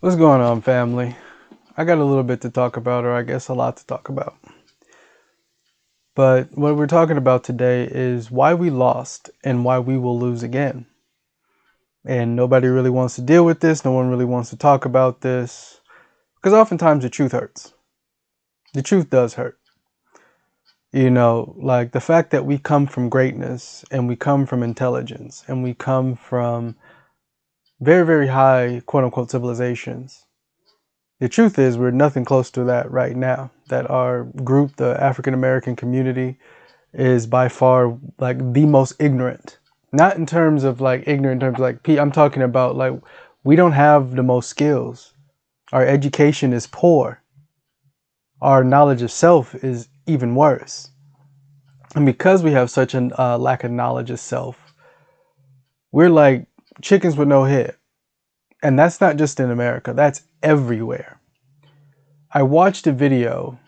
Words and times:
What's 0.00 0.16
going 0.16 0.42
on, 0.42 0.60
family? 0.60 1.16
I 1.76 1.84
got 1.84 1.98
a 1.98 2.04
little 2.04 2.24
bit 2.24 2.42
to 2.42 2.50
talk 2.50 2.76
about, 2.76 3.04
or 3.04 3.12
I 3.12 3.22
guess 3.22 3.48
a 3.48 3.54
lot 3.54 3.78
to 3.78 3.86
talk 3.86 4.10
about. 4.10 4.36
But 6.14 6.56
what 6.58 6.76
we're 6.76 6.86
talking 6.86 7.16
about 7.16 7.42
today 7.42 7.88
is 7.90 8.30
why 8.30 8.52
we 8.52 8.68
lost 8.68 9.30
and 9.42 9.64
why 9.64 9.78
we 9.78 9.96
will 9.96 10.18
lose 10.18 10.42
again. 10.42 10.86
And 12.04 12.36
nobody 12.36 12.68
really 12.68 12.90
wants 12.90 13.14
to 13.14 13.22
deal 13.22 13.46
with 13.46 13.60
this. 13.60 13.84
No 13.84 13.92
one 13.92 14.10
really 14.10 14.26
wants 14.26 14.50
to 14.50 14.56
talk 14.56 14.84
about 14.84 15.22
this. 15.22 15.80
Because 16.36 16.52
oftentimes 16.52 17.02
the 17.02 17.08
truth 17.08 17.32
hurts. 17.32 17.72
The 18.74 18.82
truth 18.82 19.08
does 19.08 19.34
hurt. 19.34 19.58
You 20.92 21.10
know, 21.10 21.54
like 21.56 21.92
the 21.92 22.00
fact 22.00 22.30
that 22.32 22.44
we 22.44 22.58
come 22.58 22.86
from 22.86 23.08
greatness 23.08 23.84
and 23.90 24.06
we 24.06 24.16
come 24.16 24.44
from 24.44 24.62
intelligence 24.62 25.44
and 25.48 25.62
we 25.62 25.72
come 25.72 26.14
from 26.14 26.76
very, 27.84 28.06
very 28.06 28.28
high 28.28 28.82
quote 28.86 29.04
unquote 29.04 29.30
civilizations. 29.30 30.24
The 31.20 31.28
truth 31.28 31.58
is, 31.58 31.78
we're 31.78 31.90
nothing 31.90 32.24
close 32.24 32.50
to 32.52 32.64
that 32.64 32.90
right 32.90 33.16
now. 33.16 33.50
That 33.68 33.88
our 33.90 34.24
group, 34.24 34.76
the 34.76 34.96
African 35.00 35.34
American 35.34 35.76
community, 35.76 36.38
is 36.92 37.26
by 37.26 37.48
far 37.48 37.96
like 38.18 38.38
the 38.52 38.66
most 38.66 38.94
ignorant. 38.98 39.58
Not 39.92 40.16
in 40.16 40.26
terms 40.26 40.64
of 40.64 40.80
like 40.80 41.06
ignorant, 41.06 41.40
terms 41.40 41.58
like, 41.58 41.86
I'm 41.88 42.10
talking 42.10 42.42
about 42.42 42.76
like, 42.76 42.94
we 43.44 43.54
don't 43.56 43.72
have 43.72 44.16
the 44.16 44.22
most 44.22 44.48
skills. 44.48 45.12
Our 45.72 45.86
education 45.86 46.52
is 46.52 46.66
poor. 46.66 47.22
Our 48.40 48.64
knowledge 48.64 49.02
of 49.02 49.12
self 49.12 49.54
is 49.54 49.88
even 50.06 50.34
worse. 50.34 50.90
And 51.94 52.04
because 52.04 52.42
we 52.42 52.52
have 52.52 52.70
such 52.70 52.94
a 52.94 53.10
uh, 53.20 53.38
lack 53.38 53.62
of 53.62 53.70
knowledge 53.70 54.10
of 54.10 54.18
self, 54.18 54.74
we're 55.92 56.10
like 56.10 56.46
chickens 56.82 57.16
with 57.16 57.28
no 57.28 57.44
head. 57.44 57.76
And 58.62 58.78
that's 58.78 59.00
not 59.00 59.16
just 59.16 59.40
in 59.40 59.50
America, 59.50 59.92
that's 59.92 60.22
everywhere. 60.42 61.20
I 62.32 62.42
watched 62.42 62.86
a 62.86 62.92
video, 62.92 63.58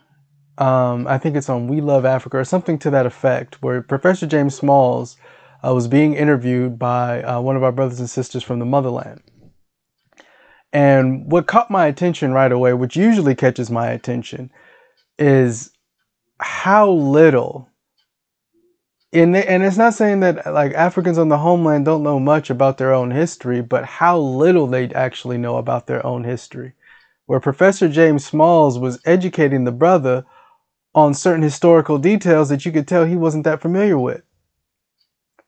um, 0.59 1.07
I 1.07 1.19
think 1.19 1.37
it's 1.37 1.49
on 1.49 1.69
We 1.69 1.81
Love 1.81 2.05
Africa 2.05 2.39
or 2.39 2.45
something 2.45 2.79
to 2.81 2.91
that 2.91 3.07
effect, 3.07 3.63
where 3.63 3.83
Professor 3.83 4.27
James 4.27 4.55
Smalls 4.55 5.17
uh, 5.65 5.75
was 5.75 5.87
being 5.87 6.15
interviewed 6.15 6.79
by 6.79 7.23
uh, 7.23 7.41
one 7.41 7.57
of 7.57 7.63
our 7.63 7.73
brothers 7.73 8.01
and 8.01 8.11
sisters 8.11 8.43
from 8.43 8.59
the 8.59 8.65
motherland. 8.65 9.23
And 10.73 11.31
what 11.31 11.47
caught 11.47 11.71
my 11.71 11.87
attention 11.87 12.33
right 12.33 12.51
away, 12.51 12.73
which 12.75 12.97
usually 12.97 13.35
catches 13.35 13.71
my 13.71 13.89
attention, 13.89 14.51
is 15.19 15.71
how 16.39 16.91
little 16.91 17.69
and 19.17 19.37
and 19.37 19.63
it's 19.63 19.77
not 19.77 19.95
saying 19.95 20.21
that 20.21 20.53
like 20.53 20.73
Africans 20.75 21.19
on 21.19 21.29
the 21.29 21.39
homeland 21.39 21.85
don't 21.85 22.03
know 22.03 22.21
much 22.21 22.51
about 22.51 22.79
their 22.79 22.93
own 22.93 23.11
history, 23.11 23.63
but 23.63 23.85
how 23.85 24.19
little 24.19 24.67
they 24.67 24.89
actually 24.91 25.39
know 25.39 25.57
about 25.57 25.87
their 25.87 26.05
own 26.05 26.25
history. 26.25 26.75
Where 27.27 27.41
Professor 27.41 27.89
James 27.89 28.25
Smalls 28.25 28.79
was 28.79 29.01
educating 29.05 29.65
the 29.65 29.73
brother 29.73 30.25
on 30.95 31.15
certain 31.15 31.43
historical 31.43 31.99
details 31.99 32.49
that 32.49 32.65
you 32.65 32.73
could 32.73 32.87
tell 32.87 33.05
he 33.05 33.17
wasn't 33.17 33.45
that 33.45 33.61
familiar 33.61 33.99
with. 33.99 34.23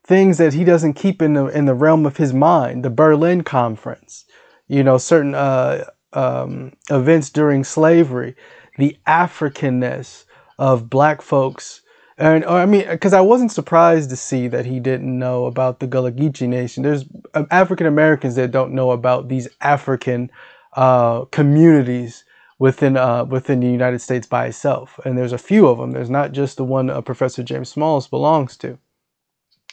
Things 0.05 0.39
that 0.39 0.55
he 0.55 0.65
doesn't 0.65 0.95
keep 0.95 1.21
in 1.21 1.35
the 1.35 1.47
in 1.47 1.67
the 1.67 1.75
realm 1.75 2.07
of 2.07 2.17
his 2.17 2.33
mind. 2.33 2.85
The 2.85 2.91
Berlin 2.91 3.43
Conference, 3.43 4.25
you 4.67 4.83
know, 4.83 4.99
certain 4.99 5.35
uh, 5.35 5.85
um, 6.13 6.73
events 6.91 7.31
during 7.31 7.65
slavery, 7.65 8.35
the 8.79 8.97
Africanness 9.07 10.25
of 10.59 10.89
black 10.89 11.23
folks 11.23 11.83
and 12.19 12.45
I 12.45 12.67
mean, 12.67 12.87
because 12.89 13.13
I 13.13 13.21
wasn't 13.21 13.53
surprised 13.53 14.11
to 14.11 14.17
see 14.17 14.49
that 14.49 14.67
he 14.67 14.81
didn't 14.81 15.19
know 15.19 15.47
about 15.47 15.79
the 15.79 15.87
Gullah 15.87 16.11
Geechee 16.11 16.49
Nation. 16.49 16.83
There's 16.83 17.05
um, 17.35 17.47
African 17.51 17.87
Americans 17.87 18.35
that 18.35 18.51
don't 18.51 18.73
know 18.73 18.91
about 18.91 19.29
these 19.29 19.49
African 19.61 20.31
uh, 20.75 21.27
communities 21.27 22.25
within 22.59 22.97
uh, 22.97 23.25
within 23.25 23.61
the 23.61 23.69
United 23.69 24.01
States 24.01 24.27
by 24.27 24.47
itself, 24.47 24.99
and 25.05 25.17
there's 25.17 25.33
a 25.33 25.39
few 25.39 25.69
of 25.69 25.79
them. 25.79 25.93
There's 25.93 26.11
not 26.11 26.33
just 26.33 26.57
the 26.57 26.65
one 26.65 26.91
uh, 26.91 27.01
Professor 27.03 27.45
James 27.45 27.69
Smalls 27.69 28.09
belongs 28.09 28.57
to. 28.59 28.79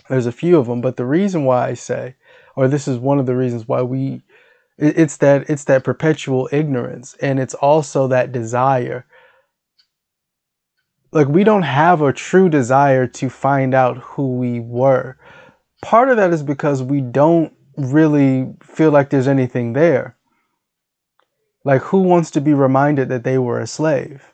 There's 0.08 0.28
a 0.28 0.32
few 0.32 0.60
of 0.60 0.68
them, 0.68 0.82
but 0.82 0.98
the 0.98 1.06
reason 1.06 1.46
why 1.46 1.70
I 1.70 1.74
say, 1.74 2.16
or 2.56 2.68
this 2.68 2.88
is 2.88 3.00
one 3.00 3.18
of 3.18 3.26
the 3.26 3.36
reasons 3.36 3.68
why 3.68 3.82
we, 3.82 4.22
it's 4.78 5.18
that 5.18 5.50
it's 5.50 5.64
that 5.64 5.84
perpetual 5.84 6.48
ignorance, 6.52 7.16
and 7.22 7.40
it's 7.40 7.56
also 7.56 8.08
that 8.08 8.32
desire 8.32 9.06
like 11.16 11.30
we 11.30 11.46
don't 11.46 11.64
have 11.64 12.02
a 12.02 12.12
true 12.12 12.50
desire 12.50 13.08
to 13.08 13.30
find 13.30 13.74
out 13.74 13.98
who 14.00 14.36
we 14.36 14.60
were. 14.60 15.18
Part 15.82 16.10
of 16.10 16.18
that 16.18 16.34
is 16.34 16.44
because 16.44 16.84
we 16.84 17.00
don't 17.00 17.54
really 17.78 18.54
feel 18.62 18.92
like 18.92 19.10
there's 19.10 19.28
anything 19.28 19.72
there. 19.72 20.18
Like 21.64 21.82
who 21.84 22.00
wants 22.02 22.32
to 22.32 22.42
be 22.42 22.54
reminded 22.54 23.08
that 23.10 23.24
they 23.24 23.38
were 23.38 23.62
a 23.62 23.66
slave? 23.66 24.34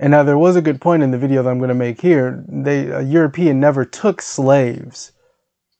And 0.00 0.10
now 0.10 0.24
there 0.24 0.36
was 0.36 0.56
a 0.56 0.62
good 0.62 0.80
point 0.80 1.04
in 1.04 1.12
the 1.12 1.18
video 1.18 1.44
that 1.44 1.50
I'm 1.50 1.58
going 1.58 1.68
to 1.68 1.74
make 1.74 2.00
here. 2.00 2.44
They 2.48 2.88
a 2.88 3.02
European 3.02 3.60
never 3.60 3.84
took 3.84 4.20
slaves 4.20 5.12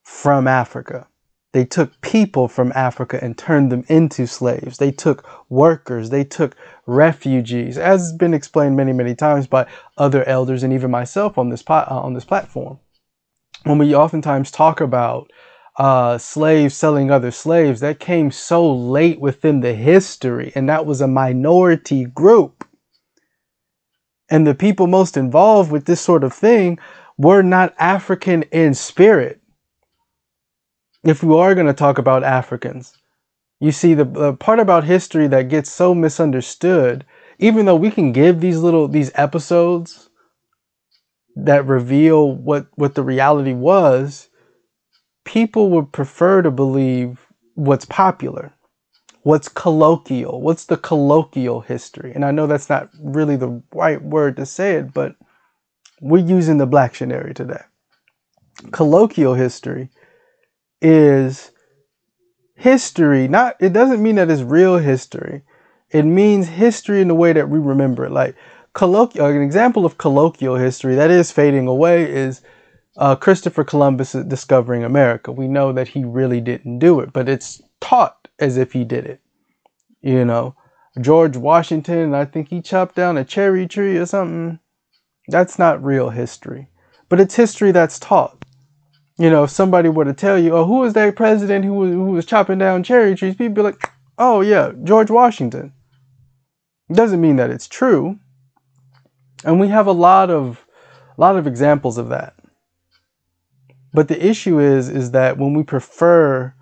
from 0.05 0.47
Africa. 0.47 1.09
They 1.53 1.65
took 1.65 2.01
people 2.01 2.47
from 2.47 2.71
Africa 2.77 3.19
and 3.23 3.37
turned 3.37 3.73
them 3.73 3.85
into 3.89 4.27
slaves. 4.27 4.79
They 4.79 4.93
took 4.93 5.27
workers. 5.51 6.11
They 6.11 6.23
took 6.23 6.57
refugees, 6.87 7.77
as 7.77 8.03
has 8.03 8.13
been 8.13 8.35
explained 8.35 8.77
many, 8.77 8.93
many 8.93 9.17
times 9.17 9.49
by 9.49 9.67
other 9.99 10.23
elders 10.25 10.63
and 10.63 10.73
even 10.73 10.91
myself 10.91 11.39
on 11.39 11.49
this 11.49 11.65
uh, 11.69 11.85
on 11.89 12.15
this 12.15 12.25
platform. 12.25 12.79
When 13.65 13.79
we 13.79 13.95
oftentimes 13.95 14.51
talk 14.51 14.81
about 14.81 15.33
uh, 15.77 16.19
slaves 16.19 16.77
selling 16.77 17.11
other 17.11 17.33
slaves, 17.33 17.81
that 17.81 17.99
came 17.99 18.31
so 18.31 18.73
late 18.73 19.21
within 19.21 19.61
the 19.61 19.75
history, 19.75 20.53
and 20.55 20.69
that 20.69 20.87
was 20.87 21.01
a 21.01 21.09
minority 21.09 22.05
group. 22.05 22.65
And 24.31 24.47
the 24.47 24.55
people 24.55 24.87
most 24.87 25.17
involved 25.17 25.73
with 25.73 25.87
this 25.87 26.01
sort 26.01 26.23
of 26.23 26.33
thing 26.33 26.79
were 27.19 27.43
not 27.43 27.75
African 27.79 28.45
in 28.45 28.75
spirit 28.75 29.40
if 31.03 31.23
we 31.23 31.35
are 31.37 31.55
going 31.55 31.67
to 31.67 31.73
talk 31.73 31.99
about 31.99 32.25
Africans, 32.25 32.97
you 33.61 33.73
see 33.73 33.95
the, 33.95 34.05
the 34.05 34.33
part 34.35 34.59
about 34.59 34.85
history 34.85 35.27
that 35.29 35.49
gets 35.49 35.71
so 35.71 35.95
misunderstood, 35.95 37.05
even 37.39 37.67
though 37.67 37.77
we 37.77 37.91
can 37.91 38.13
give 38.13 38.41
these 38.41 38.59
little 38.59 38.89
these 38.89 39.11
episodes 39.15 40.09
that 41.37 41.67
reveal 41.67 42.33
what 42.33 42.67
what 42.75 42.95
the 42.95 43.03
reality 43.03 43.53
was, 43.53 44.29
people 45.25 45.71
would 45.71 45.93
prefer 45.93 46.43
to 46.43 46.51
believe 46.51 47.27
what's 47.55 47.85
popular, 47.85 48.53
what's 49.23 49.49
colloquial, 49.49 50.41
what's 50.41 50.67
the 50.67 50.77
colloquial 50.77 51.61
history. 51.61 52.13
And 52.15 52.25
I 52.25 52.31
know 52.31 52.47
that's 52.47 52.69
not 52.69 52.89
really 53.03 53.37
the 53.37 53.63
right 53.75 54.03
word 54.03 54.37
to 54.37 54.47
say 54.47 54.77
it, 54.77 54.95
but 54.95 55.17
we're 56.01 56.25
using 56.25 56.59
the 56.59 56.67
Blacktionary 56.67 57.35
today. 57.35 57.63
Colloquial 58.73 59.35
history 59.35 59.91
is 60.81 61.51
history. 62.57 63.29
Not 63.29 63.57
it 63.61 63.73
doesn't 63.73 64.03
mean 64.03 64.17
that 64.17 64.31
it's 64.31 64.43
real 64.43 64.79
history. 64.79 65.43
It 65.91 66.05
means 66.05 66.49
history 66.49 67.01
in 67.01 67.09
the 67.09 67.15
way 67.15 67.33
that 67.33 67.49
we 67.49 67.59
remember 67.59 68.05
it. 68.05 68.13
Like 68.13 68.37
colloquial, 68.75 69.27
an 69.27 69.43
example 69.43 69.85
of 69.85 69.99
colloquial 69.99 70.57
history 70.57 70.95
that 70.95 71.11
is 71.11 71.33
fading 71.33 71.67
away 71.67 72.11
is 72.11 72.43
uh, 72.97 73.17
Christopher 73.17 73.65
Columbus 73.65 74.13
discovering 74.13 74.85
America. 74.85 75.33
We 75.33 75.49
know 75.49 75.73
that 75.73 75.89
he 75.89 76.05
really 76.05 76.41
didn't 76.41 76.79
do 76.79 77.01
it, 77.01 77.13
but 77.13 77.29
it's 77.29 77.63
taught 77.81 78.29
as 78.39 78.57
if 78.57 78.73
he 78.73 78.85
did 78.85 79.07
it. 79.07 79.21
You 80.03 80.25
know, 80.25 80.55
George 81.01 81.37
Washington, 81.37 82.15
I 82.15 82.25
think 82.25 82.49
he 82.49 82.61
chopped 82.61 82.95
down 82.95 83.17
a 83.17 83.25
cherry 83.25 83.67
tree 83.67 83.97
or 83.97 84.07
something. 84.07 84.59
That's 85.29 85.59
not 85.59 85.83
real 85.83 86.11
history, 86.11 86.69
but 87.09 87.21
it's 87.21 87.37
history 87.37 87.73
that's 87.73 87.99
taught 87.99 88.40
you 89.21 89.29
know, 89.29 89.45
if 89.45 89.51
somebody 89.51 89.91
were 89.91 90.07
to 90.07 90.15
tell 90.15 90.39
you, 90.39 90.57
oh, 90.57 90.65
who 90.65 90.79
was 90.79 90.95
that 90.95 91.15
president 91.15 91.63
who 91.63 91.75
was, 91.75 91.91
who 91.91 92.13
was 92.13 92.25
chopping 92.25 92.57
down 92.57 92.83
cherry 92.83 93.15
trees? 93.15 93.35
People 93.35 93.55
be 93.55 93.61
like, 93.61 93.91
oh, 94.17 94.41
yeah, 94.41 94.73
George 94.83 95.11
Washington. 95.11 95.75
Doesn't 96.91 97.21
mean 97.21 97.37
that 97.37 97.51
it's 97.51 97.69
true. 97.69 98.19
And 99.45 99.61
we 99.61 99.69
have 99.69 99.87
a 99.87 99.93
lot 99.93 100.31
of, 100.31 100.65
a 101.19 101.21
lot 101.21 101.37
of 101.37 101.47
examples 101.47 101.99
of 101.99 102.09
that. 102.09 102.35
But 103.93 104.09
the 104.09 104.27
issue 104.27 104.59
is, 104.59 104.89
is 104.89 105.11
that 105.11 105.37
when 105.37 105.53
we 105.53 105.65
prefer 105.65 106.55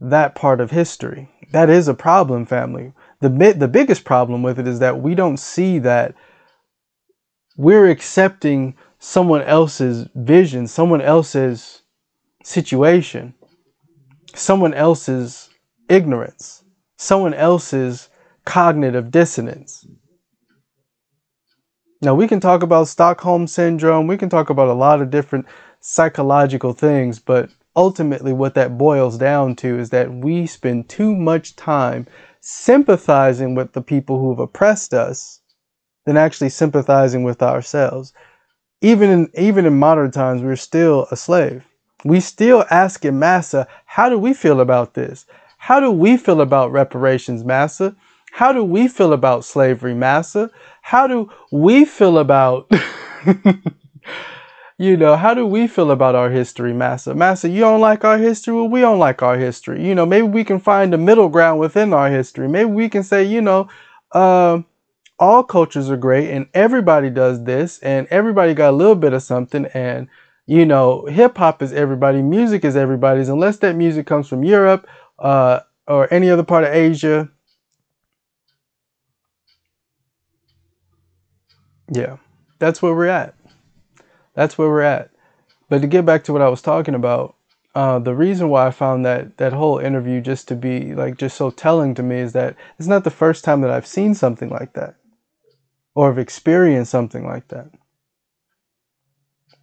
that 0.00 0.34
part 0.34 0.62
of 0.62 0.70
history, 0.70 1.28
that 1.52 1.68
is 1.68 1.88
a 1.88 1.94
problem, 1.94 2.46
family. 2.46 2.94
The, 3.20 3.28
the 3.28 3.68
biggest 3.68 4.06
problem 4.06 4.42
with 4.42 4.58
it 4.58 4.66
is 4.66 4.78
that 4.78 5.02
we 5.02 5.14
don't 5.14 5.36
see 5.36 5.78
that 5.80 6.14
we're 7.58 7.90
accepting 7.90 8.76
someone 8.98 9.42
else's 9.42 10.08
vision, 10.14 10.66
someone 10.66 11.00
else's 11.00 11.82
situation, 12.42 13.34
someone 14.34 14.74
else's 14.74 15.50
ignorance, 15.88 16.64
someone 16.96 17.34
else's 17.34 18.08
cognitive 18.44 19.10
dissonance. 19.10 19.86
Now, 22.02 22.14
we 22.14 22.28
can 22.28 22.40
talk 22.40 22.62
about 22.62 22.88
Stockholm 22.88 23.46
Syndrome, 23.46 24.06
we 24.06 24.18
can 24.18 24.28
talk 24.28 24.50
about 24.50 24.68
a 24.68 24.74
lot 24.74 25.00
of 25.00 25.10
different 25.10 25.46
psychological 25.80 26.72
things, 26.72 27.18
but 27.18 27.50
ultimately, 27.74 28.32
what 28.32 28.54
that 28.54 28.78
boils 28.78 29.18
down 29.18 29.56
to 29.56 29.78
is 29.78 29.90
that 29.90 30.12
we 30.12 30.46
spend 30.46 30.88
too 30.88 31.14
much 31.16 31.56
time 31.56 32.06
sympathizing 32.40 33.54
with 33.54 33.72
the 33.72 33.82
people 33.82 34.18
who 34.18 34.30
have 34.30 34.38
oppressed 34.38 34.94
us 34.94 35.40
than 36.04 36.16
actually 36.16 36.48
sympathizing 36.48 37.24
with 37.24 37.42
ourselves. 37.42 38.12
Even 38.80 39.10
in 39.10 39.30
even 39.34 39.66
in 39.66 39.78
modern 39.78 40.10
times, 40.10 40.42
we're 40.42 40.56
still 40.56 41.06
a 41.10 41.16
slave. 41.16 41.64
We 42.04 42.20
still 42.20 42.64
ask 42.70 43.04
in 43.04 43.18
massa, 43.18 43.66
how 43.86 44.08
do 44.08 44.18
we 44.18 44.34
feel 44.34 44.60
about 44.60 44.94
this? 44.94 45.26
How 45.58 45.80
do 45.80 45.90
we 45.90 46.16
feel 46.16 46.40
about 46.40 46.72
reparations, 46.72 47.44
massa? 47.44 47.96
How 48.32 48.52
do 48.52 48.62
we 48.62 48.86
feel 48.86 49.12
about 49.12 49.44
slavery, 49.44 49.94
massa? 49.94 50.50
How 50.82 51.06
do 51.06 51.30
we 51.50 51.84
feel 51.84 52.18
about 52.18 52.70
you 54.78 54.96
know, 54.96 55.16
how 55.16 55.32
do 55.32 55.46
we 55.46 55.66
feel 55.66 55.90
about 55.90 56.14
our 56.14 56.30
history, 56.30 56.72
Massa? 56.72 57.14
Massa, 57.14 57.48
you 57.48 57.60
don't 57.60 57.80
like 57.80 58.04
our 58.04 58.18
history? 58.18 58.54
Well, 58.54 58.68
we 58.68 58.80
don't 58.80 58.98
like 58.98 59.22
our 59.22 59.38
history. 59.38 59.84
You 59.86 59.94
know, 59.94 60.04
maybe 60.04 60.26
we 60.28 60.44
can 60.44 60.60
find 60.60 60.92
a 60.92 60.98
middle 60.98 61.28
ground 61.28 61.60
within 61.60 61.92
our 61.94 62.10
history. 62.10 62.46
Maybe 62.46 62.70
we 62.70 62.88
can 62.88 63.02
say, 63.02 63.24
you 63.24 63.40
know, 63.40 63.68
uh, 64.12 64.60
all 65.18 65.42
cultures 65.42 65.90
are 65.90 65.96
great 65.96 66.30
and 66.30 66.46
everybody 66.52 67.10
does 67.10 67.44
this 67.44 67.78
and 67.80 68.06
everybody 68.08 68.54
got 68.54 68.70
a 68.70 68.76
little 68.76 68.94
bit 68.94 69.12
of 69.12 69.22
something 69.22 69.66
and 69.66 70.08
you 70.46 70.64
know 70.66 71.06
hip 71.06 71.38
hop 71.38 71.62
is 71.62 71.72
everybody 71.72 72.22
music 72.22 72.64
is 72.64 72.76
everybody's 72.76 73.28
unless 73.28 73.58
that 73.58 73.74
music 73.76 74.06
comes 74.06 74.28
from 74.28 74.44
Europe 74.44 74.86
uh, 75.18 75.60
or 75.86 76.12
any 76.12 76.28
other 76.28 76.44
part 76.44 76.64
of 76.64 76.74
Asia. 76.74 77.28
Yeah 81.90 82.16
that's 82.58 82.82
where 82.82 82.94
we're 82.94 83.06
at. 83.06 83.34
That's 84.34 84.58
where 84.58 84.68
we're 84.68 84.82
at. 84.82 85.10
But 85.68 85.80
to 85.82 85.86
get 85.86 86.06
back 86.06 86.24
to 86.24 86.32
what 86.32 86.42
I 86.42 86.48
was 86.48 86.62
talking 86.62 86.94
about, 86.94 87.34
uh, 87.74 87.98
the 87.98 88.14
reason 88.14 88.48
why 88.48 88.66
I 88.66 88.70
found 88.70 89.04
that 89.04 89.36
that 89.36 89.52
whole 89.52 89.78
interview 89.78 90.20
just 90.20 90.48
to 90.48 90.56
be 90.56 90.94
like 90.94 91.18
just 91.18 91.36
so 91.36 91.50
telling 91.50 91.94
to 91.94 92.02
me 92.02 92.16
is 92.16 92.32
that 92.32 92.56
it's 92.78 92.88
not 92.88 93.04
the 93.04 93.10
first 93.10 93.44
time 93.44 93.60
that 93.60 93.70
I've 93.70 93.86
seen 93.86 94.14
something 94.14 94.48
like 94.48 94.72
that 94.72 94.94
or 95.96 96.08
have 96.08 96.18
experienced 96.18 96.90
something 96.90 97.26
like 97.26 97.48
that. 97.48 97.70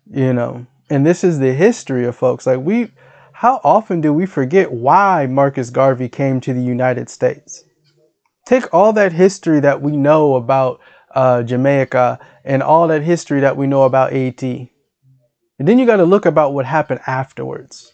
You 0.09 0.33
know, 0.33 0.65
and 0.89 1.05
this 1.05 1.23
is 1.23 1.39
the 1.39 1.53
history 1.53 2.05
of 2.05 2.15
folks. 2.15 2.47
Like 2.47 2.59
we, 2.59 2.91
how 3.33 3.61
often 3.63 4.01
do 4.01 4.11
we 4.11 4.25
forget 4.25 4.71
why 4.71 5.27
Marcus 5.27 5.69
Garvey 5.69 6.09
came 6.09 6.41
to 6.41 6.51
the 6.51 6.61
United 6.61 7.07
States? 7.07 7.63
Take 8.45 8.73
all 8.73 8.91
that 8.93 9.13
history 9.13 9.59
that 9.59 9.81
we 9.81 9.95
know 9.95 10.33
about 10.33 10.81
uh, 11.13 11.43
Jamaica 11.43 12.19
and 12.43 12.63
all 12.63 12.87
that 12.87 13.03
history 13.03 13.39
that 13.41 13.55
we 13.55 13.67
know 13.67 13.83
about 13.83 14.11
Haiti. 14.11 14.73
And 15.59 15.67
then 15.67 15.77
you 15.77 15.85
got 15.85 15.97
to 15.97 16.03
look 16.03 16.25
about 16.25 16.53
what 16.53 16.65
happened 16.65 17.01
afterwards. 17.05 17.93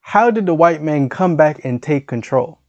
How 0.00 0.30
did 0.30 0.46
the 0.46 0.54
white 0.54 0.82
man 0.82 1.10
come 1.10 1.36
back 1.36 1.60
and 1.64 1.82
take 1.82 2.08
control? 2.08 2.60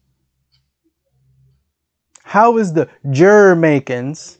How 2.23 2.57
is 2.57 2.73
the 2.73 2.89
Jamaicans 3.09 4.38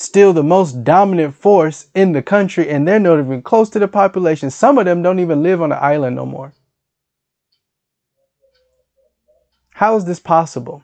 still 0.00 0.32
the 0.32 0.42
most 0.42 0.82
dominant 0.82 1.34
force 1.34 1.88
in 1.94 2.12
the 2.12 2.22
country 2.22 2.70
and 2.70 2.88
they're 2.88 2.98
not 2.98 3.18
even 3.18 3.42
close 3.42 3.68
to 3.70 3.78
the 3.78 3.86
population? 3.88 4.50
Some 4.50 4.78
of 4.78 4.86
them 4.86 5.02
don't 5.02 5.20
even 5.20 5.42
live 5.42 5.60
on 5.60 5.68
the 5.68 5.76
island 5.76 6.16
no 6.16 6.24
more. 6.24 6.54
How 9.74 9.96
is 9.96 10.06
this 10.06 10.20
possible? 10.20 10.82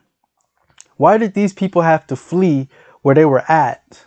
Why 0.97 1.17
did 1.17 1.33
these 1.33 1.53
people 1.53 1.81
have 1.81 2.05
to 2.07 2.15
flee 2.15 2.69
where 3.01 3.15
they 3.15 3.25
were 3.25 3.43
at 3.51 4.05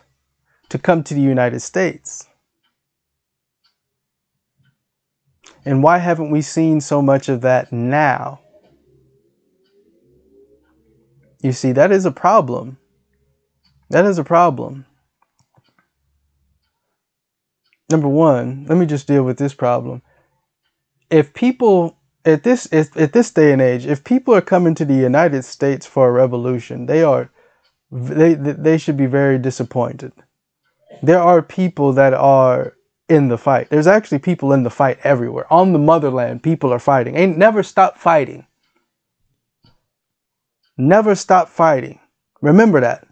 to 0.69 0.77
come 0.77 1.03
to 1.03 1.13
the 1.13 1.21
United 1.21 1.59
States? 1.59 2.27
And 5.65 5.83
why 5.83 5.97
haven't 5.97 6.31
we 6.31 6.41
seen 6.41 6.81
so 6.81 7.01
much 7.01 7.29
of 7.29 7.41
that 7.41 7.71
now? 7.71 8.39
You 11.41 11.51
see, 11.51 11.71
that 11.73 11.91
is 11.91 12.05
a 12.05 12.11
problem. 12.11 12.77
That 13.89 14.05
is 14.05 14.17
a 14.17 14.23
problem. 14.23 14.85
Number 17.91 18.07
one, 18.07 18.65
let 18.69 18.77
me 18.77 18.85
just 18.85 19.07
deal 19.07 19.23
with 19.23 19.37
this 19.37 19.53
problem. 19.53 20.01
If 21.09 21.33
people 21.33 21.97
at 22.23 22.43
this 22.43 22.71
at 22.71 23.13
this 23.13 23.31
day 23.31 23.51
and 23.51 23.61
age, 23.61 23.85
if 23.85 24.03
people 24.03 24.33
are 24.33 24.41
coming 24.41 24.75
to 24.75 24.85
the 24.85 24.93
United 24.93 25.43
States 25.43 25.85
for 25.85 26.07
a 26.07 26.11
revolution, 26.11 26.85
they 26.85 27.03
are 27.03 27.29
they 27.91 28.33
they 28.35 28.77
should 28.77 28.97
be 28.97 29.07
very 29.07 29.37
disappointed. 29.37 30.13
There 31.03 31.19
are 31.19 31.41
people 31.41 31.93
that 31.93 32.13
are 32.13 32.77
in 33.09 33.27
the 33.27 33.37
fight. 33.37 33.69
There's 33.69 33.87
actually 33.87 34.19
people 34.19 34.53
in 34.53 34.63
the 34.63 34.69
fight 34.69 34.99
everywhere. 35.03 35.51
On 35.51 35.73
the 35.73 35.79
motherland, 35.79 36.43
people 36.43 36.71
are 36.71 36.79
fighting. 36.79 37.17
Ain't 37.17 37.37
never 37.37 37.63
stop 37.63 37.97
fighting. 37.97 38.45
Never 40.77 41.15
stop 41.15 41.49
fighting. 41.49 41.99
Remember 42.41 42.79
that. 42.79 43.07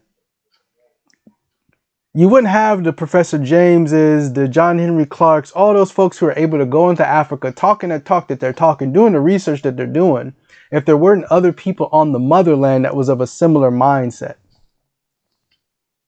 You 2.19 2.27
wouldn't 2.27 2.51
have 2.51 2.83
the 2.83 2.92
Professor 2.92 3.38
Jameses, 3.38 4.33
the 4.33 4.50
John 4.50 4.77
Henrik 4.77 5.10
Clarkes, 5.10 5.54
all 5.54 5.74
those 5.74 5.89
folks 5.89 6.18
who 6.18 6.25
are 6.25 6.38
able 6.38 6.57
to 6.57 6.66
go 6.66 6.89
into 6.89 7.07
Africa 7.07 7.50
talking 7.50 7.92
the 7.92 8.00
talk 8.01 8.27
that 8.27 8.42
they're 8.42 8.51
talking, 8.51 8.92
doing 8.92 9.13
the 9.13 9.21
research 9.21 9.62
that 9.62 9.77
they're 9.77 9.86
doing, 9.86 10.33
if 10.69 10.83
there 10.83 10.98
weren't 10.98 11.24
other 11.31 11.54
people 11.54 11.88
on 11.94 12.12
the 12.12 12.19
motherland 12.19 12.83
that 12.83 12.94
was 12.94 13.07
of 13.07 13.21
a 13.21 13.25
similar 13.25 13.71
mindset. 13.71 14.36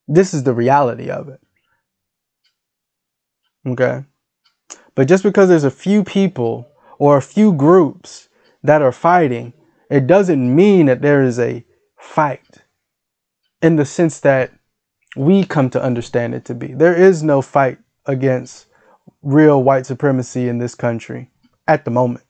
This 0.05 0.33
is 0.33 0.43
the 0.43 0.53
reality 0.53 1.09
of 1.09 1.29
it. 1.29 1.39
Okay. 3.65 4.03
But 4.95 5.07
just 5.07 5.23
because 5.23 5.47
there's 5.47 5.63
a 5.63 5.71
few 5.71 6.03
people 6.03 6.67
or 6.99 7.15
a 7.15 7.21
few 7.21 7.53
groups 7.53 8.27
that 8.63 8.81
are 8.81 8.91
fighting, 8.91 9.53
it 9.89 10.07
doesn't 10.07 10.53
mean 10.53 10.87
that 10.87 11.01
there 11.01 11.23
is 11.23 11.39
a 11.39 11.63
fight 11.97 12.65
in 13.61 13.77
the 13.77 13.85
sense 13.85 14.19
that 14.19 14.51
we 15.15 15.43
come 15.43 15.69
to 15.71 15.81
understand 15.81 16.33
it 16.33 16.45
to 16.45 16.55
be. 16.55 16.73
There 16.73 16.95
is 16.95 17.23
no 17.23 17.41
fight 17.41 17.77
against 18.05 18.67
real 19.21 19.61
white 19.61 19.85
supremacy 19.85 20.47
in 20.47 20.57
this 20.57 20.75
country 20.75 21.29
at 21.67 21.85
the 21.85 21.91
moment. 21.91 22.25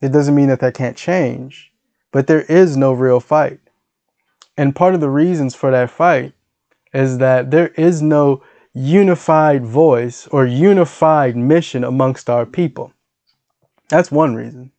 It 0.00 0.12
doesn't 0.12 0.34
mean 0.34 0.48
that 0.48 0.60
that 0.60 0.74
can't 0.74 0.96
change, 0.96 1.72
but 2.12 2.26
there 2.26 2.42
is 2.42 2.76
no 2.76 2.92
real 2.92 3.20
fight. 3.20 3.60
And 4.56 4.76
part 4.76 4.94
of 4.94 5.00
the 5.00 5.10
reasons 5.10 5.54
for 5.54 5.70
that 5.70 5.90
fight 5.90 6.34
is 6.92 7.18
that 7.18 7.50
there 7.50 7.68
is 7.68 8.02
no 8.02 8.42
unified 8.72 9.64
voice 9.64 10.26
or 10.28 10.46
unified 10.46 11.36
mission 11.36 11.84
amongst 11.84 12.28
our 12.28 12.44
people. 12.44 12.92
That's 13.88 14.10
one 14.10 14.34
reason. 14.34 14.72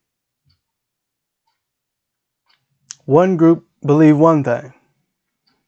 One 3.05 3.37
group 3.37 3.67
believe 3.85 4.17
one 4.17 4.43
thing. 4.43 4.73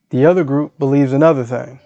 The 0.09 0.25
other 0.25 0.43
group 0.43 0.77
believes 0.79 1.11
another 1.11 1.43
thing. 1.43 1.79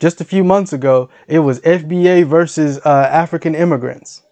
Just 0.00 0.20
a 0.20 0.24
few 0.24 0.42
months 0.42 0.72
ago, 0.72 1.10
it 1.28 1.40
was 1.40 1.60
FBA 1.60 2.24
versus 2.24 2.78
uh, 2.78 3.08
African 3.10 3.54
immigrants. 3.54 4.22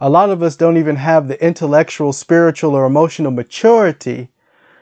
A 0.00 0.10
lot 0.10 0.28
of 0.28 0.42
us 0.42 0.56
don't 0.56 0.76
even 0.76 0.96
have 0.96 1.28
the 1.28 1.42
intellectual, 1.42 2.12
spiritual, 2.12 2.74
or 2.74 2.84
emotional 2.84 3.30
maturity 3.30 4.28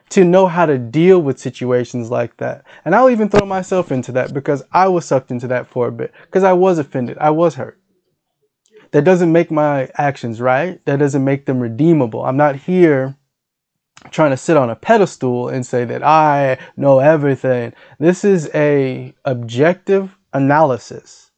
to 0.08 0.24
know 0.24 0.46
how 0.46 0.66
to 0.66 0.78
deal 0.78 1.20
with 1.20 1.38
situations 1.38 2.10
like 2.10 2.36
that. 2.38 2.64
And 2.84 2.94
I'll 2.94 3.10
even 3.10 3.28
throw 3.28 3.46
myself 3.46 3.92
into 3.92 4.12
that 4.12 4.34
because 4.34 4.62
I 4.72 4.88
was 4.88 5.04
sucked 5.04 5.30
into 5.30 5.46
that 5.48 5.66
for 5.66 5.86
a 5.86 5.92
bit 5.92 6.12
because 6.22 6.42
I 6.42 6.54
was 6.54 6.78
offended. 6.78 7.16
I 7.18 7.30
was 7.30 7.54
hurt. 7.54 7.78
That 8.90 9.04
doesn't 9.04 9.32
make 9.32 9.50
my 9.50 9.88
actions 9.94 10.40
right. 10.40 10.84
That 10.84 10.98
doesn't 10.98 11.24
make 11.24 11.46
them 11.46 11.60
redeemable. 11.60 12.24
I'm 12.24 12.36
not 12.36 12.56
here 12.56 13.16
trying 14.10 14.30
to 14.30 14.36
sit 14.36 14.56
on 14.56 14.70
a 14.70 14.76
pedestal 14.76 15.48
and 15.48 15.64
say 15.64 15.84
that 15.84 16.02
I 16.02 16.58
know 16.76 16.98
everything. 16.98 17.72
This 17.98 18.24
is 18.24 18.50
a 18.54 19.14
objective 19.24 20.18
analysis 20.32 21.30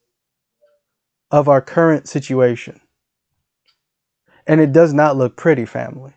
of 1.31 1.49
our 1.49 1.61
current 1.61 2.09
situation. 2.09 2.81
And 4.47 4.61
it 4.61 4.73
does 4.73 4.93
not 4.93 5.17
look 5.17 5.37
pretty, 5.37 5.65
family. 5.65 6.13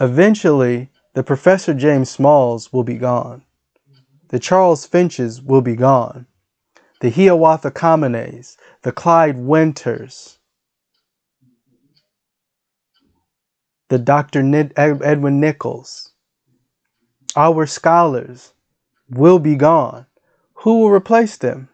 Eventually, 0.00 0.90
the 1.14 1.22
Professor 1.22 1.74
James 1.74 2.10
Smalls 2.10 2.72
will 2.72 2.84
be 2.84 2.96
gone. 2.96 3.44
The 4.28 4.38
Charles 4.38 4.86
Finches 4.86 5.42
will 5.42 5.60
be 5.60 5.76
gone. 5.76 6.26
The 7.00 7.10
Hiawatha 7.10 7.70
Kamenes, 7.70 8.56
the 8.82 8.92
Clyde 8.92 9.36
Winters, 9.36 10.38
the 13.92 13.98
Dr. 13.98 14.40
Edwin 14.74 15.38
Nichols, 15.38 16.12
our 17.36 17.66
scholars 17.66 18.54
will 19.10 19.38
be 19.38 19.54
gone. 19.54 20.06
Who 20.54 20.80
will 20.80 20.90
replace 20.90 21.36
them? 21.36 21.68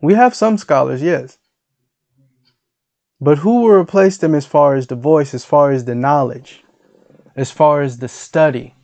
We 0.00 0.14
have 0.14 0.34
some 0.34 0.58
scholars, 0.58 1.00
yes. 1.00 1.38
But 3.20 3.38
who 3.38 3.60
will 3.60 3.78
replace 3.78 4.18
them 4.18 4.34
as 4.34 4.44
far 4.44 4.74
as 4.74 4.88
the 4.88 4.96
voice, 4.96 5.32
as 5.32 5.44
far 5.44 5.70
as 5.70 5.84
the 5.84 5.94
knowledge? 5.94 6.64
as 7.36 7.50
far 7.50 7.82
as 7.82 7.98
the 7.98 8.08
study. 8.08 8.74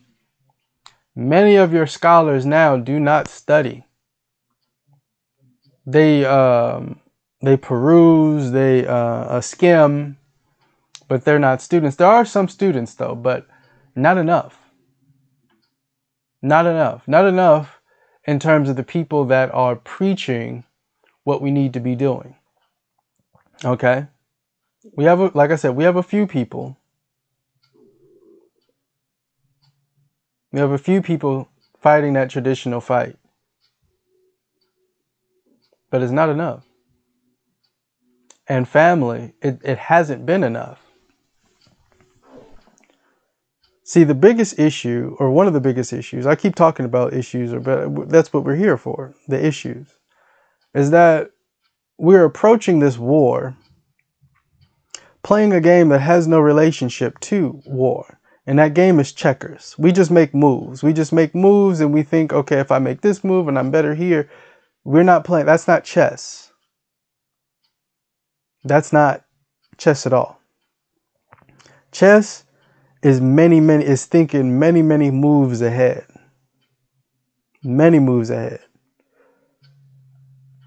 Many 1.15 1.55
of 1.55 1.73
your 1.73 1.87
scholars 1.87 2.45
now 2.45 2.77
do 2.77 2.99
not 2.99 3.27
study. 3.27 3.85
They 5.85 6.25
um, 6.25 7.01
they 7.41 7.57
peruse, 7.57 8.51
they 8.51 8.85
uh, 8.85 9.41
skim, 9.41 10.18
but 11.09 11.25
they're 11.25 11.39
not 11.39 11.61
students. 11.61 11.97
There 11.97 12.07
are 12.07 12.23
some 12.23 12.47
students 12.47 12.93
though, 12.93 13.15
but 13.15 13.45
not 13.95 14.17
enough. 14.17 14.57
Not 16.41 16.65
enough. 16.65 17.05
Not 17.07 17.25
enough 17.25 17.81
in 18.25 18.39
terms 18.39 18.69
of 18.69 18.77
the 18.77 18.83
people 18.83 19.25
that 19.25 19.53
are 19.53 19.75
preaching 19.75 20.63
what 21.23 21.41
we 21.41 21.51
need 21.51 21.73
to 21.73 21.79
be 21.81 21.95
doing. 21.95 22.35
Okay? 23.65 24.07
We 24.93 25.03
have, 25.05 25.19
a, 25.19 25.31
like 25.33 25.51
I 25.51 25.57
said, 25.57 25.75
we 25.75 25.83
have 25.83 25.97
a 25.97 26.03
few 26.03 26.27
people. 26.27 26.77
We 30.51 30.59
have 30.59 30.71
a 30.71 30.77
few 30.77 31.01
people 31.01 31.49
fighting 31.81 32.13
that 32.13 32.29
traditional 32.29 32.81
fight. 32.81 33.17
But 35.89 36.03
it's 36.03 36.11
not 36.11 36.29
enough. 36.29 36.65
And 38.47 38.67
family, 38.67 39.33
it, 39.41 39.59
it 39.63 39.77
hasn't 39.77 40.25
been 40.25 40.43
enough. 40.43 40.79
See, 43.89 44.03
the 44.03 44.13
biggest 44.13 44.59
issue, 44.59 45.15
or 45.17 45.31
one 45.31 45.47
of 45.47 45.53
the 45.53 45.59
biggest 45.59 45.93
issues, 45.93 46.27
I 46.27 46.35
keep 46.35 46.53
talking 46.53 46.85
about 46.85 47.11
issues, 47.11 47.51
but 47.63 48.07
that's 48.07 48.31
what 48.31 48.43
we're 48.43 48.55
here 48.55 48.77
for 48.77 49.15
the 49.27 49.43
issues, 49.43 49.87
is 50.75 50.91
that 50.91 51.31
we're 51.97 52.23
approaching 52.23 52.77
this 52.77 52.99
war 52.99 53.57
playing 55.23 55.53
a 55.53 55.59
game 55.59 55.89
that 55.89 56.01
has 56.01 56.27
no 56.27 56.39
relationship 56.39 57.19
to 57.21 57.63
war. 57.65 58.19
And 58.45 58.59
that 58.59 58.75
game 58.75 58.99
is 58.99 59.11
checkers. 59.11 59.73
We 59.79 59.91
just 59.91 60.11
make 60.11 60.35
moves. 60.35 60.83
We 60.83 60.93
just 60.93 61.11
make 61.11 61.33
moves 61.33 61.79
and 61.79 61.91
we 61.91 62.03
think, 62.03 62.31
okay, 62.31 62.59
if 62.59 62.71
I 62.71 62.77
make 62.77 63.01
this 63.01 63.23
move 63.23 63.47
and 63.47 63.57
I'm 63.57 63.71
better 63.71 63.95
here, 63.95 64.29
we're 64.83 65.01
not 65.01 65.23
playing. 65.23 65.47
That's 65.47 65.67
not 65.67 65.83
chess. 65.83 66.51
That's 68.63 68.93
not 68.93 69.25
chess 69.79 70.05
at 70.05 70.13
all. 70.13 70.39
Chess 71.91 72.45
is 73.01 73.21
many, 73.21 73.59
many, 73.59 73.85
is 73.85 74.05
thinking 74.05 74.59
many, 74.59 74.81
many 74.81 75.11
moves 75.11 75.61
ahead. 75.61 76.05
Many 77.63 77.99
moves 77.99 78.29
ahead. 78.29 78.61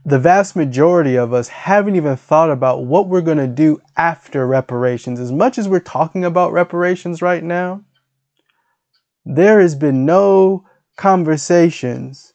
The 0.05 0.19
vast 0.19 0.57
majority 0.57 1.17
of 1.17 1.33
us 1.33 1.49
haven't 1.49 1.95
even 1.95 2.17
thought 2.17 2.51
about 2.51 2.85
what 2.85 3.09
we're 3.09 3.21
going 3.21 3.39
to 3.39 3.47
do 3.47 3.81
after 3.97 4.47
reparations. 4.47 5.21
As 5.21 5.31
much 5.31 5.59
as 5.59 5.69
we're 5.69 5.81
talking 5.81 6.25
about 6.25 6.53
reparations 6.53 7.23
right 7.23 7.43
now, 7.43 7.85
there 9.25 9.61
has 9.61 9.77
been 9.77 10.05
no 10.05 10.65
conversations 10.97 12.35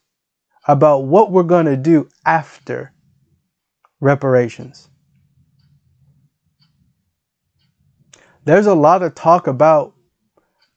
about 0.67 0.99
what 1.05 1.31
we're 1.31 1.43
going 1.43 1.65
to 1.65 1.77
do 1.77 2.07
after 2.25 2.93
reparations. 3.99 4.86
There's 8.47 8.65
a 8.65 8.73
lot 8.73 9.03
of 9.03 9.13
talk 9.13 9.45
about 9.45 9.93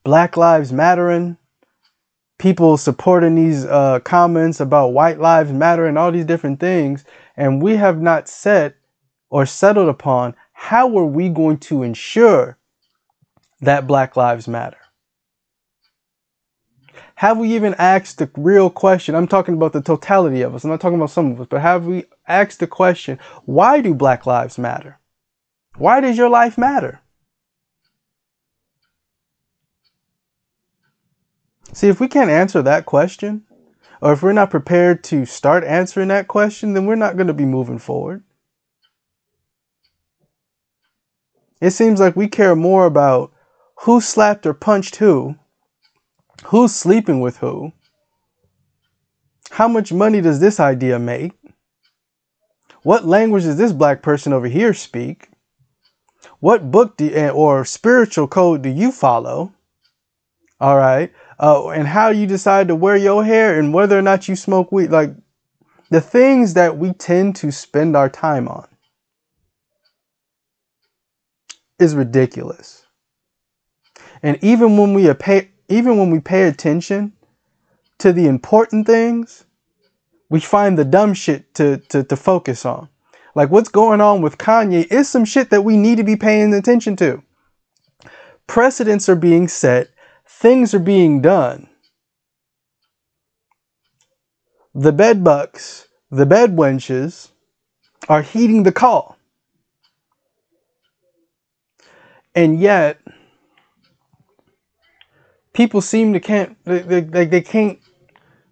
Black 0.03 0.37
Lives 0.37 0.73
Mattering, 0.73 1.37
people 2.37 2.77
supporting 2.77 3.37
these 3.37 3.65
uh, 3.65 4.01
comments 4.01 4.59
about 4.59 4.89
White 4.89 5.21
Lives 5.21 5.53
Matter 5.53 5.87
and 5.87 5.97
all 5.97 6.11
these 6.11 6.25
different 6.25 6.59
things, 6.59 7.05
and 7.37 7.63
we 7.63 7.77
have 7.77 8.03
not 8.03 8.29
set 8.29 8.75
or 9.29 9.47
settled 9.47 9.89
upon 9.89 10.35
how 10.53 10.99
are 10.99 11.07
we 11.07 11.29
going 11.29 11.59
to 11.59 11.85
ensure 11.85 12.59
that 13.61 13.87
Black 13.87 14.17
Lives 14.17 14.49
Matter. 14.49 14.77
Have 17.15 17.39
we 17.39 17.55
even 17.55 17.75
asked 17.75 18.19
the 18.19 18.29
real 18.37 18.69
question? 18.69 19.15
I'm 19.15 19.29
talking 19.29 19.55
about 19.55 19.73
the 19.73 19.83
totality 19.83 20.43
of 20.43 20.57
us. 20.57 20.65
I'm 20.65 20.71
not 20.71 20.81
talking 20.81 20.97
about 20.97 21.11
some 21.11 21.31
of 21.31 21.41
us, 21.41 21.47
but 21.49 21.61
have 21.61 21.87
we 21.87 22.07
asked 22.27 22.59
the 22.59 22.67
question, 22.67 23.21
why 23.45 23.81
do 23.81 23.95
Black 23.95 24.27
Lives 24.27 24.59
matter? 24.59 24.99
Why 25.77 26.01
does 26.01 26.19
your 26.19 26.31
life 26.31 26.59
matter? 26.59 27.00
See, 31.73 31.89
if 31.89 32.01
we 32.01 32.09
can't 32.09 32.31
answer 32.31 32.63
that 32.63 32.87
question, 32.87 33.45
or 34.03 34.13
if 34.13 34.23
we're 34.23 34.33
not 34.33 34.51
prepared 34.51 35.05
to 35.05 35.25
start 35.25 35.63
answering 35.65 36.09
that 36.09 36.27
question, 36.27 36.75
then 36.75 36.87
we're 36.87 36.97
not 36.97 37.17
going 37.17 37.27
to 37.29 37.35
be 37.35 37.45
moving 37.45 37.79
forward. 37.79 38.25
It 41.61 41.71
seems 41.71 42.01
like 42.01 42.17
we 42.17 42.27
care 42.27 42.57
more 42.57 42.87
about 42.87 43.33
who 43.83 44.01
slapped 44.01 44.47
or 44.47 44.55
punched 44.55 44.97
who, 44.97 45.37
who's 46.47 46.75
sleeping 46.75 47.21
with 47.21 47.37
who, 47.39 47.73
how 49.51 49.69
much 49.69 49.93
money 49.93 50.21
does 50.21 50.41
this 50.41 50.59
idea 50.59 50.99
make, 50.99 51.33
what 52.83 53.05
language 53.05 53.45
does 53.45 53.59
this 53.59 53.73
black 53.73 54.01
person 54.03 54.33
over 54.33 54.49
here 54.49 54.73
speak, 54.73 55.29
what 56.41 56.71
book 56.71 56.97
do, 56.97 57.29
or 57.29 57.65
spiritual 57.65 58.27
code 58.27 58.63
do 58.63 58.71
you 58.71 58.91
follow? 58.91 59.53
All 60.59 60.77
right 60.77 61.13
uh, 61.41 61.69
and 61.71 61.89
how 61.89 62.11
you 62.11 62.27
decide 62.27 62.69
to 62.69 62.75
wear 62.75 62.97
your 62.97 63.25
hair 63.25 63.59
and 63.59 63.73
whether 63.73 63.99
or 63.99 64.03
not 64.03 64.29
you 64.29 64.37
smoke 64.37 64.71
weed. 64.71 64.91
Like 64.91 65.11
the 65.89 66.01
things 66.01 66.55
that 66.55 66.77
we 66.77 66.93
tend 66.93 67.35
to 67.37 67.51
spend 67.51 67.97
our 67.97 68.11
time 68.11 68.47
on 68.47 68.69
is 71.79 71.95
ridiculous. 71.95 72.85
And 74.23 74.39
even 74.43 74.77
when 74.77 74.93
we 74.93 75.13
pay, 75.15 75.51
even 75.71 75.97
when 75.97 76.11
we 76.11 76.21
pay 76.21 76.43
attention 76.43 77.15
to 77.99 78.13
the 78.13 78.27
important 78.27 78.87
things, 78.87 79.47
we 80.29 80.41
find 80.41 80.79
the 80.79 80.85
dumb 80.85 81.15
shit 81.15 81.55
to, 81.55 81.79
to, 81.89 82.05
to 82.05 82.17
focus 82.17 82.67
on. 82.67 82.91
Like 83.35 83.51
what's 83.51 83.71
going 83.71 84.03
on 84.03 84.21
with 84.21 84.37
Kanye 84.37 84.87
is 84.93 85.09
some 85.09 85.25
shit 85.25 85.49
that 85.51 85.65
we 85.65 85.79
need 85.79 85.97
to 85.97 86.05
be 86.05 86.17
paying 86.17 86.53
attention 86.53 86.97
to. 86.97 87.23
Precedents 88.47 89.09
are 89.09 89.17
being 89.17 89.49
set 89.49 89.89
things 90.41 90.73
are 90.73 90.79
being 90.81 91.21
done. 91.21 91.69
The 94.75 94.93
bedbugs, 94.93 95.87
the 96.11 96.25
bed 96.25 96.57
wenches, 96.57 97.31
are 98.09 98.23
heeding 98.23 98.63
the 98.63 98.73
call. 98.73 99.19
And 102.35 102.59
yet, 102.59 103.01
people 105.53 105.83
seem 105.83 106.15
to 106.15 106.21
can't 106.21 106.57
they, 106.65 106.81
they, 107.03 107.27
they 107.27 107.41
can't 107.43 107.79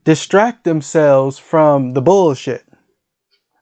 distract 0.04 0.64
themselves 0.64 1.38
from 1.38 1.95
the 1.95 2.02
bullshit. 2.02 2.64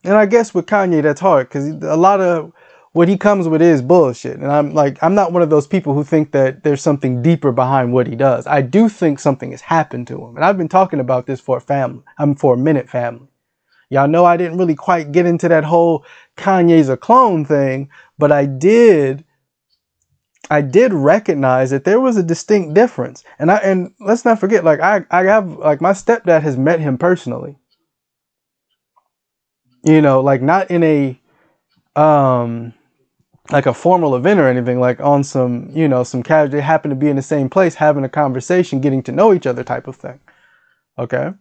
And 0.03 0.15
I 0.15 0.25
guess 0.25 0.53
with 0.53 0.65
Kanye 0.65 1.03
that's 1.03 1.21
hard 1.21 1.47
because 1.47 1.67
a 1.67 1.95
lot 1.95 2.19
of 2.19 2.51
what 2.97 3.07
he 3.07 3.15
comes 3.15 3.47
with 3.47 3.61
is 3.61 3.83
bullshit. 3.83 4.37
And 4.37 4.51
I'm 4.51 4.73
like, 4.73 4.97
I'm 5.03 5.13
not 5.13 5.31
one 5.31 5.43
of 5.43 5.51
those 5.51 5.67
people 5.67 5.93
who 5.93 6.03
think 6.03 6.31
that 6.31 6.63
there's 6.63 6.81
something 6.81 7.21
deeper 7.21 7.51
behind 7.51 7.93
what 7.93 8.07
he 8.07 8.15
does. 8.15 8.47
I 8.47 8.63
do 8.63 8.89
think 8.89 9.19
something 9.19 9.51
has 9.51 9.61
happened 9.61 10.07
to 10.07 10.19
him. 10.19 10.35
And 10.35 10.43
I've 10.43 10.57
been 10.57 10.67
talking 10.67 10.99
about 10.99 11.27
this 11.27 11.39
for 11.39 11.57
a 11.57 11.61
family. 11.61 12.01
I'm 12.17 12.33
for 12.33 12.55
a 12.55 12.57
minute 12.57 12.89
family. 12.89 13.27
Y'all 13.91 14.07
know 14.07 14.25
I 14.25 14.35
didn't 14.35 14.57
really 14.57 14.73
quite 14.73 15.11
get 15.11 15.27
into 15.27 15.47
that 15.47 15.63
whole 15.63 16.05
Kanye's 16.37 16.89
a 16.89 16.97
clone 16.97 17.45
thing, 17.45 17.91
but 18.17 18.31
I 18.31 18.47
did 18.47 19.23
I 20.49 20.61
did 20.61 20.91
recognize 20.91 21.69
that 21.69 21.83
there 21.83 21.99
was 21.99 22.17
a 22.17 22.23
distinct 22.23 22.73
difference. 22.73 23.23
And 23.37 23.51
I 23.51 23.57
and 23.57 23.93
let's 23.99 24.25
not 24.25 24.39
forget, 24.39 24.63
like 24.63 24.79
I, 24.79 25.05
I 25.11 25.23
have 25.25 25.57
like 25.57 25.81
my 25.81 25.91
stepdad 25.91 26.41
has 26.41 26.57
met 26.57 26.79
him 26.79 26.97
personally. 26.97 27.57
You 29.83 30.01
know, 30.01 30.19
like 30.21 30.41
not 30.41 30.71
in 30.71 30.83
a 30.83 31.21
um 31.95 32.73
like 33.51 33.65
a 33.65 33.73
formal 33.73 34.15
event 34.15 34.39
or 34.39 34.47
anything, 34.47 34.79
like 34.79 34.99
on 34.99 35.23
some, 35.23 35.69
you 35.73 35.87
know, 35.87 36.03
some 36.03 36.23
casual, 36.23 36.51
they 36.51 36.61
happen 36.61 36.89
to 36.89 36.95
be 36.95 37.09
in 37.09 37.15
the 37.15 37.21
same 37.21 37.49
place, 37.49 37.75
having 37.75 38.03
a 38.03 38.09
conversation, 38.09 38.81
getting 38.81 39.03
to 39.03 39.11
know 39.11 39.33
each 39.33 39.47
other 39.47 39.63
type 39.63 39.87
of 39.87 39.95
thing. 39.95 40.19
Okay. 40.97 41.31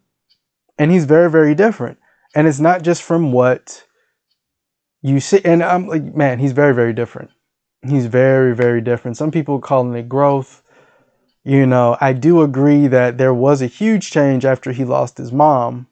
And 0.78 0.92
he's 0.92 1.04
very, 1.04 1.30
very 1.30 1.54
different. 1.54 1.98
And 2.34 2.46
it's 2.46 2.60
not 2.60 2.82
just 2.82 3.02
from 3.02 3.32
what 3.32 3.84
you 5.02 5.20
see. 5.20 5.40
And 5.44 5.62
I'm 5.62 5.86
like, 5.88 6.02
man, 6.14 6.38
he's 6.38 6.52
very, 6.52 6.75
very 6.75 6.92
different. 6.92 7.30
He's 7.88 8.06
very, 8.06 8.54
very 8.54 8.80
different. 8.80 9.16
Some 9.16 9.30
people 9.30 9.60
call 9.60 9.92
it 9.94 10.08
growth. 10.08 10.62
You 11.44 11.66
know, 11.66 11.96
I 12.00 12.12
do 12.12 12.42
agree 12.42 12.88
that 12.88 13.18
there 13.18 13.34
was 13.34 13.62
a 13.62 13.66
huge 13.66 14.10
change 14.10 14.44
after 14.44 14.72
he 14.72 14.84
lost 14.84 15.16
his 15.18 15.32
mom 15.32 15.86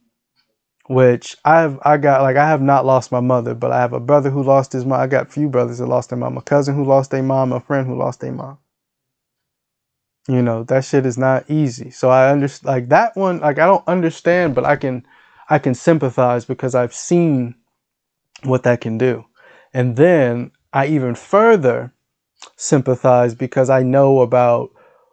which 0.86 1.36
I've 1.44 1.78
I 1.82 1.96
got 1.96 2.22
like 2.22 2.36
I 2.36 2.46
have 2.46 2.60
not 2.60 2.84
lost 2.84 3.10
my 3.10 3.20
mother, 3.20 3.54
but 3.54 3.72
I 3.72 3.80
have 3.80 3.92
a 3.92 4.00
brother 4.00 4.30
who 4.30 4.42
lost 4.42 4.72
his 4.72 4.84
mom. 4.84 5.00
I 5.00 5.06
got 5.06 5.32
few 5.32 5.48
brothers 5.48 5.78
that 5.78 5.86
lost 5.86 6.10
their 6.10 6.18
mom, 6.18 6.36
a 6.36 6.42
cousin 6.42 6.74
who 6.74 6.84
lost 6.84 7.10
their 7.10 7.22
mom, 7.22 7.52
a 7.52 7.60
friend 7.60 7.86
who 7.86 7.96
lost 7.96 8.20
their 8.20 8.32
mom. 8.32 8.58
You 10.28 10.42
know 10.42 10.64
that 10.64 10.84
shit 10.84 11.06
is 11.06 11.18
not 11.18 11.50
easy. 11.50 11.90
So 11.90 12.10
I 12.10 12.30
understand 12.30 12.66
like 12.68 12.88
that 12.90 13.16
one. 13.16 13.40
Like 13.40 13.58
I 13.58 13.66
don't 13.66 13.86
understand, 13.88 14.54
but 14.54 14.64
I 14.64 14.76
can 14.76 15.06
I 15.48 15.58
can 15.58 15.74
sympathize 15.74 16.44
because 16.44 16.74
I've 16.74 16.94
seen 16.94 17.54
what 18.42 18.62
that 18.64 18.80
can 18.80 18.98
do, 18.98 19.24
and 19.72 19.96
then 19.96 20.52
I 20.72 20.86
even 20.86 21.14
further 21.14 21.92
sympathize 22.56 23.34
because 23.34 23.70
I 23.70 23.82
know 23.82 24.20
about 24.20 24.70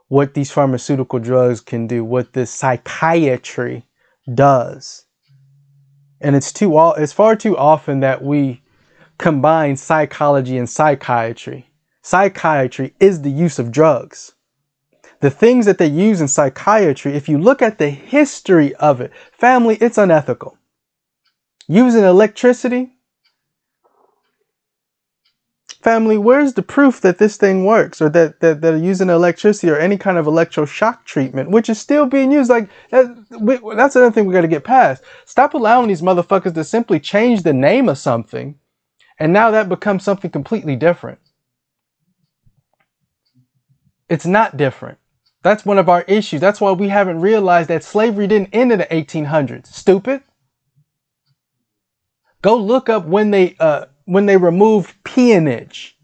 what 0.09 0.33
these 0.33 0.51
pharmaceutical 0.51 1.19
drugs 1.19 1.61
can 1.61 1.87
do, 1.87 2.03
what 2.03 2.33
this 2.33 2.51
psychiatry 2.51 3.85
does 4.33 5.05
and 6.21 6.35
it's 6.35 6.51
too 6.51 6.77
it's 6.97 7.13
far 7.13 7.35
too 7.35 7.57
often 7.57 7.99
that 7.99 8.23
we 8.23 8.61
combine 9.17 9.75
psychology 9.75 10.57
and 10.57 10.69
psychiatry. 10.69 11.67
psychiatry 12.01 12.93
is 12.99 13.21
the 13.21 13.29
use 13.29 13.59
of 13.59 13.71
drugs. 13.71 14.33
The 15.19 15.29
things 15.29 15.67
that 15.67 15.77
they 15.77 15.87
use 15.87 16.19
in 16.19 16.27
psychiatry, 16.27 17.13
if 17.13 17.29
you 17.29 17.37
look 17.37 17.61
at 17.61 17.77
the 17.77 17.89
history 17.89 18.73
of 18.75 19.01
it, 19.01 19.11
family, 19.31 19.77
it's 19.79 19.99
unethical. 19.99 20.57
Using 21.67 22.03
electricity, 22.03 22.97
family, 25.83 26.17
where's 26.17 26.53
the 26.53 26.61
proof 26.61 27.01
that 27.01 27.17
this 27.17 27.37
thing 27.37 27.65
works 27.65 28.01
or 28.01 28.09
that, 28.09 28.39
that 28.39 28.61
they're 28.61 28.77
using 28.77 29.09
electricity 29.09 29.69
or 29.69 29.77
any 29.77 29.97
kind 29.97 30.17
of 30.17 30.25
electroshock 30.25 31.03
treatment, 31.05 31.51
which 31.51 31.69
is 31.69 31.79
still 31.79 32.05
being 32.05 32.31
used? 32.31 32.49
Like, 32.49 32.69
that's 32.89 33.95
another 33.95 34.11
thing 34.11 34.25
we 34.25 34.33
got 34.33 34.41
to 34.41 34.47
get 34.47 34.63
past. 34.63 35.03
Stop 35.25 35.53
allowing 35.53 35.87
these 35.87 36.01
motherfuckers 36.01 36.53
to 36.53 36.63
simply 36.63 36.99
change 36.99 37.43
the 37.43 37.53
name 37.53 37.89
of 37.89 37.97
something 37.97 38.57
and 39.21 39.31
now 39.31 39.51
that 39.51 39.69
becomes 39.69 40.03
something 40.03 40.31
completely 40.31 40.75
different. 40.75 41.19
It's 44.09 44.25
not 44.25 44.57
different. 44.57 44.97
That's 45.43 45.63
one 45.63 45.77
of 45.77 45.89
our 45.89 46.01
issues. 46.07 46.41
That's 46.41 46.59
why 46.59 46.71
we 46.71 46.89
haven't 46.89 47.21
realized 47.21 47.69
that 47.69 47.83
slavery 47.83 48.25
didn't 48.25 48.49
end 48.51 48.71
in 48.71 48.79
the 48.79 48.85
1800s. 48.85 49.67
Stupid. 49.67 50.23
Go 52.41 52.57
look 52.57 52.89
up 52.89 53.05
when 53.05 53.29
they 53.29 53.55
uh, 53.59 53.85
when 54.05 54.25
they 54.25 54.37
removed 54.37 54.95
peonage. 55.03 55.97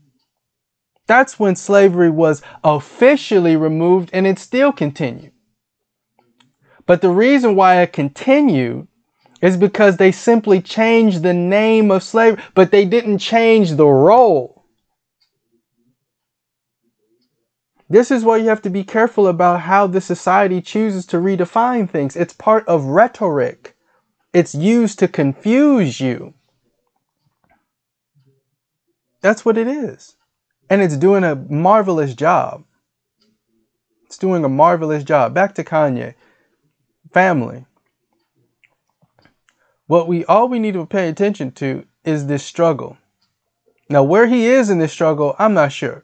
That's 1.07 1.39
when 1.39 1.55
slavery 1.55 2.09
was 2.09 2.41
officially 2.63 3.55
removed 3.55 4.09
and 4.13 4.27
it 4.27 4.39
still 4.39 4.71
continued. 4.71 5.31
But 6.85 7.01
the 7.01 7.09
reason 7.09 7.55
why 7.55 7.81
it 7.81 7.93
continued 7.93 8.87
is 9.41 9.57
because 9.57 9.97
they 9.97 10.11
simply 10.11 10.61
changed 10.61 11.21
the 11.21 11.33
name 11.33 11.91
of 11.91 12.03
slavery, 12.03 12.41
but 12.53 12.71
they 12.71 12.85
didn't 12.85 13.19
change 13.19 13.71
the 13.71 13.85
role. 13.85 14.65
This 17.89 18.11
is 18.11 18.25
why 18.25 18.37
you 18.37 18.49
have 18.49 18.61
to 18.63 18.69
be 18.69 18.83
careful 18.83 19.27
about 19.27 19.61
how 19.61 19.87
the 19.87 20.01
society 20.01 20.61
chooses 20.61 21.05
to 21.07 21.17
redefine 21.17 21.89
things. 21.89 22.17
It's 22.17 22.33
part 22.33 22.67
of 22.67 22.85
rhetoric. 22.85 23.77
It's 24.33 24.53
used 24.53 24.99
to 24.99 25.07
confuse 25.07 26.01
you. 26.01 26.33
That's 29.21 29.45
what 29.45 29.57
it 29.57 29.67
is. 29.67 30.15
And 30.69 30.81
it's 30.81 30.97
doing 30.97 31.23
a 31.23 31.35
marvelous 31.35 32.13
job. 32.13 32.63
It's 34.05 34.17
doing 34.17 34.43
a 34.43 34.49
marvelous 34.49 35.03
job. 35.03 35.33
Back 35.33 35.55
to 35.55 35.63
Kanye. 35.63 36.15
Family. 37.13 37.65
What 39.87 40.07
we 40.07 40.25
all 40.25 40.49
we 40.49 40.59
need 40.59 40.73
to 40.73 40.85
pay 40.85 41.07
attention 41.07 41.51
to 41.53 41.85
is 42.03 42.27
this 42.27 42.43
struggle. 42.43 42.97
Now, 43.89 44.03
where 44.03 44.27
he 44.27 44.45
is 44.45 44.69
in 44.69 44.79
this 44.79 44.91
struggle, 44.91 45.35
I'm 45.39 45.53
not 45.53 45.71
sure. 45.71 46.03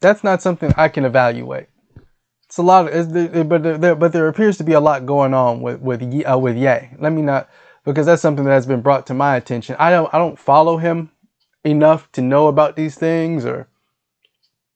That's 0.00 0.22
not 0.22 0.42
something 0.42 0.72
I 0.76 0.88
can 0.88 1.04
evaluate. 1.04 1.68
It's 2.44 2.58
a 2.58 2.62
lot, 2.62 2.92
of, 2.92 3.48
but 3.48 3.62
there, 3.62 3.94
but 3.94 4.12
there 4.12 4.28
appears 4.28 4.56
to 4.58 4.64
be 4.64 4.72
a 4.72 4.80
lot 4.80 5.06
going 5.06 5.34
on 5.34 5.60
with 5.60 5.80
with 5.80 6.02
uh, 6.02 6.38
with 6.38 6.56
Ye. 6.56 6.90
Let 6.98 7.12
me 7.12 7.22
not, 7.22 7.48
because 7.84 8.06
that's 8.06 8.22
something 8.22 8.44
that 8.44 8.52
has 8.52 8.66
been 8.66 8.80
brought 8.80 9.06
to 9.08 9.14
my 9.14 9.36
attention. 9.36 9.76
I 9.78 9.90
don't 9.90 10.12
I 10.14 10.18
don't 10.18 10.38
follow 10.38 10.78
him 10.78 11.10
enough 11.64 12.10
to 12.12 12.22
know 12.22 12.46
about 12.46 12.76
these 12.76 12.96
things, 12.96 13.44
or 13.44 13.68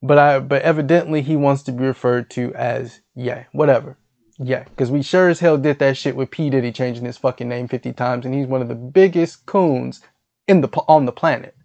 but 0.01 0.17
I 0.17 0.39
but 0.39 0.61
evidently 0.61 1.21
he 1.21 1.35
wants 1.35 1.63
to 1.63 1.71
be 1.71 1.83
referred 1.83 2.29
to 2.31 2.53
as 2.55 3.01
Ye, 3.15 3.45
Whatever. 3.51 3.97
Yeah, 4.39 4.63
because 4.63 4.89
we 4.89 5.03
sure 5.03 5.29
as 5.29 5.39
hell 5.39 5.57
did 5.57 5.79
that 5.79 5.95
shit 5.95 6.15
with 6.15 6.31
P 6.31 6.49
Diddy 6.49 6.71
changing 6.71 7.05
his 7.05 7.17
fucking 7.17 7.47
name 7.47 7.67
50 7.67 7.93
times, 7.93 8.25
and 8.25 8.33
he's 8.33 8.47
one 8.47 8.61
of 8.61 8.67
the 8.67 8.75
biggest 8.75 9.45
coons 9.45 10.01
in 10.47 10.61
the 10.61 10.69
on 10.87 11.05
the 11.05 11.11
planet. 11.11 11.55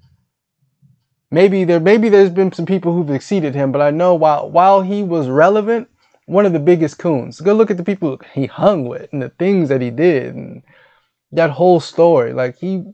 Maybe 1.30 1.64
there 1.64 1.80
maybe 1.80 2.08
there's 2.08 2.30
been 2.30 2.52
some 2.52 2.66
people 2.66 2.92
who've 2.92 3.10
exceeded 3.10 3.54
him, 3.54 3.72
but 3.72 3.82
I 3.82 3.90
know 3.90 4.14
while 4.14 4.50
while 4.50 4.82
he 4.82 5.02
was 5.02 5.28
relevant, 5.28 5.88
one 6.28 6.44
of 6.44 6.52
the 6.52 6.58
biggest 6.58 6.98
coons. 6.98 7.40
Go 7.40 7.54
look 7.54 7.70
at 7.70 7.78
the 7.78 7.84
people 7.84 8.20
he 8.34 8.46
hung 8.46 8.86
with 8.86 9.08
and 9.12 9.22
the 9.22 9.30
things 9.30 9.70
that 9.70 9.80
he 9.80 9.90
did 9.90 10.34
and 10.34 10.62
that 11.32 11.50
whole 11.50 11.80
story. 11.80 12.34
Like 12.34 12.58
he, 12.58 12.84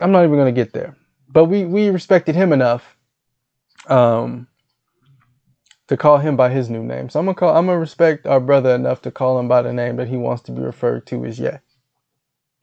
I'm 0.00 0.12
not 0.12 0.24
even 0.24 0.38
gonna 0.38 0.52
get 0.52 0.72
there, 0.72 0.96
but 1.28 1.46
we 1.46 1.64
we 1.64 1.88
respected 1.90 2.34
him 2.34 2.52
enough. 2.52 2.96
Um, 3.88 4.48
to 5.88 5.96
call 5.96 6.18
him 6.18 6.36
by 6.36 6.50
his 6.50 6.68
new 6.68 6.82
name. 6.82 7.08
So 7.08 7.20
I'm 7.20 7.26
gonna 7.26 7.34
call 7.36 7.56
I'm 7.56 7.66
gonna 7.66 7.78
respect 7.78 8.26
our 8.26 8.40
brother 8.40 8.74
enough 8.74 9.02
to 9.02 9.10
call 9.10 9.38
him 9.38 9.48
by 9.48 9.62
the 9.62 9.72
name 9.72 9.96
that 9.96 10.08
he 10.08 10.16
wants 10.16 10.42
to 10.44 10.52
be 10.52 10.62
referred 10.62 11.06
to 11.08 11.24
as 11.24 11.38
Ye. 11.38 11.50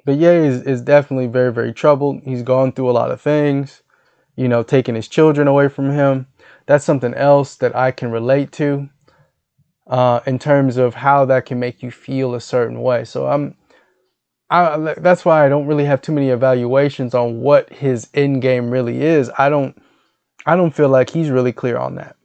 But 0.06 0.18
Ye 0.18 0.28
is, 0.28 0.64
is 0.64 0.82
definitely 0.82 1.28
very, 1.28 1.54
very 1.54 1.74
troubled. 1.74 2.22
He's 2.26 2.44
gone 2.44 2.74
through 2.74 2.90
a 2.90 2.92
lot 2.92 3.12
of 3.12 3.22
things, 3.22 3.84
you 4.36 4.50
know, 4.50 4.64
taking 4.64 4.96
his 4.96 5.08
children 5.08 5.48
away 5.48 5.70
from 5.70 5.92
him. 5.92 6.28
That's 6.66 6.84
something 6.84 7.14
else 7.14 7.56
that 7.56 7.76
I 7.76 7.92
can 7.92 8.12
relate 8.12 8.52
to 8.54 8.90
uh, 9.88 10.20
in 10.26 10.40
terms 10.40 10.76
of 10.76 10.96
how 10.96 11.24
that 11.26 11.46
can 11.46 11.60
make 11.60 11.82
you 11.82 11.92
feel 11.92 12.36
a 12.36 12.42
certain 12.42 12.82
way. 12.82 13.06
So 13.06 13.28
I'm 13.28 13.56
I, 14.54 14.94
that's 15.00 15.26
why 15.26 15.44
I 15.44 15.50
don't 15.50 15.66
really 15.66 15.86
have 15.86 16.02
too 16.02 16.12
many 16.12 16.30
evaluations 16.30 17.16
on 17.16 17.42
what 17.42 17.74
his 17.74 18.08
end 18.14 18.44
game 18.44 18.70
really 18.70 19.02
is. 19.02 19.32
I 19.36 19.50
don't 19.50 19.76
I 20.46 20.56
don't 20.56 20.76
feel 20.76 20.90
like 20.90 21.10
he's 21.10 21.32
really 21.32 21.52
clear 21.52 21.76
on 21.78 21.96
that. 21.96 22.16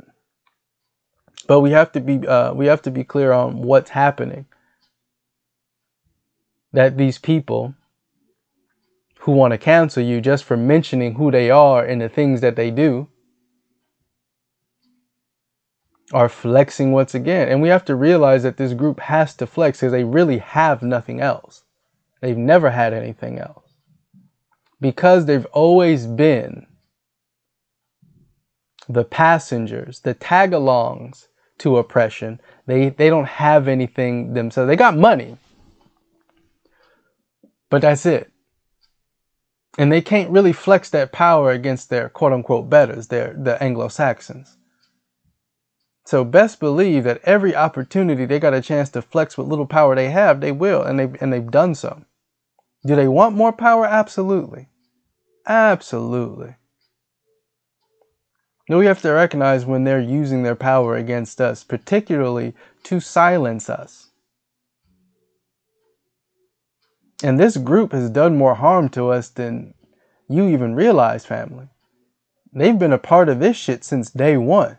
But 1.46 1.60
we 1.60 1.70
have 1.70 1.90
to 1.92 2.00
be 2.00 2.26
uh, 2.26 2.52
we 2.52 2.66
have 2.66 2.82
to 2.82 2.90
be 2.90 3.02
clear 3.02 3.32
on 3.32 3.62
what's 3.62 3.90
happening. 3.90 4.44
That 6.74 6.98
these 6.98 7.16
people 7.16 7.74
who 9.20 9.32
want 9.32 9.52
to 9.52 9.58
cancel 9.58 10.02
you 10.02 10.20
just 10.20 10.44
for 10.44 10.56
mentioning 10.56 11.14
who 11.14 11.30
they 11.30 11.50
are 11.50 11.82
and 11.82 11.98
the 11.98 12.10
things 12.10 12.42
that 12.42 12.56
they 12.56 12.70
do 12.70 13.08
are 16.12 16.28
flexing 16.28 16.92
once 16.92 17.14
again. 17.14 17.48
And 17.48 17.62
we 17.62 17.68
have 17.68 17.86
to 17.86 17.94
realize 17.94 18.42
that 18.42 18.58
this 18.58 18.74
group 18.74 19.00
has 19.00 19.34
to 19.36 19.46
flex 19.46 19.80
because 19.80 19.92
they 19.92 20.04
really 20.04 20.38
have 20.38 20.82
nothing 20.82 21.22
else. 21.22 21.64
They've 22.20 22.36
never 22.36 22.70
had 22.70 22.92
anything 22.92 23.38
else. 23.38 23.64
Because 24.80 25.26
they've 25.26 25.46
always 25.46 26.06
been 26.06 26.66
the 28.88 29.04
passengers, 29.04 30.00
the 30.00 30.14
tag 30.14 30.52
alongs 30.52 31.26
to 31.58 31.76
oppression. 31.76 32.40
They 32.66 32.90
they 32.90 33.10
don't 33.10 33.26
have 33.26 33.68
anything 33.68 34.34
themselves. 34.34 34.68
They 34.68 34.76
got 34.76 34.96
money. 34.96 35.36
But 37.70 37.82
that's 37.82 38.06
it. 38.06 38.30
And 39.76 39.92
they 39.92 40.00
can't 40.00 40.30
really 40.30 40.52
flex 40.52 40.90
that 40.90 41.12
power 41.12 41.50
against 41.50 41.90
their 41.90 42.08
quote 42.08 42.32
unquote 42.32 42.70
betters, 42.70 43.08
their 43.08 43.34
the 43.34 43.62
Anglo-Saxons. 43.62 44.56
So 46.06 46.24
best 46.24 46.58
believe 46.58 47.04
that 47.04 47.20
every 47.24 47.54
opportunity 47.54 48.24
they 48.24 48.38
got 48.38 48.54
a 48.54 48.62
chance 48.62 48.88
to 48.90 49.02
flex 49.02 49.36
what 49.36 49.46
little 49.46 49.66
power 49.66 49.94
they 49.94 50.08
have, 50.10 50.40
they 50.40 50.52
will, 50.52 50.82
and 50.82 50.98
they 50.98 51.10
and 51.20 51.32
they've 51.32 51.50
done 51.50 51.74
so. 51.74 52.02
Do 52.86 52.94
they 52.94 53.08
want 53.08 53.34
more 53.34 53.52
power? 53.52 53.84
Absolutely. 53.86 54.68
Absolutely. 55.46 56.54
We 58.68 58.86
have 58.86 59.00
to 59.02 59.10
recognize 59.12 59.64
when 59.64 59.84
they're 59.84 60.00
using 60.00 60.42
their 60.42 60.54
power 60.54 60.94
against 60.96 61.40
us, 61.40 61.64
particularly 61.64 62.54
to 62.84 63.00
silence 63.00 63.70
us. 63.70 64.10
And 67.22 67.40
this 67.40 67.56
group 67.56 67.92
has 67.92 68.10
done 68.10 68.36
more 68.36 68.54
harm 68.54 68.90
to 68.90 69.08
us 69.08 69.28
than 69.30 69.74
you 70.28 70.46
even 70.48 70.74
realize, 70.74 71.24
family. 71.24 71.68
They've 72.52 72.78
been 72.78 72.92
a 72.92 72.98
part 72.98 73.28
of 73.28 73.40
this 73.40 73.56
shit 73.56 73.84
since 73.84 74.10
day 74.10 74.36
one. 74.36 74.76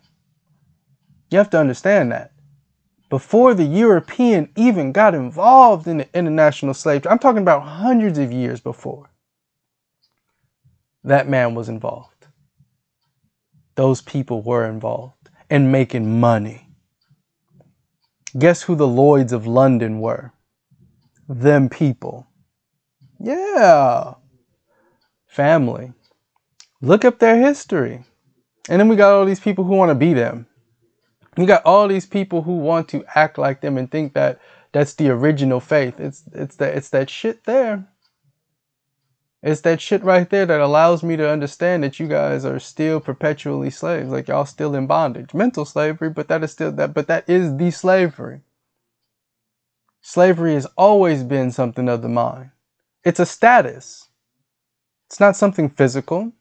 You 1.31 1.39
have 1.39 1.49
to 1.51 1.59
understand 1.59 2.11
that. 2.11 2.28
Before 3.09 3.53
the 3.53 3.65
European 3.65 4.51
even 4.55 4.91
got 4.91 5.15
involved 5.15 5.87
in 5.87 5.97
the 5.97 6.09
international 6.13 6.73
slave 6.73 7.01
trade, 7.01 7.11
I'm 7.11 7.19
talking 7.19 7.41
about 7.41 7.63
hundreds 7.63 8.19
of 8.19 8.31
years 8.31 8.59
before, 8.59 9.09
that 11.03 11.27
man 11.27 11.55
was 11.55 11.69
involved 11.69 12.19
those 13.79 14.01
people 14.01 14.41
were 14.41 14.65
involved 14.65 15.29
in 15.49 15.71
making 15.71 16.19
money. 16.19 16.67
Guess 18.37 18.63
who 18.63 18.75
the 18.75 18.85
Lloyds 18.85 19.31
of 19.31 19.47
London 19.47 20.01
were? 20.01 20.33
Them 21.29 21.69
people. 21.69 22.27
Yeah. 23.21 24.15
Family. 25.27 25.93
Look 26.81 27.05
up 27.05 27.19
their 27.19 27.37
history. 27.37 28.03
And 28.67 28.81
then 28.81 28.89
we 28.89 28.97
got 28.97 29.13
all 29.13 29.25
these 29.25 29.39
people 29.39 29.63
who 29.63 29.75
want 29.75 29.91
to 29.91 29.95
be 29.95 30.11
them. 30.11 30.45
We 31.37 31.45
got 31.45 31.65
all 31.65 31.87
these 31.87 32.05
people 32.05 32.43
who 32.43 32.57
want 32.57 32.87
to 32.89 33.05
act 33.15 33.37
like 33.37 33.61
them 33.61 33.77
and 33.77 33.89
think 33.89 34.13
that 34.13 34.39
that's 34.71 34.93
the 34.95 35.09
original 35.09 35.59
faith. 35.59 35.99
It's 35.99 36.23
it's 36.33 36.57
that 36.57 36.75
it's 36.75 36.89
that 36.89 37.09
shit 37.09 37.45
there. 37.45 37.87
It's 39.41 39.61
that 39.61 39.79
shit 39.81 40.03
right 40.03 40.29
there 40.29 40.45
that 40.45 40.59
allows 40.59 41.01
me 41.01 41.15
to 41.15 41.29
understand 41.29 41.83
that 41.83 41.99
you 41.99 42.07
guys 42.07 42.43
are 42.43 42.59
still 42.59 42.99
perpetually 42.99 43.69
slaves, 43.69 44.09
like 44.09 44.27
y'all 44.27 44.45
still 44.45 44.75
in 44.75 44.85
bondage. 44.87 45.33
Mental 45.33 45.65
slavery, 45.65 46.09
but 46.09 46.27
that 46.27 46.43
is 46.43 46.51
still 46.51 46.71
that 46.73 46.93
but 46.93 47.07
that 47.07 47.29
is 47.29 47.57
the 47.57 47.71
slavery. 47.71 48.41
Slavery 50.01 50.55
has 50.55 50.67
always 50.77 51.23
been 51.23 51.51
something 51.51 51.89
of 51.89 52.01
the 52.01 52.09
mind. 52.09 52.51
It's 53.03 53.19
a 53.19 53.25
status. 53.25 54.09
It's 55.07 55.19
not 55.19 55.35
something 55.35 55.69
physical. 55.69 56.33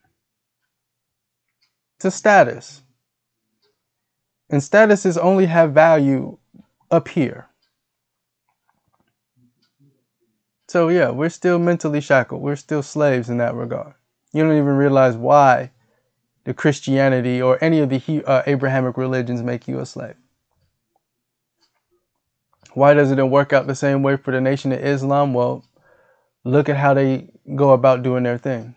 It's 1.97 2.07
a 2.07 2.11
status. 2.11 2.83
And 4.51 4.63
statuses 4.63 5.19
only 5.21 5.47
have 5.47 5.73
value 5.73 6.39
up 6.91 7.09
here. 7.09 7.49
So, 10.69 10.89
yeah, 10.89 11.11
we're 11.11 11.29
still 11.31 11.59
mentally 11.59 12.01
shackled. 12.01 12.43
We're 12.43 12.57
still 12.57 12.83
slaves 12.83 13.31
in 13.31 13.39
that 13.39 13.55
regard. 13.55 13.95
You 14.33 14.43
don't 14.43 14.53
even 14.53 14.77
realize 14.77 15.17
why 15.17 15.71
the 16.45 16.55
Christianity 16.55 17.41
or 17.41 17.63
any 17.63 17.81
of 17.81 17.89
the 17.89 18.23
uh, 18.27 18.43
Abrahamic 18.47 18.97
religions 18.97 19.43
make 19.43 19.67
you 19.67 19.81
a 19.81 19.87
slave. 19.87 20.15
Why 22.75 22.95
doesn't 22.95 23.19
it 23.19 23.25
work 23.25 23.53
out 23.53 23.67
the 23.67 23.75
same 23.75 24.03
way 24.03 24.17
for 24.17 24.31
the 24.31 24.41
Nation 24.41 24.73
of 24.73 24.85
Islam? 24.85 25.33
Well, 25.35 25.65
look 26.45 26.69
at 26.69 26.77
how 26.77 26.95
they 26.95 27.31
go 27.55 27.73
about 27.73 28.03
doing 28.03 28.23
their 28.23 28.39
thing. 28.39 28.77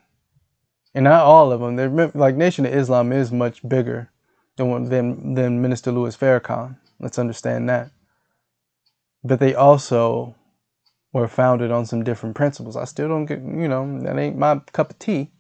And 0.93 1.03
not 1.03 1.23
all 1.23 1.51
of 1.51 1.62
them. 1.62 1.75
They're 1.75 2.12
like 2.13 2.36
Nation 2.36 2.65
of 2.65 2.73
Islam 2.73 3.12
is 3.12 3.31
much 3.31 3.67
bigger 3.67 4.10
than 4.58 5.34
than, 5.34 5.62
Minister 5.62 5.92
Louis 5.92 6.16
Farrakhan. 6.16 6.78
Let's 7.00 7.20
understand 7.20 7.70
that. 7.70 7.92
But 9.24 9.40
they 9.40 9.56
also 9.56 10.36
were 11.14 11.28
founded 11.28 11.72
on 11.72 11.86
some 11.86 12.04
different 12.04 12.36
principles. 12.36 12.78
I 12.78 12.86
still 12.86 13.08
don't 13.08 13.26
get, 13.26 13.40
you 13.40 13.68
know, 13.68 14.00
that 14.02 14.18
ain't 14.18 14.38
my 14.38 14.60
cup 14.72 14.92
of 14.92 15.00
tea. 15.00 15.32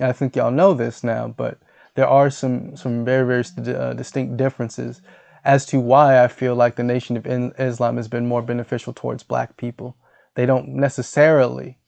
I 0.00 0.12
think 0.12 0.34
y'all 0.34 0.50
know 0.50 0.74
this 0.74 1.04
now, 1.04 1.28
but 1.28 1.58
there 1.94 2.08
are 2.08 2.30
some 2.30 2.76
some 2.76 3.04
very 3.04 3.26
very 3.26 3.74
uh, 3.76 3.92
distinct 3.92 4.36
differences 4.36 5.02
as 5.44 5.66
to 5.66 5.80
why 5.80 6.22
I 6.22 6.28
feel 6.28 6.54
like 6.54 6.76
the 6.76 6.84
Nation 6.84 7.16
of 7.16 7.26
Islam 7.26 7.96
has 7.96 8.08
been 8.08 8.26
more 8.26 8.42
beneficial 8.42 8.92
towards 8.92 9.22
black 9.22 9.56
people. 9.56 9.96
They 10.34 10.46
don't 10.46 10.68
necessarily 10.68 11.78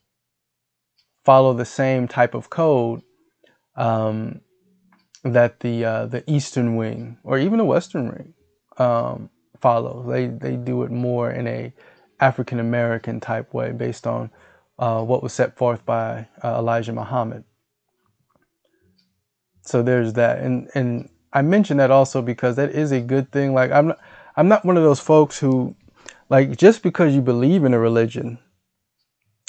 follow 1.25 1.55
the 1.55 1.65
same 1.65 2.09
type 2.09 2.35
of 2.35 2.51
code 2.51 3.03
um, 3.77 4.41
that 5.25 5.61
the 5.61 5.85
uh, 5.85 6.07
the 6.07 6.23
Eastern 6.31 6.77
Wing 6.77 7.19
or 7.25 7.39
even 7.39 7.59
the 7.59 7.65
Western 7.65 8.09
Wing 8.09 8.35
um, 8.79 9.31
follows. 9.61 10.07
They 10.07 10.27
they 10.27 10.57
do 10.57 10.83
it 10.83 10.91
more 10.91 11.31
in 11.31 11.47
a 11.47 11.73
African 12.21 12.61
American 12.61 13.21
type 13.21 13.53
way, 13.53 13.73
based 13.73 14.07
on 14.07 14.31
uh, 14.79 15.03
what 15.03 15.23
was 15.23 15.33
set 15.33 15.57
forth 15.57 15.85
by 15.85 16.29
uh, 16.43 16.59
Elijah 16.59 16.93
Muhammad. 16.93 17.45
So 19.63 19.83
there's 19.83 20.13
that, 20.13 20.41
and 20.41 20.71
and 20.75 21.09
I 21.33 21.43
mention 21.43 21.79
that 21.79 21.91
also 21.91 22.21
because 22.23 22.57
that 22.57 22.71
is 22.71 22.93
a 22.93 23.01
good 23.01 23.33
thing. 23.33 23.55
Like 23.55 23.73
I'm 23.73 23.89
not, 23.89 23.99
I'm 24.37 24.49
not 24.49 24.65
one 24.65 24.77
of 24.77 24.83
those 24.83 25.01
folks 25.01 25.39
who, 25.39 25.75
like, 26.29 26.57
just 26.57 26.83
because 26.83 27.15
you 27.15 27.23
believe 27.23 27.65
in 27.65 27.73
a 27.73 27.79
religion, 27.79 28.39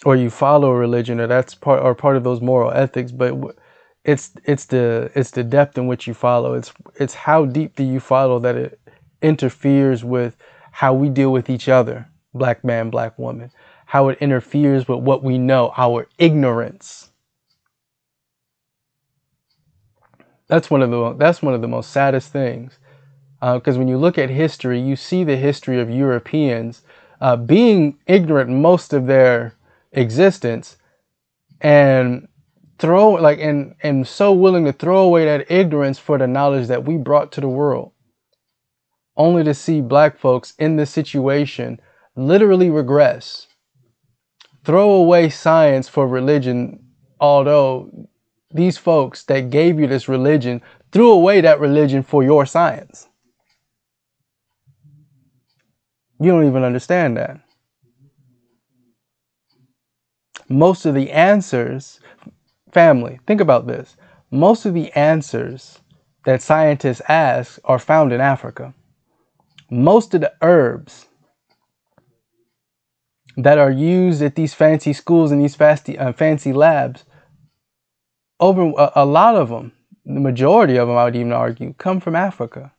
or 0.05 0.15
you 0.15 0.29
follow 0.29 0.71
a 0.71 0.75
religion, 0.75 1.19
or 1.19 1.27
that's 1.27 1.53
part 1.53 1.83
or 1.83 1.93
part 1.93 2.15
of 2.15 2.23
those 2.23 2.39
moral 2.39 2.71
ethics, 2.71 3.11
but 3.11 3.57
it's 4.05 4.31
it's 4.45 4.65
the 4.65 5.11
it's 5.15 5.31
the 5.31 5.43
depth 5.43 5.77
in 5.77 5.87
which 5.87 6.07
you 6.07 6.13
follow. 6.13 6.53
It's 6.53 6.73
it's 6.95 7.13
how 7.15 7.45
deep 7.45 7.75
do 7.75 7.83
you 7.83 7.99
follow 7.99 8.39
that 8.39 8.55
it 8.55 8.79
interferes 9.21 10.03
with 10.03 10.37
how 10.71 10.93
we 10.93 11.09
deal 11.09 11.31
with 11.31 11.49
each 11.49 11.69
other, 11.69 12.07
black 12.33 12.63
man, 12.63 12.89
black 12.89 13.19
woman, 13.19 13.51
how 13.87 14.09
it 14.09 14.17
interferes 14.21 14.87
with 14.87 14.99
what 14.99 15.23
we 15.23 15.37
know, 15.37 15.73
our 15.77 16.07
ignorance 16.19 17.09
that's 20.47 20.69
one 20.69 20.81
of 20.81 20.91
the 20.91 21.13
that's 21.15 21.41
one 21.41 21.53
of 21.53 21.61
the 21.61 21.67
most 21.67 21.91
saddest 21.91 22.31
things 22.31 22.77
because 23.41 23.75
uh, 23.75 23.79
when 23.79 23.87
you 23.87 23.97
look 23.97 24.17
at 24.17 24.29
history 24.29 24.79
you 24.79 24.95
see 24.95 25.23
the 25.23 25.35
history 25.37 25.79
of 25.79 25.89
europeans 25.89 26.83
uh, 27.21 27.35
being 27.35 27.97
ignorant 28.07 28.49
most 28.49 28.93
of 28.93 29.07
their 29.07 29.53
existence 29.91 30.77
and 31.61 32.27
throw 32.77 33.11
like 33.11 33.39
and 33.39 33.75
and 33.81 34.07
so 34.07 34.31
willing 34.31 34.65
to 34.65 34.73
throw 34.73 35.03
away 35.03 35.25
that 35.25 35.49
ignorance 35.51 35.97
for 35.99 36.17
the 36.17 36.27
knowledge 36.27 36.67
that 36.67 36.85
we 36.85 36.97
brought 36.97 37.31
to 37.31 37.41
the 37.41 37.47
world 37.47 37.91
only 39.17 39.43
to 39.43 39.53
see 39.53 39.79
black 39.79 40.17
folks 40.17 40.53
in 40.59 40.75
this 40.75 40.89
situation 40.89 41.79
literally 42.15 42.69
regress 42.69 43.47
throw 44.63 44.91
away 44.91 45.29
science 45.29 45.87
for 45.87 46.07
religion 46.07 46.79
although 47.19 47.89
these 48.55 48.77
folks 48.77 49.23
that 49.23 49.49
gave 49.49 49.79
you 49.79 49.87
this 49.87 50.07
religion 50.07 50.61
threw 50.91 51.11
away 51.11 51.41
that 51.41 51.59
religion 51.59 52.01
for 52.01 52.23
your 52.23 52.45
science. 52.45 53.09
You 56.19 56.31
don't 56.31 56.47
even 56.47 56.63
understand 56.63 57.17
that. 57.17 57.41
Most 60.47 60.85
of 60.85 60.95
the 60.95 61.11
answers, 61.11 61.99
family, 62.75 63.21
think 63.25 63.39
about 63.39 63.67
this. 63.67 63.95
Most 64.31 64.65
of 64.65 64.73
the 64.73 64.91
answers 64.91 65.79
that 66.25 66.41
scientists 66.41 67.01
ask 67.07 67.57
are 67.63 67.79
found 67.79 68.11
in 68.11 68.19
Africa. 68.19 68.73
Most 69.71 70.13
of 70.13 70.19
the 70.19 70.33
herbs 70.41 71.07
that 73.37 73.57
are 73.57 73.71
used 73.71 74.21
at 74.21 74.35
these 74.35 74.53
fancy 74.53 74.91
schools 74.91 75.31
and 75.31 75.41
these 75.41 75.55
fancy, 75.55 75.97
uh, 75.97 76.11
fancy 76.11 76.51
labs 76.51 77.05
over 78.41 78.63
a, 78.77 78.91
a 78.95 79.05
lot 79.05 79.35
of 79.35 79.47
them, 79.47 79.71
the 80.05 80.19
majority 80.19 80.75
of 80.75 80.89
them, 80.89 80.97
I 80.97 81.05
would 81.05 81.15
even 81.15 81.31
argue, 81.31 81.73
come 81.77 82.01
from 82.01 82.15
Africa. 82.15 82.73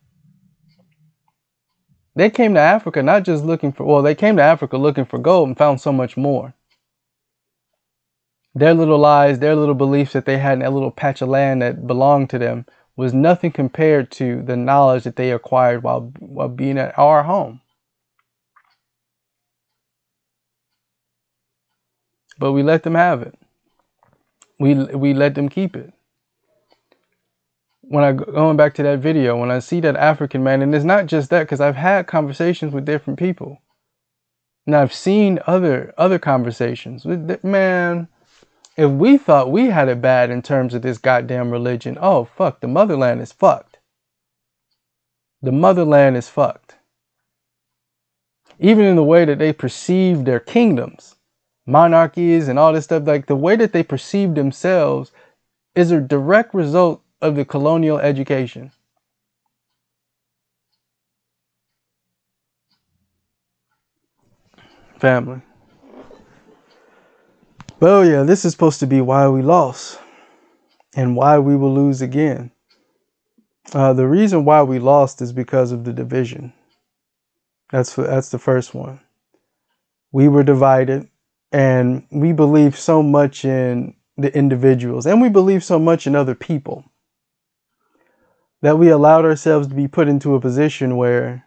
They 2.15 2.29
came 2.29 2.53
to 2.53 2.61
Africa 2.61 3.03
not 3.03 3.25
just 3.25 3.45
looking 3.45 3.73
for, 3.73 3.85
well, 3.85 4.03
they 4.03 4.15
came 4.15 4.37
to 4.37 4.43
Africa 4.43 4.77
looking 4.77 5.07
for 5.07 5.19
gold 5.19 5.49
and 5.49 5.57
found 5.57 5.81
so 5.81 5.91
much 5.91 6.19
more. 6.19 6.53
Their 8.57 8.75
little 8.75 8.99
lies, 8.99 9.39
their 9.39 9.55
little 9.55 9.75
beliefs 9.75 10.15
that 10.15 10.25
they 10.25 10.39
had 10.39 10.55
in 10.55 10.59
that 10.61 10.73
little 10.73 10.91
patch 10.91 11.23
of 11.23 11.29
land 11.29 11.63
that 11.63 11.87
belonged 11.87 12.31
to 12.31 12.39
them 12.39 12.67
was 12.97 13.13
nothing 13.13 13.53
compared 13.53 14.11
to 14.13 14.43
the 14.43 14.57
knowledge 14.57 15.05
that 15.05 15.17
they 15.17 15.31
acquired 15.31 15.83
while, 15.83 16.13
while 16.19 16.49
being 16.49 16.79
at 16.79 16.99
our 16.99 17.23
home. 17.23 17.61
But 22.39 22.53
we 22.53 22.63
let 22.63 22.83
them 22.83 22.95
have 22.95 23.23
it 23.23 23.35
we 24.59 24.75
we 24.75 25.15
let 25.15 25.35
them 25.35 25.49
keep 25.49 25.77
it. 25.77 25.93
When 27.83 28.03
I 28.03 28.13
going 28.13 28.57
back 28.57 28.75
to 28.75 28.83
that 28.83 28.99
video, 28.99 29.37
when 29.37 29.51
I 29.51 29.61
see 29.61 29.81
that 29.81 29.97
African 29.97 30.43
man, 30.43 30.63
and 30.63 30.75
it's 30.75 30.85
not 30.85 31.07
just 31.07 31.31
that, 31.31 31.45
because 31.45 31.61
I've 31.61 31.77
had 31.77 32.07
conversations 32.07 32.73
with 32.73 32.85
different 32.85 33.19
people, 33.19 33.63
and 34.67 34.75
I've 34.75 34.93
seen 34.93 35.39
other 35.47 35.95
other 35.97 36.19
conversations 36.19 37.05
with 37.05 37.45
man. 37.45 38.09
If 38.77 38.91
we 38.91 39.17
thought 39.17 39.51
we 39.51 39.67
had 39.67 39.89
it 39.89 40.03
bad 40.03 40.31
in 40.31 40.43
terms 40.43 40.75
of 40.75 40.83
this 40.83 40.99
goddamn 40.99 41.51
religion, 41.51 41.97
oh 42.01 42.25
fuck, 42.25 42.61
the 42.61 42.69
motherland 42.69 43.23
is 43.23 43.33
fucked. 43.33 43.79
The 45.41 45.53
motherland 45.53 46.17
is 46.17 46.29
fucked. 46.29 46.77
Even 48.59 48.85
in 48.85 48.97
the 48.97 49.05
way 49.05 49.25
that 49.25 49.39
they 49.39 49.53
perceive 49.53 50.25
their 50.25 50.41
kingdoms 50.41 51.17
monarchies 51.67 52.49
and 52.49 52.59
all 52.59 52.73
this 52.73 52.85
stuff, 52.85 53.07
like 53.07 53.27
the 53.27 53.37
way 53.37 53.57
that 53.57 53.73
they 53.73 53.83
perceive 53.83 54.35
themselves 54.35 55.11
is 55.75 55.91
a 55.91 56.01
direct 56.01 56.55
result 56.55 57.03
of 57.21 57.35
the 57.35 57.45
colonial 57.45 57.99
education. 57.99 58.71
Family. 64.99 65.43
Well, 67.79 68.07
yeah, 68.07 68.23
this 68.23 68.47
is 68.47 68.53
supposed 68.53 68.81
to 68.81 68.87
be 68.87 69.03
why 69.03 69.29
we 69.29 69.43
lost 69.43 70.01
and 70.95 71.15
why 71.15 71.39
we 71.39 71.57
will 71.57 71.75
lose 71.75 72.01
again. 72.01 72.51
Uh, 73.75 73.93
the 73.93 74.07
reason 74.07 74.47
why 74.47 74.63
we 74.63 74.79
lost 74.79 75.21
is 75.21 75.33
because 75.33 75.73
of 75.73 75.85
the 75.85 75.93
division. 75.93 76.55
That's 77.71 77.95
that's 77.95 78.31
the 78.31 78.39
first 78.39 78.75
one. 78.75 79.01
We 80.11 80.29
were 80.29 80.43
divided 80.43 81.09
and 81.53 82.07
we 82.11 82.33
believe 82.33 82.79
so 82.79 83.03
much 83.03 83.45
in 83.45 83.95
the 84.17 84.35
individuals 84.35 85.05
and 85.05 85.21
we 85.21 85.29
believe 85.29 85.63
so 85.63 85.79
much 85.79 86.07
in 86.07 86.17
other 86.17 86.35
people 86.35 86.85
that 88.63 88.79
we 88.79 88.89
allowed 88.89 89.27
ourselves 89.27 89.69
to 89.69 89.75
be 89.75 89.89
put 89.89 90.09
into 90.09 90.35
a 90.35 90.41
position 90.41 90.97
where 90.97 91.45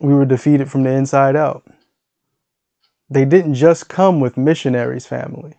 we 0.00 0.12
were 0.12 0.26
defeated 0.26 0.70
from 0.70 0.82
the 0.82 0.90
inside 0.90 1.36
out. 1.36 1.64
They 3.10 3.24
didn't 3.24 3.54
just 3.54 3.88
come 3.88 4.20
with 4.20 4.36
missionaries, 4.36 5.06
family. 5.06 5.54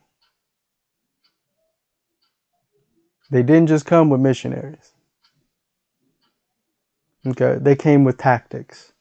They 3.31 3.43
didn't 3.43 3.67
just 3.67 3.85
come 3.85 4.09
with 4.09 4.21
missionaries. 4.21 4.91
Okay, 7.25 7.57
they 7.59 7.75
came 7.75 8.03
with 8.03 8.17
tactics. 8.17 8.93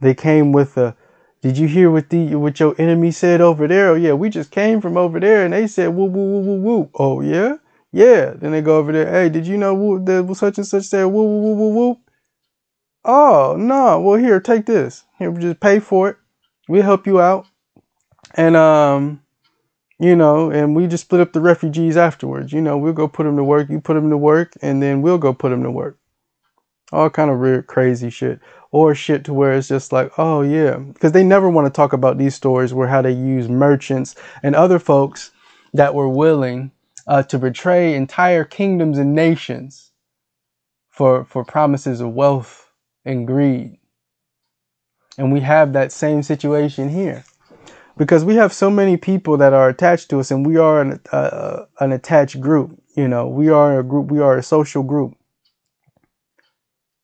They 0.00 0.14
came 0.14 0.52
with 0.52 0.76
a 0.76 0.96
did 1.42 1.56
you 1.56 1.68
hear 1.68 1.90
what 1.90 2.10
the 2.10 2.34
what 2.34 2.60
your 2.60 2.74
enemy 2.78 3.10
said 3.12 3.40
over 3.40 3.66
there? 3.66 3.90
Oh 3.90 3.94
yeah, 3.94 4.12
we 4.12 4.28
just 4.28 4.50
came 4.50 4.80
from 4.80 4.96
over 4.96 5.18
there 5.18 5.44
and 5.44 5.54
they 5.54 5.66
said 5.66 5.88
woo 5.88 6.04
woo 6.04 6.24
woo 6.24 6.40
woo 6.40 6.60
woo. 6.60 6.90
Oh 6.94 7.20
yeah, 7.22 7.56
yeah. 7.92 8.34
Then 8.36 8.52
they 8.52 8.60
go 8.60 8.76
over 8.78 8.92
there. 8.92 9.10
Hey, 9.10 9.30
did 9.30 9.46
you 9.46 9.56
know 9.56 9.74
woo, 9.74 10.04
that 10.04 10.34
such 10.36 10.58
and 10.58 10.66
such 10.66 10.84
said 10.84 11.04
woo 11.04 11.24
woo 11.24 11.40
woo 11.40 11.54
woo 11.54 11.74
woo? 11.74 11.98
Oh 13.04 13.56
no. 13.58 14.00
Well 14.00 14.18
here, 14.18 14.40
take 14.40 14.66
this. 14.66 15.04
Here, 15.18 15.32
just 15.32 15.60
pay 15.60 15.80
for 15.80 16.10
it. 16.10 16.16
We'll 16.68 16.82
help 16.82 17.06
you 17.06 17.20
out. 17.20 17.46
And 18.34 18.56
um, 18.56 19.22
you 20.00 20.16
know, 20.16 20.50
and 20.50 20.74
we 20.74 20.86
just 20.86 21.04
split 21.04 21.20
up 21.20 21.34
the 21.34 21.40
refugees 21.40 21.96
afterwards. 21.96 22.52
You 22.52 22.62
know, 22.62 22.78
we'll 22.78 22.94
go 22.94 23.06
put 23.06 23.24
them 23.24 23.36
to 23.36 23.44
work, 23.44 23.68
you 23.68 23.80
put 23.80 23.94
them 23.94 24.08
to 24.10 24.16
work, 24.16 24.54
and 24.62 24.82
then 24.82 25.02
we'll 25.02 25.18
go 25.18 25.34
put 25.34 25.50
them 25.50 25.62
to 25.62 25.70
work. 25.70 25.98
All 26.90 27.10
kind 27.10 27.30
of 27.30 27.38
weird, 27.38 27.66
crazy 27.66 28.08
shit. 28.08 28.40
Or 28.72 28.94
shit 28.94 29.24
to 29.24 29.34
where 29.34 29.52
it's 29.52 29.68
just 29.68 29.92
like, 29.92 30.18
oh 30.18 30.40
yeah. 30.40 30.76
Because 30.76 31.12
they 31.12 31.22
never 31.22 31.50
want 31.50 31.66
to 31.66 31.72
talk 31.72 31.92
about 31.92 32.18
these 32.18 32.34
stories 32.34 32.72
where 32.72 32.88
how 32.88 33.02
they 33.02 33.12
use 33.12 33.48
merchants 33.48 34.14
and 34.42 34.56
other 34.56 34.78
folks 34.78 35.32
that 35.74 35.94
were 35.94 36.08
willing 36.08 36.70
uh, 37.06 37.22
to 37.24 37.38
betray 37.38 37.94
entire 37.94 38.44
kingdoms 38.44 38.96
and 38.96 39.14
nations 39.14 39.92
for, 40.88 41.24
for 41.24 41.44
promises 41.44 42.00
of 42.00 42.14
wealth 42.14 42.72
and 43.04 43.26
greed. 43.26 43.78
And 45.18 45.32
we 45.32 45.40
have 45.40 45.74
that 45.74 45.92
same 45.92 46.22
situation 46.22 46.88
here 46.88 47.24
because 47.96 48.24
we 48.24 48.36
have 48.36 48.52
so 48.52 48.70
many 48.70 48.96
people 48.96 49.36
that 49.38 49.52
are 49.52 49.68
attached 49.68 50.10
to 50.10 50.20
us 50.20 50.30
and 50.30 50.46
we 50.46 50.56
are 50.56 50.80
an, 50.80 51.00
uh, 51.12 51.64
an 51.80 51.92
attached 51.92 52.40
group 52.40 52.80
you 52.96 53.08
know. 53.08 53.28
We 53.28 53.48
are 53.48 53.78
a 53.78 53.84
group 53.84 54.10
we 54.10 54.20
are 54.20 54.36
a 54.36 54.42
social 54.42 54.82
group 54.82 55.16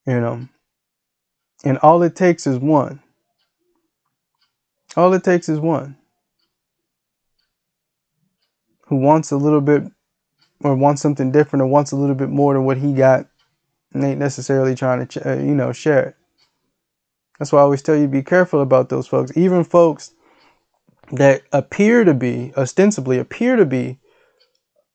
you 0.07 0.21
know. 0.21 0.49
And 1.65 1.79
all 1.79 2.03
it 2.03 2.15
takes 2.15 2.47
is 2.47 2.59
one. 2.59 3.01
All 4.97 5.13
it 5.15 5.25
takes 5.25 5.49
is 5.49 5.59
one 5.59 5.97
who 8.87 8.97
wants 8.97 9.31
a 9.33 9.37
little 9.37 9.61
bit 9.61 9.83
or 10.63 10.75
wants 10.75 11.03
something 11.03 11.33
different 11.33 11.63
or 11.63 11.67
wants 11.67 11.93
a 11.93 11.97
little 11.97 12.15
bit 12.15 12.31
more 12.31 12.55
than 12.55 12.65
what 12.65 12.79
he 12.79 12.93
got 12.93 13.27
and 13.93 14.05
ain't 14.05 14.19
necessarily 14.19 14.75
trying 14.75 15.07
to 15.07 15.31
uh, 15.33 15.37
you 15.37 15.55
know 15.55 15.73
share 15.73 16.09
it. 16.09 16.17
That's 17.39 17.53
why 17.53 17.59
i 17.59 17.63
always 17.63 17.83
tell 17.83 17.97
you 17.97 18.09
be 18.09 18.23
careful 18.23 18.61
about 18.61 18.89
those 18.89 19.07
folks. 19.07 19.37
Even 19.37 19.65
folks 19.65 20.13
that 21.13 21.43
appear 21.53 22.05
to 22.05 22.15
be, 22.15 22.53
ostensibly 22.57 23.19
appear 23.19 23.57
to 23.57 23.67
be 23.67 23.99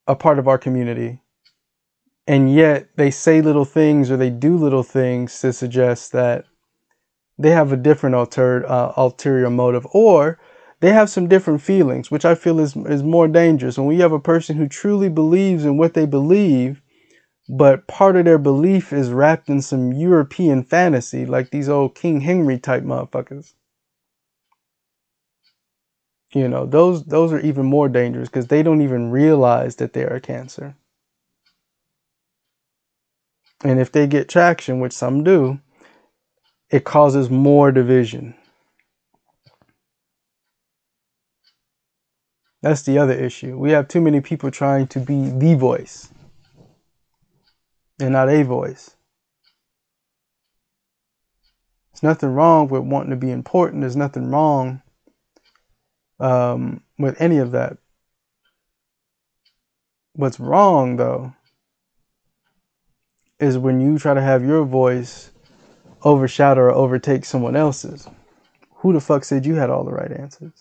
a 0.07 0.15
part 0.15 0.39
of 0.39 0.47
our 0.47 0.57
community, 0.57 1.21
and 2.27 2.53
yet 2.53 2.89
they 2.97 3.11
say 3.11 3.41
little 3.41 3.65
things 3.65 4.11
or 4.11 4.17
they 4.17 4.29
do 4.29 4.55
little 4.55 4.83
things 4.83 5.39
to 5.41 5.53
suggest 5.53 6.11
that 6.11 6.45
they 7.37 7.51
have 7.51 7.71
a 7.71 7.77
different 7.77 8.15
alter, 8.15 8.65
uh, 8.69 8.93
ulterior 8.97 9.49
motive 9.49 9.87
or 9.91 10.39
they 10.81 10.91
have 10.91 11.09
some 11.09 11.27
different 11.27 11.61
feelings, 11.61 12.09
which 12.09 12.25
I 12.25 12.33
feel 12.33 12.59
is, 12.59 12.75
is 12.75 13.03
more 13.03 13.27
dangerous. 13.27 13.77
When 13.77 13.87
we 13.87 13.99
have 13.99 14.11
a 14.11 14.19
person 14.19 14.57
who 14.57 14.67
truly 14.67 15.09
believes 15.09 15.63
in 15.63 15.77
what 15.77 15.93
they 15.93 16.07
believe, 16.07 16.81
but 17.47 17.87
part 17.87 18.15
of 18.15 18.25
their 18.25 18.39
belief 18.39 18.91
is 18.91 19.11
wrapped 19.11 19.47
in 19.47 19.61
some 19.61 19.93
European 19.93 20.63
fantasy, 20.63 21.25
like 21.25 21.51
these 21.51 21.69
old 21.69 21.93
King 21.95 22.21
Henry 22.21 22.57
type 22.57 22.83
motherfuckers 22.83 23.53
you 26.33 26.47
know 26.47 26.65
those 26.65 27.03
those 27.05 27.33
are 27.33 27.39
even 27.39 27.65
more 27.65 27.89
dangerous 27.89 28.29
because 28.29 28.47
they 28.47 28.63
don't 28.63 28.81
even 28.81 29.11
realize 29.11 29.77
that 29.77 29.93
they're 29.93 30.15
a 30.15 30.21
cancer. 30.21 30.75
And 33.63 33.79
if 33.79 33.91
they 33.91 34.07
get 34.07 34.29
traction 34.29 34.79
which 34.79 34.93
some 34.93 35.23
do 35.23 35.59
it 36.71 36.85
causes 36.85 37.29
more 37.29 37.71
division. 37.71 38.33
That's 42.61 42.83
the 42.83 42.97
other 42.97 43.13
issue. 43.13 43.57
We 43.57 43.71
have 43.71 43.87
too 43.87 44.01
many 44.01 44.21
people 44.21 44.51
trying 44.51 44.87
to 44.87 44.99
be 44.99 45.29
the 45.29 45.55
voice 45.55 46.09
and 47.99 48.13
not 48.13 48.29
a 48.29 48.43
voice. 48.43 48.95
There's 51.91 52.03
nothing 52.03 52.29
wrong 52.29 52.69
with 52.69 52.83
wanting 52.83 53.09
to 53.09 53.15
be 53.15 53.31
important. 53.31 53.81
There's 53.81 53.95
nothing 53.95 54.31
wrong 54.31 54.81
um, 56.21 56.83
with 56.97 57.19
any 57.19 57.39
of 57.39 57.51
that. 57.51 57.77
What's 60.13 60.39
wrong, 60.39 60.97
though, 60.97 61.33
is 63.39 63.57
when 63.57 63.81
you 63.81 63.97
try 63.97 64.13
to 64.13 64.21
have 64.21 64.45
your 64.45 64.63
voice 64.63 65.31
overshadow 66.03 66.61
or 66.61 66.71
overtake 66.71 67.25
someone 67.25 67.55
else's. 67.55 68.07
Who 68.77 68.93
the 68.93 68.99
fuck 68.99 69.23
said 69.23 69.45
you 69.45 69.55
had 69.55 69.69
all 69.69 69.83
the 69.83 69.91
right 69.91 70.11
answers? 70.11 70.53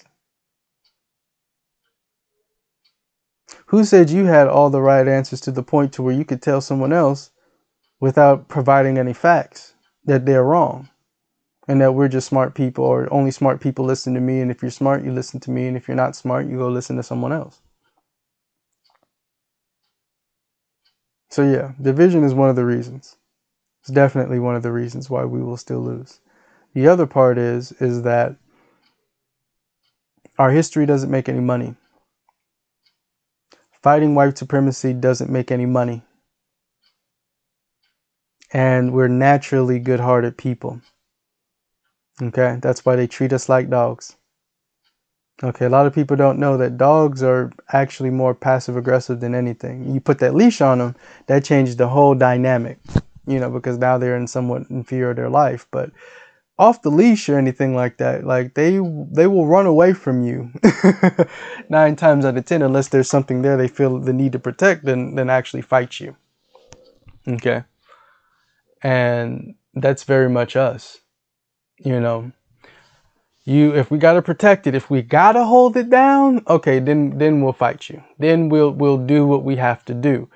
Who 3.66 3.84
said 3.84 4.10
you 4.10 4.26
had 4.26 4.48
all 4.48 4.70
the 4.70 4.82
right 4.82 5.06
answers 5.06 5.40
to 5.42 5.52
the 5.52 5.62
point 5.62 5.92
to 5.94 6.02
where 6.02 6.14
you 6.14 6.24
could 6.24 6.42
tell 6.42 6.60
someone 6.60 6.92
else 6.92 7.30
without 8.00 8.48
providing 8.48 8.98
any 8.98 9.12
facts 9.12 9.74
that 10.04 10.26
they're 10.26 10.44
wrong? 10.44 10.88
And 11.70 11.80
that 11.80 11.92
we're 11.92 12.08
just 12.08 12.26
smart 12.26 12.56
people 12.56 12.84
or 12.84 13.06
only 13.12 13.30
smart 13.30 13.60
people 13.60 13.84
listen 13.84 14.12
to 14.12 14.20
me 14.20 14.40
and 14.40 14.50
if 14.50 14.60
you're 14.60 14.72
smart 14.72 15.04
you 15.04 15.12
listen 15.12 15.38
to 15.38 15.52
me 15.52 15.68
and 15.68 15.76
if 15.76 15.86
you're 15.86 15.96
not 15.96 16.16
smart 16.16 16.48
you 16.48 16.56
go 16.56 16.68
listen 16.68 16.96
to 16.96 17.02
someone 17.04 17.32
else. 17.32 17.60
So 21.28 21.48
yeah 21.48 21.74
division 21.80 22.24
is 22.24 22.34
one 22.34 22.50
of 22.50 22.56
the 22.56 22.64
reasons. 22.64 23.18
It's 23.82 23.92
definitely 23.92 24.40
one 24.40 24.56
of 24.56 24.64
the 24.64 24.72
reasons 24.72 25.08
why 25.08 25.24
we 25.24 25.40
will 25.40 25.56
still 25.56 25.78
lose. 25.78 26.18
The 26.74 26.88
other 26.88 27.06
part 27.06 27.38
is 27.38 27.70
is 27.80 28.02
that 28.02 28.34
our 30.40 30.50
history 30.50 30.86
doesn't 30.86 31.08
make 31.08 31.28
any 31.28 31.38
money. 31.38 31.76
Fighting 33.80 34.16
white 34.16 34.36
supremacy 34.36 34.92
doesn't 34.92 35.30
make 35.30 35.52
any 35.52 35.66
money. 35.66 36.02
And 38.52 38.92
we're 38.92 39.06
naturally 39.06 39.78
good-hearted 39.78 40.36
people 40.36 40.82
Okay, 42.22 42.58
that's 42.60 42.84
why 42.84 42.96
they 42.96 43.06
treat 43.06 43.32
us 43.32 43.48
like 43.48 43.70
dogs. 43.70 44.16
Okay, 45.42 45.64
a 45.64 45.70
lot 45.70 45.86
of 45.86 45.94
people 45.94 46.16
don't 46.16 46.38
know 46.38 46.58
that 46.58 46.76
dogs 46.76 47.22
are 47.22 47.50
actually 47.72 48.10
more 48.10 48.34
passive 48.34 48.76
aggressive 48.76 49.20
than 49.20 49.34
anything. 49.34 49.90
You 49.94 50.00
put 50.00 50.18
that 50.18 50.34
leash 50.34 50.60
on 50.60 50.78
them, 50.78 50.96
that 51.28 51.44
changes 51.44 51.76
the 51.76 51.88
whole 51.88 52.14
dynamic, 52.14 52.78
you 53.26 53.40
know, 53.40 53.50
because 53.50 53.78
now 53.78 53.96
they're 53.96 54.16
in 54.16 54.26
somewhat 54.26 54.68
in 54.68 54.84
fear 54.84 55.10
of 55.10 55.16
their 55.16 55.30
life. 55.30 55.66
But 55.70 55.92
off 56.58 56.82
the 56.82 56.90
leash 56.90 57.26
or 57.30 57.38
anything 57.38 57.74
like 57.74 57.96
that, 57.96 58.24
like 58.24 58.52
they 58.52 58.72
they 58.72 59.26
will 59.26 59.46
run 59.46 59.64
away 59.64 59.94
from 59.94 60.22
you 60.22 60.50
nine 61.70 61.96
times 61.96 62.26
out 62.26 62.36
of 62.36 62.44
ten, 62.44 62.60
unless 62.60 62.88
there's 62.88 63.08
something 63.08 63.40
there 63.40 63.56
they 63.56 63.68
feel 63.68 63.98
the 63.98 64.12
need 64.12 64.32
to 64.32 64.38
protect, 64.38 64.84
then 64.84 65.14
then 65.14 65.30
actually 65.30 65.62
fight 65.62 66.00
you. 66.00 66.16
Okay, 67.26 67.64
and 68.82 69.54
that's 69.72 70.04
very 70.04 70.28
much 70.28 70.54
us 70.54 70.98
you 71.84 72.00
know 72.00 72.32
you 73.44 73.74
if 73.74 73.90
we 73.90 73.98
got 73.98 74.12
to 74.12 74.22
protect 74.22 74.66
it 74.66 74.74
if 74.74 74.90
we 74.90 75.02
got 75.02 75.32
to 75.32 75.44
hold 75.44 75.76
it 75.76 75.90
down 75.90 76.42
okay 76.46 76.78
then 76.78 77.18
then 77.18 77.42
we'll 77.42 77.52
fight 77.52 77.88
you. 77.88 78.02
Then 78.18 78.48
we'll 78.48 78.70
we'll 78.70 78.98
do 78.98 79.26
what 79.26 79.44
we 79.44 79.56
have 79.56 79.84
to 79.86 79.94
do. 79.94 80.28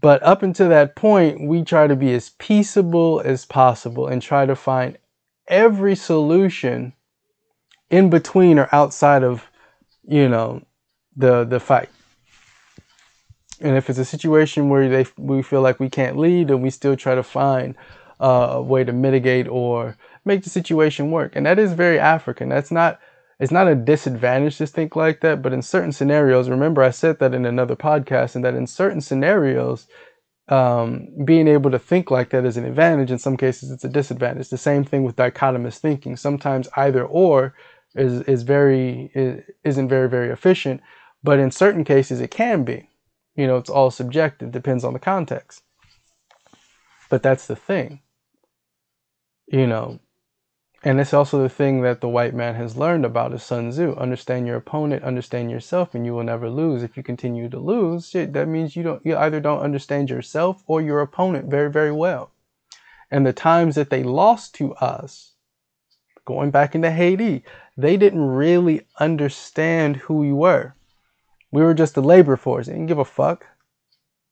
But 0.00 0.22
up 0.22 0.42
until 0.42 0.68
that 0.68 0.94
point 0.94 1.46
we 1.46 1.64
try 1.64 1.86
to 1.86 1.96
be 1.96 2.14
as 2.14 2.30
peaceable 2.30 3.20
as 3.24 3.44
possible 3.44 4.06
and 4.06 4.22
try 4.22 4.46
to 4.46 4.54
find 4.54 4.98
every 5.48 5.96
solution 5.96 6.92
in 7.90 8.10
between 8.10 8.58
or 8.58 8.68
outside 8.72 9.22
of 9.22 9.50
you 10.06 10.28
know 10.28 10.62
the 11.16 11.44
the 11.44 11.60
fight. 11.60 11.88
And 13.60 13.76
if 13.76 13.88
it's 13.88 13.98
a 13.98 14.04
situation 14.04 14.68
where 14.68 14.88
they 14.88 15.06
we 15.16 15.42
feel 15.42 15.62
like 15.62 15.80
we 15.80 15.90
can't 15.90 16.16
lead 16.16 16.48
then 16.48 16.62
we 16.62 16.70
still 16.70 16.96
try 16.96 17.14
to 17.14 17.22
find 17.22 17.74
uh, 18.20 18.48
a 18.52 18.62
way 18.62 18.84
to 18.84 18.92
mitigate 18.92 19.48
or 19.48 19.96
make 20.26 20.42
the 20.42 20.50
situation 20.50 21.10
work. 21.10 21.36
And 21.36 21.46
that 21.46 21.58
is 21.58 21.72
very 21.72 21.98
African. 21.98 22.48
That's 22.48 22.70
not 22.70 23.00
it's 23.38 23.52
not 23.52 23.68
a 23.68 23.74
disadvantage 23.74 24.56
to 24.58 24.66
think 24.66 24.96
like 24.96 25.20
that, 25.20 25.42
but 25.42 25.52
in 25.52 25.60
certain 25.60 25.92
scenarios, 25.92 26.48
remember 26.48 26.82
I 26.82 26.90
said 26.90 27.18
that 27.18 27.34
in 27.34 27.44
another 27.44 27.76
podcast, 27.76 28.34
and 28.34 28.44
that 28.44 28.54
in 28.54 28.66
certain 28.66 29.02
scenarios, 29.02 29.86
um, 30.48 31.08
being 31.24 31.46
able 31.46 31.70
to 31.70 31.78
think 31.78 32.10
like 32.10 32.30
that 32.30 32.46
is 32.46 32.56
an 32.56 32.64
advantage. 32.64 33.10
In 33.10 33.18
some 33.18 33.36
cases, 33.36 33.70
it's 33.70 33.84
a 33.84 33.90
disadvantage. 33.90 34.48
The 34.48 34.56
same 34.56 34.84
thing 34.84 35.04
with 35.04 35.16
dichotomous 35.16 35.78
thinking. 35.78 36.16
Sometimes 36.16 36.68
either 36.76 37.04
or 37.04 37.54
is 37.94 38.22
is 38.22 38.42
very 38.42 39.10
is, 39.14 39.42
isn't 39.64 39.88
very 39.88 40.08
very 40.08 40.30
efficient, 40.30 40.80
but 41.22 41.38
in 41.38 41.50
certain 41.50 41.84
cases 41.84 42.20
it 42.20 42.30
can 42.30 42.64
be. 42.64 42.88
You 43.34 43.46
know, 43.46 43.58
it's 43.58 43.70
all 43.70 43.90
subjective. 43.90 44.50
Depends 44.50 44.82
on 44.82 44.94
the 44.94 44.98
context. 44.98 45.62
But 47.10 47.22
that's 47.22 47.46
the 47.46 47.56
thing. 47.56 48.00
You 49.46 49.66
know, 49.66 50.00
and 50.86 51.00
it's 51.00 51.12
also 51.12 51.42
the 51.42 51.48
thing 51.48 51.82
that 51.82 52.00
the 52.00 52.08
white 52.08 52.32
man 52.32 52.54
has 52.54 52.76
learned 52.76 53.04
about 53.04 53.32
is 53.32 53.42
Sun 53.42 53.70
Tzu. 53.70 53.96
Understand 53.96 54.46
your 54.46 54.54
opponent, 54.54 55.02
understand 55.02 55.50
yourself, 55.50 55.96
and 55.96 56.06
you 56.06 56.14
will 56.14 56.22
never 56.22 56.48
lose. 56.48 56.84
If 56.84 56.96
you 56.96 57.02
continue 57.02 57.48
to 57.48 57.58
lose, 57.58 58.08
shit, 58.08 58.32
that 58.34 58.46
means 58.46 58.76
you 58.76 58.84
don't 58.84 59.04
you 59.04 59.16
either 59.16 59.40
don't 59.40 59.62
understand 59.62 60.10
yourself 60.10 60.62
or 60.68 60.80
your 60.80 61.00
opponent 61.00 61.50
very, 61.50 61.72
very 61.72 61.90
well. 61.90 62.30
And 63.10 63.26
the 63.26 63.32
times 63.32 63.74
that 63.74 63.90
they 63.90 64.04
lost 64.04 64.54
to 64.56 64.76
us, 64.76 65.32
going 66.24 66.52
back 66.52 66.76
into 66.76 66.92
Haiti, 66.92 67.42
they 67.76 67.96
didn't 67.96 68.24
really 68.24 68.86
understand 69.00 69.96
who 69.96 70.18
we 70.18 70.32
were. 70.32 70.76
We 71.50 71.62
were 71.62 71.74
just 71.74 71.96
a 71.96 72.00
labor 72.00 72.36
force. 72.36 72.68
They 72.68 72.74
didn't 72.74 72.86
give 72.86 72.98
a 72.98 73.04
fuck. 73.04 73.44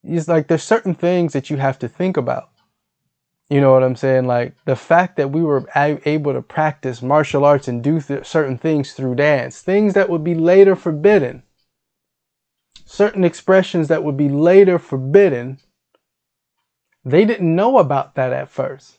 It's 0.05 0.29
like 0.29 0.47
there's 0.47 0.62
certain 0.62 0.95
things 0.95 1.33
that 1.33 1.51
you 1.51 1.57
have 1.57 1.81
to 1.81 1.88
think 1.88 2.17
about 2.17 2.51
you 3.50 3.61
know 3.61 3.72
what 3.72 3.85
I'm 3.85 3.96
saying? 3.96 4.26
Like 4.26 4.54
the 4.66 4.76
fact 4.76 5.16
that 5.16 5.30
we 5.33 5.42
were 5.42 5.68
able 5.76 6.33
to 6.35 6.42
practice 6.42 7.02
martial 7.02 7.44
arts 7.44 7.68
and 7.68 7.83
do 7.83 8.00
th- 8.00 8.26
certain 8.26 8.59
things 8.59 8.92
through 8.94 9.16
dance, 9.16 9.61
things 9.62 9.94
that 9.94 10.11
would 10.11 10.24
be 10.24 10.35
later 10.35 10.76
forbidden. 10.76 11.42
certain 12.87 13.24
expressions 13.24 13.88
that 13.88 14.04
would 14.04 14.16
be 14.16 14.28
later 14.28 14.78
forbidden, 14.78 15.59
they 17.04 17.24
didn't 17.24 17.54
know 17.54 17.78
about 17.78 18.14
that 18.14 18.33
at 18.33 18.48
first. 18.48 18.98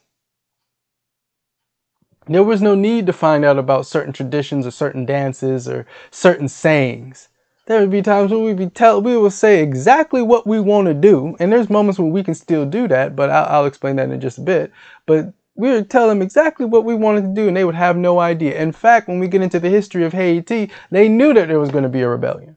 There 2.28 2.44
was 2.44 2.62
no 2.62 2.76
need 2.76 3.06
to 3.08 3.14
find 3.14 3.46
out 3.46 3.60
about 3.60 3.86
certain 3.88 4.14
traditions 4.14 4.68
or 4.68 4.72
certain 4.72 5.06
dances 5.06 5.68
or 5.68 5.86
certain 6.12 6.48
sayings. 6.50 7.30
There 7.66 7.82
would 7.82 7.90
be 7.90 8.04
times 8.04 8.32
when 8.32 8.44
we'd 8.44 8.58
be 8.58 8.68
tell 8.68 9.02
we 9.02 9.18
will 9.18 9.32
say 9.32 9.64
exactly 9.64 10.22
what 10.22 10.46
we 10.46 10.60
want 10.60 10.88
to 10.88 10.94
do, 10.94 11.36
and 11.40 11.52
there's 11.52 11.70
moments 11.70 12.00
when 12.00 12.12
we 12.12 12.24
can 12.24 12.36
still 12.36 12.66
do 12.66 12.88
that, 12.88 13.16
but 13.16 13.32
I'll, 13.32 13.46
I'll 13.46 13.66
explain 13.66 13.96
that 13.96 14.12
in 14.12 14.22
just 14.22 14.38
a 14.38 14.42
bit. 14.42 14.72
But 15.08 15.34
we 15.56 15.72
would 15.72 15.90
tell 15.90 16.08
them 16.08 16.22
exactly 16.22 16.66
what 16.66 16.86
we 16.86 16.94
wanted 16.94 17.22
to 17.22 17.34
do, 17.34 17.48
and 17.48 17.58
they 17.58 17.66
would 17.66 17.76
have 17.76 17.98
no 17.98 18.20
idea. 18.20 18.62
In 18.62 18.72
fact, 18.72 19.08
when 19.08 19.20
we 19.20 19.28
get 19.28 19.42
into 19.42 19.60
the 19.60 19.70
history 19.70 20.04
of 20.04 20.14
Haiti, 20.14 20.70
they 20.92 21.10
knew 21.10 21.34
that 21.34 21.48
there 21.48 21.60
was 21.60 21.72
going 21.72 21.84
to 21.84 21.90
be 21.90 22.02
a 22.02 22.10
rebellion. 22.10 22.56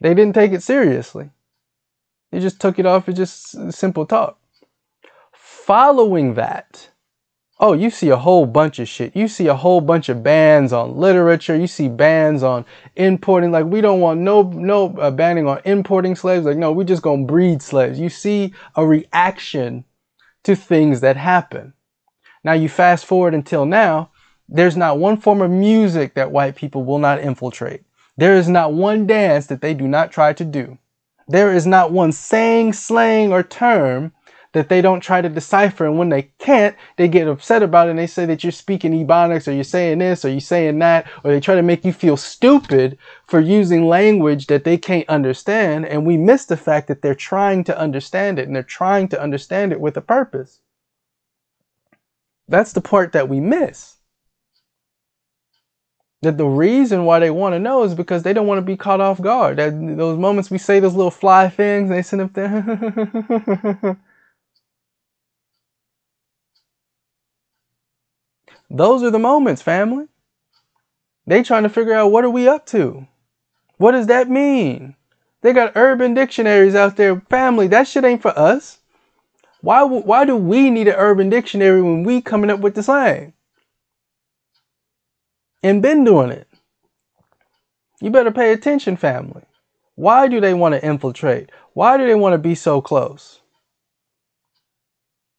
They 0.00 0.14
didn't 0.14 0.34
take 0.34 0.52
it 0.52 0.62
seriously. 0.62 1.30
They 2.30 2.40
just 2.40 2.60
took 2.60 2.78
it 2.78 2.86
off 2.86 3.08
as 3.08 3.16
just 3.16 3.72
simple 3.72 4.06
talk. 4.06 4.38
Following 5.32 6.34
that, 6.34 6.88
oh, 7.60 7.74
you 7.74 7.90
see 7.90 8.08
a 8.08 8.16
whole 8.16 8.46
bunch 8.46 8.78
of 8.78 8.88
shit. 8.88 9.14
You 9.14 9.28
see 9.28 9.46
a 9.46 9.54
whole 9.54 9.80
bunch 9.80 10.08
of 10.08 10.22
bans 10.22 10.72
on 10.72 10.96
literature. 10.96 11.54
You 11.54 11.66
see 11.66 11.88
bans 11.88 12.42
on 12.42 12.64
importing. 12.96 13.52
Like 13.52 13.66
we 13.66 13.80
don't 13.80 14.00
want 14.00 14.20
no 14.20 14.42
no 14.42 14.96
uh, 14.96 15.10
banning 15.10 15.46
on 15.46 15.60
importing 15.64 16.16
slaves. 16.16 16.46
Like 16.46 16.56
no, 16.56 16.72
we 16.72 16.84
just 16.84 17.02
gonna 17.02 17.26
breed 17.26 17.62
slaves. 17.62 18.00
You 18.00 18.08
see 18.08 18.54
a 18.74 18.84
reaction 18.86 19.84
to 20.44 20.56
things 20.56 21.00
that 21.02 21.16
happen. 21.16 21.74
Now 22.42 22.54
you 22.54 22.68
fast 22.68 23.04
forward 23.04 23.34
until 23.34 23.66
now. 23.66 24.10
There's 24.48 24.76
not 24.76 24.98
one 24.98 25.16
form 25.16 25.42
of 25.42 25.50
music 25.50 26.14
that 26.14 26.32
white 26.32 26.56
people 26.56 26.82
will 26.82 26.98
not 26.98 27.20
infiltrate. 27.20 27.84
There 28.16 28.34
is 28.34 28.48
not 28.48 28.72
one 28.72 29.06
dance 29.06 29.46
that 29.46 29.60
they 29.60 29.74
do 29.74 29.86
not 29.86 30.10
try 30.10 30.32
to 30.32 30.44
do. 30.44 30.78
There 31.28 31.54
is 31.54 31.64
not 31.64 31.92
one 31.92 32.10
saying, 32.10 32.72
slang, 32.72 33.32
or 33.32 33.44
term 33.44 34.12
that 34.52 34.68
they 34.68 34.82
don't 34.82 35.00
try 35.00 35.20
to 35.20 35.28
decipher. 35.28 35.86
And 35.86 35.98
when 35.98 36.08
they 36.08 36.30
can't, 36.38 36.76
they 36.96 37.08
get 37.08 37.28
upset 37.28 37.62
about 37.62 37.88
it 37.88 37.90
and 37.90 37.98
they 37.98 38.06
say 38.08 38.26
that 38.26 38.44
you're 38.44 38.52
speaking 38.52 38.92
Ebonics 38.92 39.48
or 39.48 39.52
you're 39.52 39.64
saying 39.64 39.98
this 39.98 40.24
or 40.24 40.30
you're 40.30 40.40
saying 40.40 40.78
that, 40.80 41.06
or 41.24 41.32
they 41.32 41.40
try 41.40 41.54
to 41.56 41.62
make 41.62 41.84
you 41.84 41.92
feel 41.92 42.16
stupid 42.16 42.98
for 43.26 43.40
using 43.40 43.86
language 43.88 44.48
that 44.48 44.64
they 44.64 44.78
can't 44.78 45.08
understand. 45.08 45.86
And 45.86 46.06
we 46.06 46.16
miss 46.16 46.46
the 46.46 46.56
fact 46.56 46.88
that 46.88 47.02
they're 47.02 47.14
trying 47.14 47.64
to 47.64 47.78
understand 47.78 48.38
it 48.38 48.46
and 48.48 48.56
they're 48.56 48.62
trying 48.64 49.08
to 49.08 49.22
understand 49.22 49.72
it 49.72 49.80
with 49.80 49.96
a 49.96 50.02
purpose. 50.02 50.60
That's 52.48 52.72
the 52.72 52.82
part 52.82 53.12
that 53.12 53.28
we 53.28 53.40
miss. 53.40 53.96
That 56.22 56.38
the 56.38 56.46
reason 56.46 57.04
why 57.06 57.20
they 57.20 57.30
want 57.30 57.54
to 57.54 57.60
know 57.60 57.84
is 57.84 57.94
because 57.94 58.24
they 58.24 58.32
don't 58.32 58.46
want 58.48 58.58
to 58.58 58.62
be 58.62 58.76
caught 58.76 59.00
off 59.00 59.22
guard. 59.22 59.58
That 59.58 59.72
those 59.96 60.18
moments 60.18 60.50
we 60.50 60.58
say 60.58 60.80
those 60.80 60.94
little 60.94 61.12
fly 61.12 61.48
things, 61.48 61.90
they 61.90 62.02
sit 62.02 62.20
up 62.20 62.34
there. 62.34 63.98
Those 68.70 69.02
are 69.02 69.10
the 69.10 69.18
moments, 69.18 69.62
family. 69.62 70.06
They 71.26 71.42
trying 71.42 71.64
to 71.64 71.68
figure 71.68 71.94
out 71.94 72.12
what 72.12 72.24
are 72.24 72.30
we 72.30 72.48
up 72.48 72.66
to? 72.66 73.06
What 73.76 73.92
does 73.92 74.06
that 74.06 74.30
mean? 74.30 74.94
They 75.42 75.52
got 75.52 75.72
urban 75.74 76.14
dictionaries 76.14 76.74
out 76.74 76.96
there. 76.96 77.20
Family, 77.28 77.66
that 77.68 77.88
shit 77.88 78.04
ain't 78.04 78.22
for 78.22 78.38
us. 78.38 78.78
Why, 79.62 79.82
why 79.82 80.24
do 80.24 80.36
we 80.36 80.70
need 80.70 80.88
an 80.88 80.94
urban 80.96 81.28
dictionary 81.28 81.82
when 81.82 82.04
we 82.04 82.20
coming 82.20 82.50
up 82.50 82.60
with 82.60 82.74
the 82.74 82.82
slang? 82.82 83.32
And 85.62 85.82
been 85.82 86.04
doing 86.04 86.30
it. 86.30 86.48
You 88.00 88.10
better 88.10 88.30
pay 88.30 88.52
attention, 88.52 88.96
family. 88.96 89.42
Why 89.94 90.28
do 90.28 90.40
they 90.40 90.54
want 90.54 90.74
to 90.74 90.84
infiltrate? 90.84 91.50
Why 91.74 91.98
do 91.98 92.06
they 92.06 92.14
want 92.14 92.32
to 92.32 92.38
be 92.38 92.54
so 92.54 92.80
close? 92.80 93.39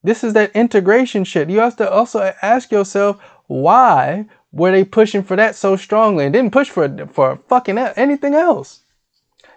This 0.03 0.23
is 0.23 0.33
that 0.33 0.55
integration 0.55 1.23
shit. 1.23 1.49
You 1.49 1.59
have 1.59 1.75
to 1.77 1.89
also 1.89 2.33
ask 2.41 2.71
yourself 2.71 3.21
why 3.47 4.25
were 4.51 4.71
they 4.71 4.83
pushing 4.83 5.23
for 5.23 5.35
that 5.35 5.55
so 5.55 5.75
strongly 5.75 6.25
and 6.25 6.33
didn't 6.33 6.53
push 6.53 6.69
for 6.69 7.07
for 7.07 7.39
fucking 7.47 7.77
anything 7.77 8.33
else. 8.33 8.83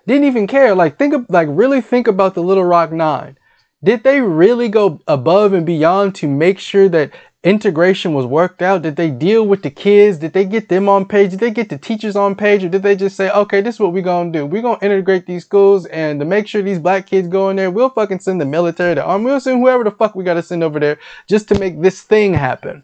Didn't 0.07 0.24
even 0.24 0.46
care. 0.46 0.74
Like 0.74 0.98
think 0.98 1.14
of 1.14 1.26
like 1.28 1.48
really 1.50 1.80
think 1.80 2.07
about 2.07 2.35
the 2.35 2.42
Little 2.42 2.64
Rock 2.64 2.92
Nine. 2.92 3.38
Did 3.83 4.02
they 4.02 4.20
really 4.20 4.68
go 4.68 5.00
above 5.07 5.52
and 5.52 5.66
beyond 5.66 6.14
to 6.16 6.28
make 6.28 6.59
sure 6.59 6.88
that 6.88 7.11
integration 7.44 8.14
was 8.14 8.24
worked 8.24 8.62
out? 8.62 8.83
Did 8.83 8.96
they 8.96 9.11
deal 9.11 9.46
with 9.46 9.62
the 9.62 9.70
kids? 9.70 10.18
Did 10.18 10.33
they 10.33 10.46
get 10.46 10.68
them 10.68 10.88
on 10.88 11.04
page? 11.04 11.30
Did 11.30 11.40
they 11.40 11.50
get 11.50 11.68
the 11.68 11.78
teachers 11.78 12.16
on 12.16 12.35
page? 12.35 12.64
Or 12.64 12.70
did 12.70 12.83
they 12.83 12.96
just 12.96 13.16
say, 13.16 13.30
okay, 13.30 13.61
this 13.61 13.76
is 13.76 13.80
what 13.80 13.92
we're 13.92 14.02
going 14.02 14.33
to 14.33 14.38
do. 14.40 14.46
We're 14.46 14.62
going 14.62 14.78
to 14.78 14.85
integrate 14.85 15.26
these 15.26 15.44
schools 15.44 15.87
and 15.87 16.18
to 16.20 16.26
make 16.26 16.48
sure 16.48 16.62
these 16.62 16.78
black 16.78 17.07
kids 17.07 17.28
go 17.28 17.50
in 17.50 17.57
there, 17.57 17.70
we'll 17.70 17.90
fucking 17.90 18.20
send 18.20 18.40
the 18.40 18.46
military, 18.46 18.94
the 18.94 19.04
army, 19.04 19.26
we'll 19.26 19.40
send 19.40 19.61
whoever 19.61 19.85
the 19.85 19.90
fuck 19.90 20.14
we 20.14 20.24
got 20.24 20.35
to 20.35 20.42
send 20.42 20.64
over 20.64 20.80
there 20.80 20.98
just 21.28 21.46
to 21.48 21.59
make 21.59 21.80
this 21.80 22.00
thing 22.02 22.33
happen. 22.35 22.83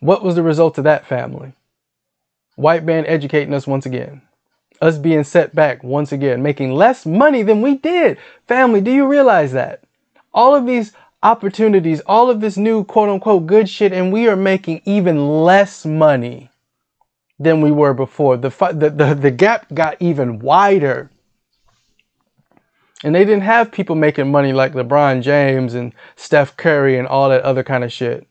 What 0.00 0.22
was 0.22 0.34
the 0.34 0.42
result 0.42 0.78
of 0.78 0.84
that 0.84 1.06
family? 1.06 1.54
White 2.56 2.84
man 2.84 3.06
educating 3.06 3.54
us 3.54 3.66
once 3.66 3.86
again 3.86 4.22
us 4.80 4.98
being 4.98 5.24
set 5.24 5.54
back 5.54 5.82
once 5.82 6.12
again, 6.12 6.42
making 6.42 6.72
less 6.72 7.04
money 7.06 7.42
than 7.42 7.62
we 7.62 7.76
did. 7.76 8.18
Family, 8.46 8.80
do 8.80 8.90
you 8.90 9.06
realize 9.06 9.52
that? 9.52 9.82
All 10.32 10.54
of 10.54 10.66
these 10.66 10.92
opportunities, 11.22 12.00
all 12.06 12.30
of 12.30 12.40
this 12.40 12.56
new 12.56 12.84
quote 12.84 13.08
unquote 13.08 13.46
good 13.46 13.68
shit, 13.68 13.92
and 13.92 14.12
we 14.12 14.28
are 14.28 14.36
making 14.36 14.82
even 14.84 15.42
less 15.42 15.84
money 15.84 16.50
than 17.38 17.60
we 17.60 17.70
were 17.70 17.94
before. 17.94 18.36
The, 18.36 18.50
the, 18.50 18.90
the, 18.90 19.14
the 19.14 19.30
gap 19.30 19.72
got 19.72 19.96
even 20.00 20.38
wider. 20.38 21.10
And 23.04 23.14
they 23.14 23.24
didn't 23.24 23.42
have 23.42 23.70
people 23.70 23.94
making 23.94 24.30
money 24.30 24.52
like 24.52 24.72
LeBron 24.72 25.22
James 25.22 25.74
and 25.74 25.92
Steph 26.16 26.56
Curry 26.56 26.98
and 26.98 27.06
all 27.06 27.28
that 27.28 27.42
other 27.42 27.62
kind 27.62 27.84
of 27.84 27.92
shit. 27.92 28.26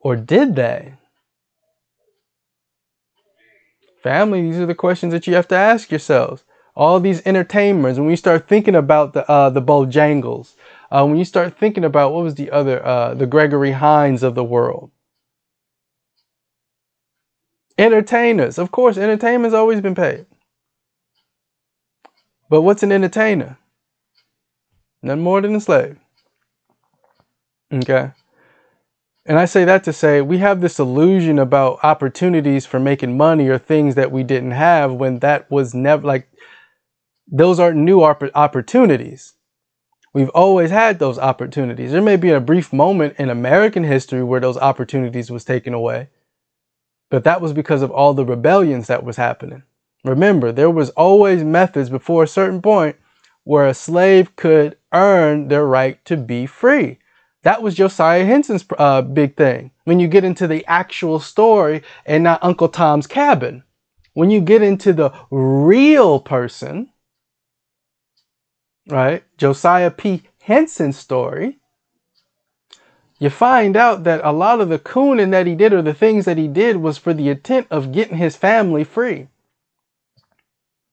Or 0.00 0.16
did 0.16 0.56
they? 0.56 0.94
Family, 4.02 4.42
these 4.42 4.58
are 4.58 4.66
the 4.66 4.74
questions 4.74 5.12
that 5.12 5.26
you 5.26 5.34
have 5.34 5.48
to 5.48 5.56
ask 5.56 5.90
yourselves. 5.90 6.44
All 6.74 7.00
these 7.00 7.24
entertainers, 7.26 8.00
when 8.00 8.10
you 8.10 8.16
start 8.16 8.48
thinking 8.48 8.74
about 8.74 9.12
the 9.12 9.28
uh, 9.30 9.50
the 9.50 9.62
Bojangles, 9.62 10.54
uh, 10.90 11.04
when 11.06 11.18
you 11.18 11.24
start 11.24 11.58
thinking 11.58 11.84
about 11.84 12.12
what 12.12 12.24
was 12.24 12.34
the 12.34 12.50
other, 12.50 12.84
uh, 12.84 13.14
the 13.14 13.26
Gregory 13.26 13.72
Hines 13.72 14.22
of 14.22 14.34
the 14.34 14.44
world. 14.44 14.90
Entertainers, 17.78 18.58
of 18.58 18.70
course, 18.70 18.96
entertainment's 18.98 19.54
always 19.54 19.80
been 19.80 19.94
paid. 19.94 20.26
But 22.50 22.62
what's 22.62 22.82
an 22.82 22.92
entertainer? 22.92 23.58
None 25.02 25.20
more 25.20 25.40
than 25.40 25.54
a 25.54 25.60
slave. 25.60 25.98
Okay. 27.72 28.12
And 29.24 29.38
I 29.38 29.44
say 29.44 29.64
that 29.64 29.84
to 29.84 29.92
say 29.92 30.20
we 30.20 30.38
have 30.38 30.60
this 30.60 30.78
illusion 30.78 31.38
about 31.38 31.78
opportunities 31.84 32.66
for 32.66 32.80
making 32.80 33.16
money 33.16 33.48
or 33.48 33.58
things 33.58 33.94
that 33.94 34.10
we 34.10 34.24
didn't 34.24 34.50
have 34.50 34.92
when 34.92 35.20
that 35.20 35.50
was 35.50 35.74
never 35.74 36.06
like 36.06 36.28
those 37.30 37.60
aren't 37.60 37.78
new 37.78 38.02
opportunities. 38.02 39.34
We've 40.12 40.28
always 40.30 40.70
had 40.70 40.98
those 40.98 41.18
opportunities. 41.18 41.92
There 41.92 42.02
may 42.02 42.16
be 42.16 42.30
a 42.30 42.40
brief 42.40 42.72
moment 42.72 43.14
in 43.18 43.30
American 43.30 43.84
history 43.84 44.22
where 44.22 44.40
those 44.40 44.58
opportunities 44.58 45.30
was 45.30 45.44
taken 45.44 45.72
away. 45.72 46.08
But 47.10 47.24
that 47.24 47.40
was 47.40 47.52
because 47.52 47.80
of 47.80 47.90
all 47.90 48.12
the 48.12 48.24
rebellions 48.26 48.88
that 48.88 49.04
was 49.04 49.16
happening. 49.16 49.62
Remember, 50.04 50.52
there 50.52 50.70
was 50.70 50.90
always 50.90 51.44
methods 51.44 51.88
before 51.88 52.24
a 52.24 52.28
certain 52.28 52.60
point 52.60 52.96
where 53.44 53.66
a 53.66 53.74
slave 53.74 54.34
could 54.36 54.76
earn 54.92 55.48
their 55.48 55.64
right 55.64 56.04
to 56.04 56.16
be 56.16 56.44
free. 56.44 56.98
That 57.42 57.62
was 57.62 57.74
Josiah 57.74 58.24
Henson's 58.24 58.64
uh, 58.78 59.02
big 59.02 59.36
thing. 59.36 59.72
When 59.84 59.98
you 59.98 60.08
get 60.08 60.24
into 60.24 60.46
the 60.46 60.64
actual 60.66 61.18
story 61.18 61.82
and 62.06 62.22
not 62.22 62.42
Uncle 62.42 62.68
Tom's 62.68 63.06
Cabin, 63.06 63.64
when 64.14 64.30
you 64.30 64.40
get 64.40 64.62
into 64.62 64.92
the 64.92 65.12
real 65.30 66.20
person, 66.20 66.90
right, 68.88 69.24
Josiah 69.38 69.90
P. 69.90 70.22
Henson's 70.40 70.98
story, 70.98 71.58
you 73.18 73.30
find 73.30 73.76
out 73.76 74.04
that 74.04 74.20
a 74.24 74.32
lot 74.32 74.60
of 74.60 74.68
the 74.68 74.78
cooning 74.78 75.30
that 75.30 75.46
he 75.46 75.54
did 75.54 75.72
or 75.72 75.82
the 75.82 75.94
things 75.94 76.24
that 76.24 76.38
he 76.38 76.48
did 76.48 76.76
was 76.76 76.98
for 76.98 77.14
the 77.14 77.28
intent 77.28 77.66
of 77.70 77.92
getting 77.92 78.16
his 78.16 78.36
family 78.36 78.84
free. 78.84 79.28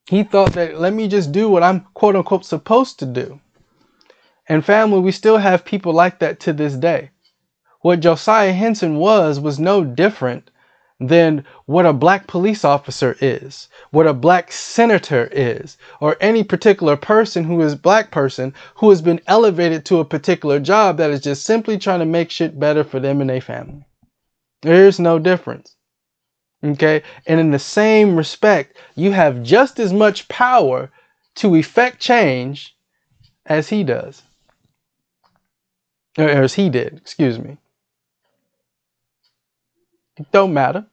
He 0.08 0.24
thought 0.24 0.54
that 0.54 0.80
let 0.80 0.94
me 0.94 1.08
just 1.08 1.32
do 1.32 1.50
what 1.50 1.64
I'm 1.64 1.82
quote 1.94 2.16
unquote 2.16 2.46
supposed 2.46 3.00
to 3.00 3.06
do. 3.06 3.42
And 4.50 4.66
family, 4.66 5.00
we 5.00 5.12
still 5.12 5.38
have 5.38 5.64
people 5.64 5.94
like 5.94 6.18
that 6.20 6.40
to 6.42 6.54
this 6.54 6.74
day. 6.74 7.12
What 7.82 8.00
Josiah 8.00 8.52
Henson 8.52 8.96
was 8.96 9.40
was 9.40 9.60
no 9.60 9.84
different 9.84 10.50
than 11.00 11.46
what 11.68 11.86
a 11.86 11.94
black 11.94 12.26
police 12.26 12.66
officer 12.66 13.16
is, 13.22 13.70
what 13.92 14.08
a 14.08 14.14
black 14.14 14.52
senator 14.52 15.30
is, 15.32 15.78
or 16.02 16.18
any 16.20 16.44
particular 16.44 16.98
person 16.98 17.44
who 17.44 17.62
is 17.62 17.76
black 17.76 18.10
person 18.12 18.54
who 18.76 18.90
has 18.90 19.04
been 19.04 19.22
elevated 19.28 19.86
to 19.86 20.00
a 20.00 20.06
particular 20.06 20.60
job 20.60 20.98
that 20.98 21.12
is 21.12 21.22
just 21.22 21.46
simply 21.46 21.78
trying 21.78 22.00
to 22.00 22.06
make 22.06 22.32
shit 22.32 22.60
better 22.60 22.84
for 22.84 23.00
them 23.00 23.22
and 23.22 23.30
their 23.30 23.40
family. 23.40 23.86
There's 24.64 25.00
no 25.00 25.20
difference. 25.20 25.76
Okay? 26.64 27.04
And 27.28 27.40
in 27.40 27.52
the 27.52 27.60
same 27.60 28.18
respect, 28.18 28.76
you 28.96 29.12
have 29.12 29.44
just 29.44 29.80
as 29.80 29.94
much 29.94 30.28
power 30.28 30.92
to 31.36 31.56
effect 31.56 32.00
change 32.00 32.76
as 33.46 33.70
he 33.70 33.84
does. 33.84 34.24
Or 36.18 36.28
as 36.28 36.56
he 36.56 36.70
did, 36.70 36.98
excuse 36.98 37.40
me. 37.40 37.58
It 40.18 40.32
don't 40.32 40.54
matter. 40.54 40.86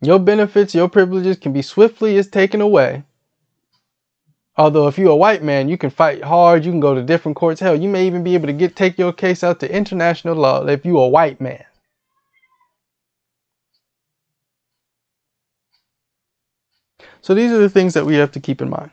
Your 0.00 0.18
benefits, 0.18 0.74
your 0.74 0.88
privileges 0.88 1.38
can 1.38 1.52
be 1.52 1.62
swiftly 1.62 2.16
as 2.18 2.28
taken 2.28 2.60
away. 2.60 3.04
Although 4.56 4.88
if 4.88 4.98
you're 4.98 5.12
a 5.12 5.16
white 5.16 5.42
man, 5.42 5.68
you 5.68 5.78
can 5.78 5.90
fight 5.90 6.22
hard, 6.22 6.64
you 6.64 6.72
can 6.72 6.80
go 6.80 6.94
to 6.94 7.02
different 7.02 7.36
courts. 7.36 7.60
Hell, 7.60 7.80
you 7.80 7.88
may 7.88 8.06
even 8.06 8.24
be 8.24 8.34
able 8.34 8.48
to 8.48 8.52
get 8.52 8.76
take 8.76 8.98
your 8.98 9.12
case 9.12 9.44
out 9.44 9.60
to 9.60 9.72
international 9.72 10.34
law 10.34 10.66
if 10.66 10.84
you're 10.84 11.04
a 11.04 11.08
white 11.08 11.40
man. 11.40 11.64
So 17.20 17.34
these 17.34 17.52
are 17.52 17.58
the 17.58 17.68
things 17.68 17.94
that 17.94 18.06
we 18.06 18.16
have 18.16 18.32
to 18.32 18.40
keep 18.40 18.60
in 18.60 18.70
mind. 18.70 18.90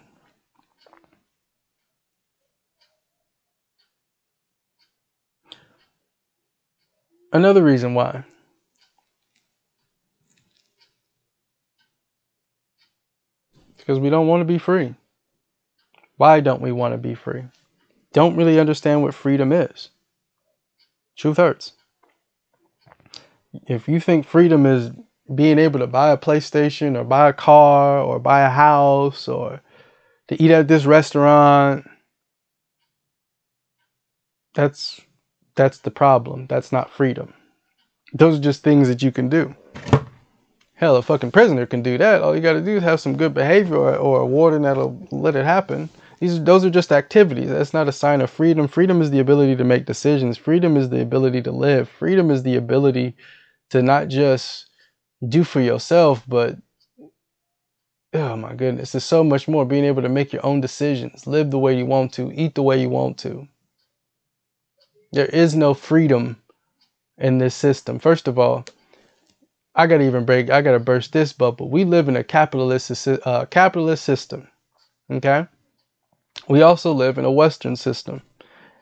Another 7.35 7.61
reason 7.61 7.93
why. 7.95 8.23
Because 13.75 13.99
we 13.99 14.09
don't 14.09 14.27
want 14.27 14.39
to 14.39 14.45
be 14.45 14.57
free. 14.57 14.95
Why 16.15 16.39
don't 16.39 16.61
we 16.61 16.71
want 16.71 16.93
to 16.93 16.97
be 16.97 17.13
free? 17.13 17.43
Don't 18.13 18.37
really 18.37 18.57
understand 18.57 19.01
what 19.01 19.13
freedom 19.13 19.51
is. 19.51 19.89
Truth 21.17 21.35
hurts. 21.35 21.73
If 23.67 23.89
you 23.89 23.99
think 23.99 24.25
freedom 24.25 24.65
is 24.65 24.91
being 25.35 25.59
able 25.59 25.79
to 25.79 25.87
buy 25.87 26.11
a 26.11 26.17
PlayStation 26.17 26.95
or 26.97 27.03
buy 27.03 27.27
a 27.27 27.33
car 27.33 27.99
or 27.99 28.17
buy 28.17 28.43
a 28.43 28.49
house 28.49 29.27
or 29.27 29.59
to 30.29 30.41
eat 30.41 30.51
at 30.51 30.69
this 30.69 30.85
restaurant, 30.85 31.85
that's 34.53 35.01
that's 35.55 35.79
the 35.79 35.91
problem. 35.91 36.47
That's 36.47 36.71
not 36.71 36.91
freedom. 36.91 37.33
Those 38.13 38.37
are 38.39 38.41
just 38.41 38.63
things 38.63 38.87
that 38.87 39.01
you 39.01 39.11
can 39.11 39.29
do. 39.29 39.55
Hell, 40.75 40.97
a 40.97 41.01
fucking 41.01 41.31
prisoner 41.31 41.65
can 41.65 41.81
do 41.81 41.97
that. 41.97 42.21
All 42.21 42.35
you 42.35 42.41
got 42.41 42.53
to 42.53 42.61
do 42.61 42.77
is 42.77 42.83
have 42.83 42.99
some 42.99 43.15
good 43.17 43.33
behavior 43.33 43.77
or, 43.77 43.95
or 43.95 44.19
a 44.21 44.25
warden 44.25 44.63
that'll 44.63 45.07
let 45.11 45.35
it 45.35 45.45
happen. 45.45 45.89
These 46.19 46.43
those 46.43 46.65
are 46.65 46.69
just 46.69 46.91
activities. 46.91 47.49
That's 47.49 47.73
not 47.73 47.87
a 47.87 47.93
sign 47.93 48.21
of 48.21 48.29
freedom. 48.29 48.67
Freedom 48.67 49.01
is 49.01 49.11
the 49.11 49.19
ability 49.19 49.55
to 49.57 49.63
make 49.63 49.85
decisions. 49.85 50.37
Freedom 50.37 50.77
is 50.77 50.89
the 50.89 51.01
ability 51.01 51.41
to 51.43 51.51
live. 51.51 51.89
Freedom 51.89 52.29
is 52.29 52.43
the 52.43 52.55
ability 52.55 53.15
to 53.69 53.81
not 53.81 54.07
just 54.07 54.67
do 55.27 55.43
for 55.43 55.61
yourself, 55.61 56.23
but 56.27 56.57
oh 58.13 58.35
my 58.37 58.53
goodness, 58.53 58.91
there's 58.93 59.03
so 59.03 59.23
much 59.23 59.47
more. 59.47 59.65
Being 59.65 59.85
able 59.85 60.01
to 60.01 60.09
make 60.09 60.33
your 60.33 60.45
own 60.45 60.61
decisions, 60.61 61.27
live 61.27 61.51
the 61.51 61.59
way 61.59 61.77
you 61.77 61.85
want 61.85 62.13
to, 62.13 62.31
eat 62.33 62.55
the 62.55 62.63
way 62.63 62.79
you 62.81 62.89
want 62.89 63.17
to. 63.19 63.47
There 65.15 65.27
is 65.27 65.55
no 65.55 65.73
freedom 65.73 66.41
in 67.17 67.37
this 67.37 67.55
system. 67.55 67.99
First 67.99 68.27
of 68.27 68.37
all, 68.37 68.65
I 69.73 69.87
gotta 69.87 70.03
even 70.03 70.25
break. 70.25 70.49
I 70.49 70.61
gotta 70.61 70.77
burst 70.77 71.13
this 71.13 71.31
bubble. 71.31 71.69
We 71.69 71.85
live 71.85 72.09
in 72.09 72.17
a 72.17 72.23
capitalist 72.23 73.07
uh, 73.07 73.45
capitalist 73.45 74.03
system. 74.03 74.49
Okay. 75.09 75.47
We 76.49 76.61
also 76.61 76.91
live 76.91 77.17
in 77.17 77.23
a 77.23 77.31
Western 77.31 77.77
system, 77.77 78.23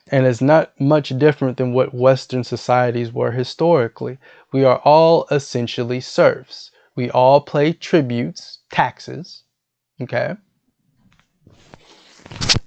and 0.07 0.25
it's 0.25 0.41
not 0.41 0.73
much 0.81 1.09
different 1.19 1.57
than 1.57 1.71
what 1.71 1.93
Western 1.93 2.43
societies 2.43 3.13
were 3.13 3.31
historically. 3.31 4.17
We 4.51 4.63
are 4.63 4.79
all 4.83 5.27
essentially 5.29 6.01
serfs. 6.01 6.71
We 6.95 7.11
all 7.11 7.41
pay 7.41 7.73
tributes, 7.73 8.57
taxes. 8.71 9.43
Okay. 10.01 10.35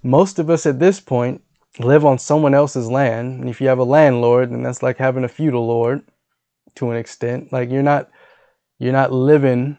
Most 0.04 0.38
of 0.38 0.50
us 0.50 0.66
at 0.66 0.78
this 0.78 1.00
point 1.00 1.42
live 1.78 2.04
on 2.04 2.18
someone 2.18 2.54
else's 2.54 2.90
land. 2.90 3.40
And 3.40 3.50
if 3.50 3.60
you 3.60 3.68
have 3.68 3.78
a 3.78 3.84
landlord, 3.84 4.50
then 4.50 4.62
that's 4.62 4.82
like 4.82 4.98
having 4.98 5.24
a 5.24 5.28
feudal 5.28 5.66
lord 5.66 6.02
to 6.76 6.90
an 6.90 6.96
extent. 6.96 7.52
Like 7.52 7.70
you're 7.70 7.82
not 7.82 8.10
you're 8.78 8.92
not 8.92 9.12
living 9.12 9.78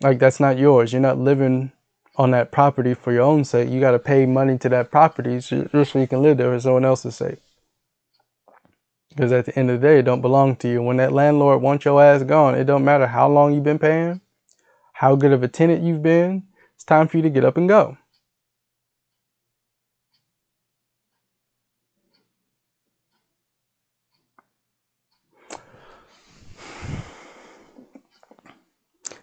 like 0.00 0.18
that's 0.18 0.40
not 0.40 0.58
yours. 0.58 0.92
You're 0.92 1.02
not 1.02 1.18
living 1.18 1.72
on 2.16 2.30
that 2.32 2.50
property 2.50 2.94
for 2.94 3.12
your 3.12 3.22
own 3.22 3.44
sake. 3.44 3.68
You 3.68 3.80
got 3.80 3.92
to 3.92 3.98
pay 3.98 4.26
money 4.26 4.58
to 4.58 4.68
that 4.68 4.90
property 4.90 5.38
just 5.38 5.48
so 5.92 5.98
you 5.98 6.06
can 6.06 6.22
live 6.22 6.36
there 6.36 6.52
for 6.52 6.60
someone 6.60 6.84
else's 6.84 7.16
sake. 7.16 7.38
Because 9.10 9.32
at 9.32 9.46
the 9.46 9.58
end 9.58 9.70
of 9.70 9.80
the 9.80 9.86
day, 9.86 9.98
it 9.98 10.04
don't 10.04 10.20
belong 10.20 10.56
to 10.56 10.68
you. 10.68 10.82
When 10.82 10.98
that 10.98 11.12
landlord 11.12 11.62
wants 11.62 11.84
your 11.84 12.02
ass 12.02 12.22
gone, 12.22 12.54
it 12.54 12.64
don't 12.64 12.84
matter 12.84 13.06
how 13.06 13.28
long 13.28 13.54
you've 13.54 13.64
been 13.64 13.78
paying, 13.78 14.20
how 14.92 15.16
good 15.16 15.32
of 15.32 15.42
a 15.42 15.48
tenant 15.48 15.82
you've 15.82 16.02
been. 16.02 16.44
It's 16.74 16.84
time 16.84 17.08
for 17.08 17.16
you 17.16 17.22
to 17.24 17.30
get 17.30 17.44
up 17.44 17.56
and 17.56 17.68
go. 17.68 17.96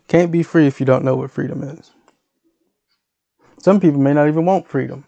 Can't 0.07 0.31
be 0.31 0.43
free 0.43 0.67
if 0.67 0.79
you 0.79 0.85
don't 0.85 1.03
know 1.03 1.15
what 1.15 1.31
freedom 1.31 1.63
is. 1.63 1.91
Some 3.59 3.79
people 3.79 3.99
may 3.99 4.13
not 4.13 4.27
even 4.27 4.45
want 4.45 4.67
freedom. 4.67 5.05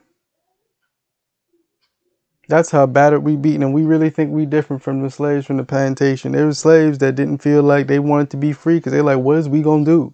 That's 2.50 2.72
how 2.72 2.86
battered 2.86 3.24
we 3.24 3.36
beaten, 3.36 3.62
and 3.62 3.74
we 3.74 3.84
really 3.84 4.10
think 4.10 4.32
we 4.32 4.46
different 4.46 4.82
from 4.82 5.02
the 5.02 5.10
slaves 5.10 5.46
from 5.46 5.58
the 5.58 5.66
plantation. 5.66 6.32
There 6.32 6.46
were 6.46 6.54
slaves 6.54 6.98
that 7.00 7.16
didn't 7.16 7.40
feel 7.40 7.62
like 7.62 7.88
they 7.88 8.00
wanted 8.00 8.30
to 8.32 8.38
be 8.38 8.54
free 8.54 8.78
because 8.78 8.94
they're 8.94 9.04
like, 9.04 9.20
what 9.20 9.38
is 9.38 9.50
we 9.50 9.62
gonna 9.62 9.84
do? 9.84 10.14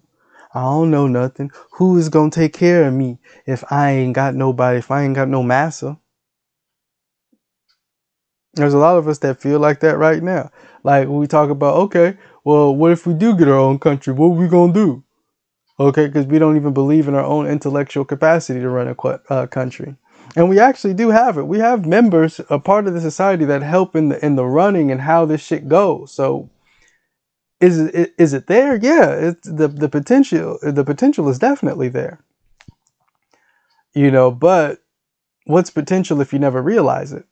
I 0.52 0.62
don't 0.62 0.90
know 0.90 1.06
nothing. 1.06 1.50
Who 1.72 1.96
is 1.96 2.08
gonna 2.08 2.30
take 2.30 2.52
care 2.52 2.88
of 2.88 2.94
me 2.94 3.18
if 3.46 3.64
I 3.70 3.92
ain't 3.92 4.14
got 4.14 4.34
nobody, 4.34 4.78
if 4.78 4.90
I 4.90 5.04
ain't 5.04 5.14
got 5.14 5.28
no 5.28 5.42
massa? 5.42 5.98
There's 8.54 8.74
a 8.74 8.78
lot 8.78 8.98
of 8.98 9.08
us 9.08 9.18
that 9.18 9.40
feel 9.40 9.58
like 9.60 9.80
that 9.80 9.98
right 9.98 10.22
now. 10.22 10.50
Like 10.82 11.08
we 11.08 11.26
talk 11.26 11.50
about, 11.50 11.76
okay, 11.76 12.16
well, 12.44 12.74
what 12.74 12.92
if 12.92 13.06
we 13.06 13.14
do 13.14 13.36
get 13.36 13.48
our 13.48 13.58
own 13.58 13.78
country? 13.78 14.12
What 14.12 14.26
are 14.26 14.30
we 14.30 14.48
gonna 14.48 14.72
do? 14.72 15.04
Okay, 15.80 16.06
because 16.06 16.26
we 16.26 16.38
don't 16.38 16.56
even 16.56 16.72
believe 16.72 17.08
in 17.08 17.14
our 17.14 17.24
own 17.24 17.46
intellectual 17.46 18.04
capacity 18.04 18.60
to 18.60 18.68
run 18.68 18.86
a 18.88 19.08
uh, 19.32 19.46
country. 19.46 19.96
And 20.36 20.48
we 20.48 20.60
actually 20.60 20.94
do 20.94 21.10
have 21.10 21.36
it. 21.38 21.46
We 21.46 21.58
have 21.58 21.86
members, 21.86 22.40
a 22.48 22.58
part 22.58 22.86
of 22.86 22.94
the 22.94 23.00
society 23.00 23.44
that 23.46 23.62
help 23.62 23.96
in 23.96 24.10
the 24.10 24.24
in 24.24 24.36
the 24.36 24.44
running 24.44 24.90
and 24.90 25.00
how 25.00 25.24
this 25.24 25.40
shit 25.40 25.68
goes. 25.68 26.12
So 26.12 26.50
is 27.60 27.78
it 27.78 28.14
is 28.18 28.32
it 28.32 28.46
there? 28.46 28.76
Yeah, 28.76 29.10
it's 29.12 29.48
the 29.48 29.68
the 29.68 29.88
potential 29.88 30.58
the 30.62 30.84
potential 30.84 31.28
is 31.28 31.38
definitely 31.38 31.88
there. 31.88 32.20
You 33.94 34.10
know, 34.10 34.30
but 34.30 34.80
what's 35.46 35.70
potential 35.70 36.20
if 36.20 36.32
you 36.32 36.38
never 36.38 36.60
realize 36.60 37.12
it? 37.12 37.26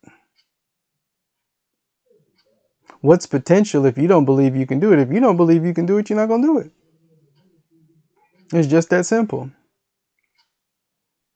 What's 3.03 3.27
potential 3.27 3.85
if 3.85 3.99
you 3.99 4.09
don't 4.09 4.25
believe 4.25 4.57
you 4.57 4.67
can 4.67 4.81
do 4.81 4.93
it? 4.93 5.01
If 5.01 5.13
you 5.13 5.21
don't 5.21 5.37
believe 5.37 5.65
you 5.65 5.75
can 5.75 5.87
do 5.87 5.99
it, 5.99 6.09
you're 6.09 6.19
not 6.19 6.29
going 6.29 6.43
to 6.43 6.49
do 6.49 6.59
it. 6.59 6.71
It's 8.53 8.69
just 8.69 8.91
that 8.91 9.07
simple. 9.07 9.51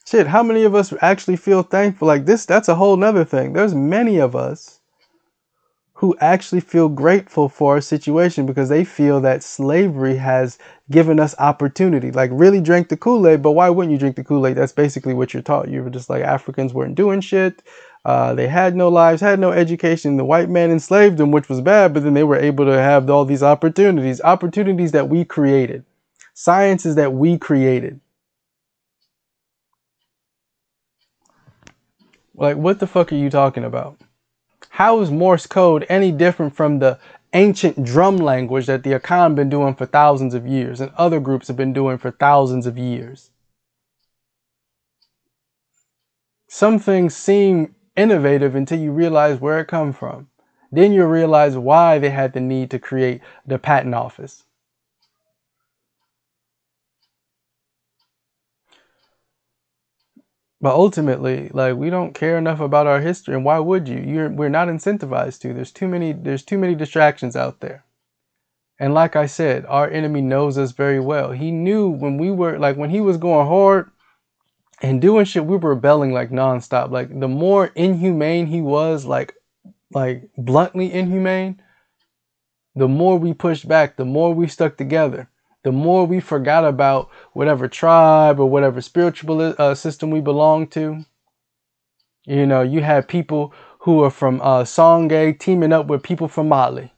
Shit, 0.07 0.29
how 0.29 0.45
many 0.45 0.62
of 0.62 0.75
us 0.77 0.95
actually 1.03 1.37
feel 1.37 1.62
thankful? 1.62 2.07
Like 2.07 2.25
this, 2.27 2.47
that's 2.47 2.69
a 2.69 2.77
whole 2.77 2.97
nother 2.97 3.25
thing. 3.25 3.53
There's 3.53 3.75
many 3.75 4.19
of 4.19 4.37
us 4.37 4.81
who 5.95 6.14
actually 6.21 6.61
feel 6.61 6.89
grateful 6.89 7.49
for 7.49 7.75
our 7.75 7.81
situation 7.81 8.47
because 8.47 8.69
they 8.69 8.85
feel 8.85 9.21
that 9.23 9.43
slavery 9.43 10.17
has 10.17 10.59
given 10.91 11.19
us 11.19 11.35
opportunity. 11.39 12.12
Like 12.12 12.31
really 12.33 12.61
drink 12.61 12.91
the 12.91 12.99
Kool-Aid, 12.99 13.43
but 13.43 13.53
why 13.53 13.71
wouldn't 13.71 13.93
you 13.93 13.99
drink 13.99 14.17
the 14.17 14.25
Kool-Aid? 14.25 14.57
That's 14.57 14.73
basically 14.73 15.14
what 15.14 15.35
you're 15.35 15.43
taught. 15.43 15.69
You 15.69 15.83
were 15.83 15.91
just 15.91 16.11
like 16.11 16.23
Africans 16.23 16.75
weren't 16.75 16.95
doing 16.95 17.21
shit. 17.23 17.62
Uh, 18.07 18.33
they 18.37 18.47
had 18.47 18.77
no 18.77 18.89
lives, 18.89 19.21
had 19.21 19.41
no 19.41 19.51
education. 19.51 20.17
The 20.17 20.25
white 20.25 20.49
man 20.49 20.71
enslaved 20.71 21.17
them, 21.17 21.33
which 21.33 21.49
was 21.49 21.61
bad, 21.61 21.93
but 21.93 22.05
then 22.05 22.15
they 22.15 22.23
were 22.23 22.39
able 22.39 22.65
to 22.67 22.81
have 22.81 23.11
all 23.11 23.25
these 23.25 23.43
opportunities, 23.43 24.21
opportunities 24.21 24.93
that 24.93 25.09
we 25.09 25.25
created, 25.25 25.85
sciences 26.33 26.95
that 26.95 27.13
we 27.13 27.37
created. 27.37 27.99
Like, 32.33 32.57
what 32.57 32.79
the 32.79 32.87
fuck 32.87 33.11
are 33.11 33.17
you 33.17 33.29
talking 33.29 33.65
about? 33.65 33.99
How 34.69 35.01
is 35.01 35.11
Morse 35.11 35.49
code 35.49 35.85
any 35.89 36.13
different 36.13 36.55
from 36.55 36.79
the 36.79 37.01
ancient 37.33 37.83
drum 37.83 38.19
language 38.19 38.67
that 38.67 38.85
the 38.85 38.93
Akan 38.93 39.35
been 39.35 39.51
doing 39.51 39.75
for 39.75 39.85
thousands 39.85 40.33
of 40.33 40.47
years 40.47 40.81
and 40.81 40.93
other 40.97 41.19
groups 41.19 41.49
have 41.49 41.57
been 41.57 41.73
doing 41.73 41.99
for 41.99 42.13
thousands 42.13 42.69
of 42.69 42.79
years? 42.79 43.31
Some 46.47 46.79
things 46.79 47.17
seem 47.17 47.75
innovative 47.97 48.55
until 48.55 48.78
you 48.78 48.92
realize 48.92 49.40
where 49.40 49.61
it 49.61 49.66
come 49.66 49.92
from. 49.92 50.28
Then 50.72 50.92
you'll 50.92 51.09
realize 51.09 51.57
why 51.57 51.99
they 51.99 52.11
had 52.11 52.32
the 52.32 52.40
need 52.40 52.70
to 52.70 52.78
create 52.78 53.22
the 53.47 53.59
patent 53.59 53.94
office. 53.94 54.44
But 60.61 60.74
ultimately, 60.74 61.51
like 61.53 61.76
we 61.76 61.90
don't 61.90 62.14
care 62.14 62.38
enough 62.38 62.61
about 62.61 62.86
our 62.86 63.01
history, 63.01 63.34
and 63.34 63.44
why 63.44 63.59
would 63.59 63.88
you? 63.88 63.99
You're 63.99 64.30
we're 64.30 64.49
not 64.49 64.68
incentivized 64.68 65.40
to. 65.40 65.53
There's 65.53 65.72
too 65.72 65.86
many. 65.86 66.12
There's 66.12 66.44
too 66.44 66.59
many 66.59 66.74
distractions 66.74 67.36
out 67.36 67.61
there. 67.61 67.84
And 68.78 68.94
like 68.94 69.16
I 69.16 69.26
said, 69.26 69.64
our 69.66 69.88
enemy 69.88 70.20
knows 70.22 70.59
us 70.59 70.72
very 70.72 71.01
well. 71.01 71.32
He 71.32 71.51
knew 71.51 71.88
when 71.88 72.18
we 72.18 72.30
were 72.30 72.59
like 72.59 72.76
when 72.76 72.90
he 72.90 73.01
was 73.01 73.16
going 73.16 73.47
hard 73.47 73.90
and 74.83 75.01
doing 75.01 75.24
shit, 75.24 75.47
we 75.47 75.57
were 75.57 75.70
rebelling 75.70 76.12
like 76.12 76.31
nonstop. 76.31 76.91
Like 76.91 77.18
the 77.18 77.29
more 77.29 77.66
inhumane 77.74 78.47
he 78.47 78.61
was, 78.61 79.05
like 79.05 79.35
like 79.93 80.29
bluntly 80.37 80.93
inhumane, 80.93 81.62
the 82.74 82.89
more 82.89 83.18
we 83.18 83.33
pushed 83.33 83.66
back, 83.66 83.97
the 83.97 84.05
more 84.05 84.35
we 84.35 84.49
stuck 84.49 84.77
together, 84.77 85.31
the 85.64 85.72
more 85.72 86.07
we 86.07 86.20
forgot 86.20 86.64
about 86.64 87.09
whatever 87.33 87.68
tribe 87.68 88.39
or 88.39 88.47
whatever 88.47 88.81
spiritual 88.81 89.55
uh, 89.59 89.74
system 89.74 90.11
we 90.11 90.20
belonged 90.20 90.70
to. 90.72 91.05
You 92.24 92.47
know, 92.47 92.62
you 92.62 92.83
had 92.83 93.09
people 93.09 93.55
who 93.81 94.03
are 94.03 94.11
from 94.11 94.41
uh, 94.43 94.64
Songhai 94.64 95.39
teaming 95.39 95.72
up 95.72 95.87
with 95.87 96.03
people 96.03 96.29
from 96.29 96.49
Mali. 96.49 96.93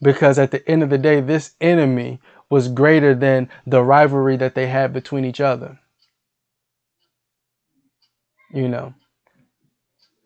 Because 0.00 0.38
at 0.38 0.50
the 0.52 0.66
end 0.68 0.82
of 0.82 0.90
the 0.90 0.98
day, 0.98 1.20
this 1.20 1.54
enemy 1.60 2.20
was 2.50 2.68
greater 2.68 3.14
than 3.14 3.48
the 3.66 3.82
rivalry 3.82 4.36
that 4.36 4.54
they 4.54 4.68
had 4.68 4.92
between 4.92 5.24
each 5.24 5.40
other. 5.40 5.80
You 8.52 8.68
know. 8.68 8.94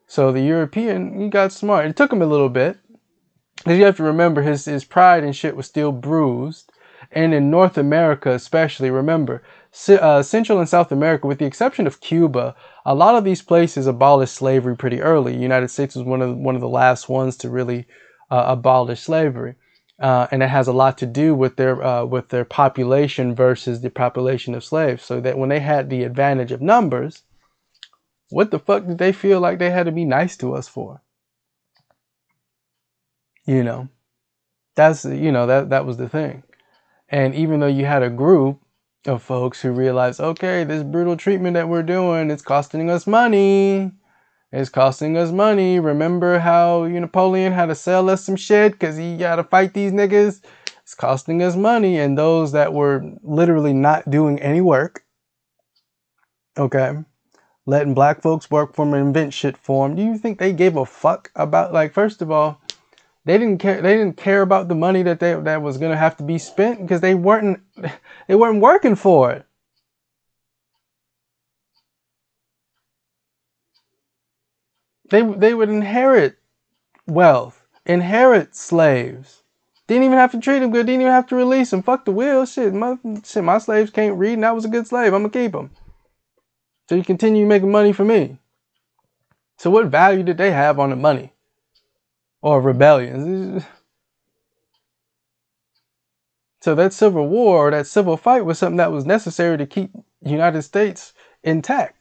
So 0.06 0.32
the 0.32 0.42
European, 0.42 1.20
he 1.20 1.28
got 1.28 1.52
smart. 1.52 1.86
It 1.86 1.96
took 1.96 2.12
him 2.12 2.22
a 2.22 2.26
little 2.26 2.48
bit. 2.48 2.78
Because 3.56 3.78
you 3.78 3.84
have 3.84 3.96
to 3.98 4.02
remember 4.02 4.42
his, 4.42 4.64
his 4.64 4.84
pride 4.84 5.22
and 5.22 5.36
shit 5.36 5.54
was 5.54 5.66
still 5.66 5.92
bruised. 5.92 6.72
And 7.12 7.34
in 7.34 7.50
North 7.50 7.76
America, 7.78 8.30
especially, 8.32 8.90
remember, 8.90 9.42
uh, 9.88 10.22
Central 10.22 10.58
and 10.58 10.68
South 10.68 10.92
America, 10.92 11.26
with 11.26 11.38
the 11.38 11.44
exception 11.44 11.86
of 11.86 12.00
Cuba, 12.00 12.54
a 12.84 12.94
lot 12.94 13.14
of 13.14 13.24
these 13.24 13.42
places 13.42 13.86
abolished 13.86 14.34
slavery 14.34 14.76
pretty 14.76 15.00
early. 15.00 15.36
United 15.36 15.68
States 15.68 15.94
was 15.94 16.04
one 16.04 16.22
of 16.22 16.36
one 16.36 16.54
of 16.54 16.60
the 16.60 16.68
last 16.68 17.08
ones 17.08 17.36
to 17.38 17.50
really 17.50 17.86
uh, 18.30 18.44
abolish 18.48 19.00
slavery, 19.00 19.54
uh, 20.00 20.26
and 20.30 20.42
it 20.42 20.48
has 20.48 20.66
a 20.66 20.72
lot 20.72 20.96
to 20.98 21.06
do 21.06 21.34
with 21.34 21.56
their 21.56 21.82
uh, 21.82 22.04
with 22.04 22.28
their 22.30 22.44
population 22.44 23.34
versus 23.34 23.82
the 23.82 23.90
population 23.90 24.54
of 24.54 24.64
slaves. 24.64 25.04
So 25.04 25.20
that 25.20 25.38
when 25.38 25.50
they 25.50 25.60
had 25.60 25.90
the 25.90 26.04
advantage 26.04 26.52
of 26.52 26.62
numbers, 26.62 27.22
what 28.30 28.50
the 28.50 28.58
fuck 28.58 28.86
did 28.86 28.98
they 28.98 29.12
feel 29.12 29.40
like 29.40 29.58
they 29.58 29.70
had 29.70 29.86
to 29.86 29.92
be 29.92 30.04
nice 30.04 30.36
to 30.38 30.54
us 30.54 30.68
for? 30.68 31.02
You 33.44 33.62
know, 33.62 33.88
that's 34.74 35.04
you 35.04 35.32
know 35.32 35.46
that 35.46 35.70
that 35.70 35.84
was 35.84 35.98
the 35.98 36.08
thing. 36.08 36.44
And 37.08 37.34
even 37.34 37.60
though 37.60 37.66
you 37.66 37.84
had 37.84 38.02
a 38.02 38.10
group 38.10 38.60
of 39.06 39.22
folks 39.22 39.60
who 39.60 39.72
realized, 39.72 40.20
okay, 40.20 40.64
this 40.64 40.82
brutal 40.84 41.16
treatment 41.16 41.54
that 41.54 41.68
we're 41.68 41.82
doing, 41.82 42.30
it's 42.30 42.42
costing 42.42 42.88
us 42.88 43.06
money. 43.06 43.92
It's 44.52 44.68
costing 44.68 45.16
us 45.16 45.30
money. 45.30 45.78
Remember 45.78 46.40
how 46.40 46.84
Napoleon 46.84 47.52
had 47.52 47.66
to 47.66 47.74
sell 47.76 48.10
us 48.10 48.24
some 48.24 48.34
shit 48.34 48.72
because 48.72 48.96
he 48.96 49.16
got 49.16 49.36
to 49.36 49.44
fight 49.44 49.74
these 49.74 49.92
niggas? 49.92 50.42
It's 50.82 50.94
costing 50.94 51.40
us 51.40 51.54
money. 51.54 51.98
And 51.98 52.18
those 52.18 52.50
that 52.50 52.72
were 52.72 53.04
literally 53.22 53.72
not 53.72 54.10
doing 54.10 54.40
any 54.40 54.60
work, 54.60 55.04
okay, 56.58 56.94
letting 57.64 57.94
black 57.94 58.22
folks 58.22 58.50
work 58.50 58.74
for 58.74 58.84
them 58.84 58.94
and 58.94 59.06
invent 59.06 59.34
shit 59.34 59.56
for 59.56 59.86
them. 59.86 59.96
Do 59.96 60.02
you 60.02 60.18
think 60.18 60.38
they 60.38 60.52
gave 60.52 60.76
a 60.76 60.84
fuck 60.84 61.30
about, 61.36 61.72
like, 61.72 61.92
first 61.92 62.20
of 62.20 62.32
all, 62.32 62.60
they 63.24 63.38
didn't 63.38 63.58
care 63.58 63.80
they 63.82 63.96
didn't 63.96 64.16
care 64.16 64.42
about 64.42 64.68
the 64.68 64.74
money 64.74 65.02
that 65.02 65.20
they 65.20 65.34
that 65.34 65.62
was 65.62 65.76
to 65.78 65.96
have 65.96 66.16
to 66.16 66.24
be 66.24 66.38
spent 66.38 66.80
because 66.80 67.02
they 67.02 67.14
weren't 67.14 67.60
they 68.26 68.34
weren't 68.34 68.62
working 68.62 68.96
for 68.96 69.30
it 69.30 69.46
they 75.10 75.22
they 75.22 75.54
would 75.54 75.68
inherit 75.68 76.38
wealth 77.06 77.66
inherit 77.86 78.54
slaves. 78.54 79.42
Didn't 79.86 80.04
even 80.04 80.18
have 80.18 80.32
to 80.32 80.40
treat 80.40 80.60
them 80.60 80.70
good 80.70 80.86
didn't 80.86 81.02
even 81.02 81.12
have 81.12 81.26
to 81.28 81.36
release 81.36 81.70
them. 81.70 81.82
Fuck 81.82 82.04
the 82.04 82.12
will. 82.12 82.46
Shit 82.46 82.72
my 82.72 82.96
shit 83.24 83.44
my 83.44 83.58
slaves 83.58 83.90
can't 83.90 84.18
read 84.18 84.34
and 84.34 84.44
that 84.44 84.54
was 84.54 84.64
a 84.64 84.68
good 84.68 84.86
slave. 84.86 85.12
I'm 85.12 85.22
gonna 85.22 85.30
keep 85.30 85.52
them 85.52 85.70
so 86.90 86.96
you 86.96 87.04
continue 87.04 87.46
making 87.46 87.70
money 87.70 87.92
for 87.92 88.04
me. 88.04 88.38
So 89.58 89.70
what 89.70 89.86
value 89.86 90.24
did 90.24 90.38
they 90.38 90.50
have 90.50 90.80
on 90.80 90.90
the 90.90 90.96
money? 90.96 91.32
Or 92.42 92.60
rebellions. 92.60 93.64
So 96.62 96.74
that 96.74 96.92
civil 96.92 97.26
war 97.26 97.68
or 97.68 97.70
that 97.70 97.86
civil 97.86 98.18
fight 98.18 98.44
was 98.44 98.58
something 98.58 98.76
that 98.76 98.92
was 98.92 99.06
necessary 99.06 99.56
to 99.56 99.64
keep 99.66 99.92
United 100.20 100.60
States 100.60 101.14
intact. 101.42 101.99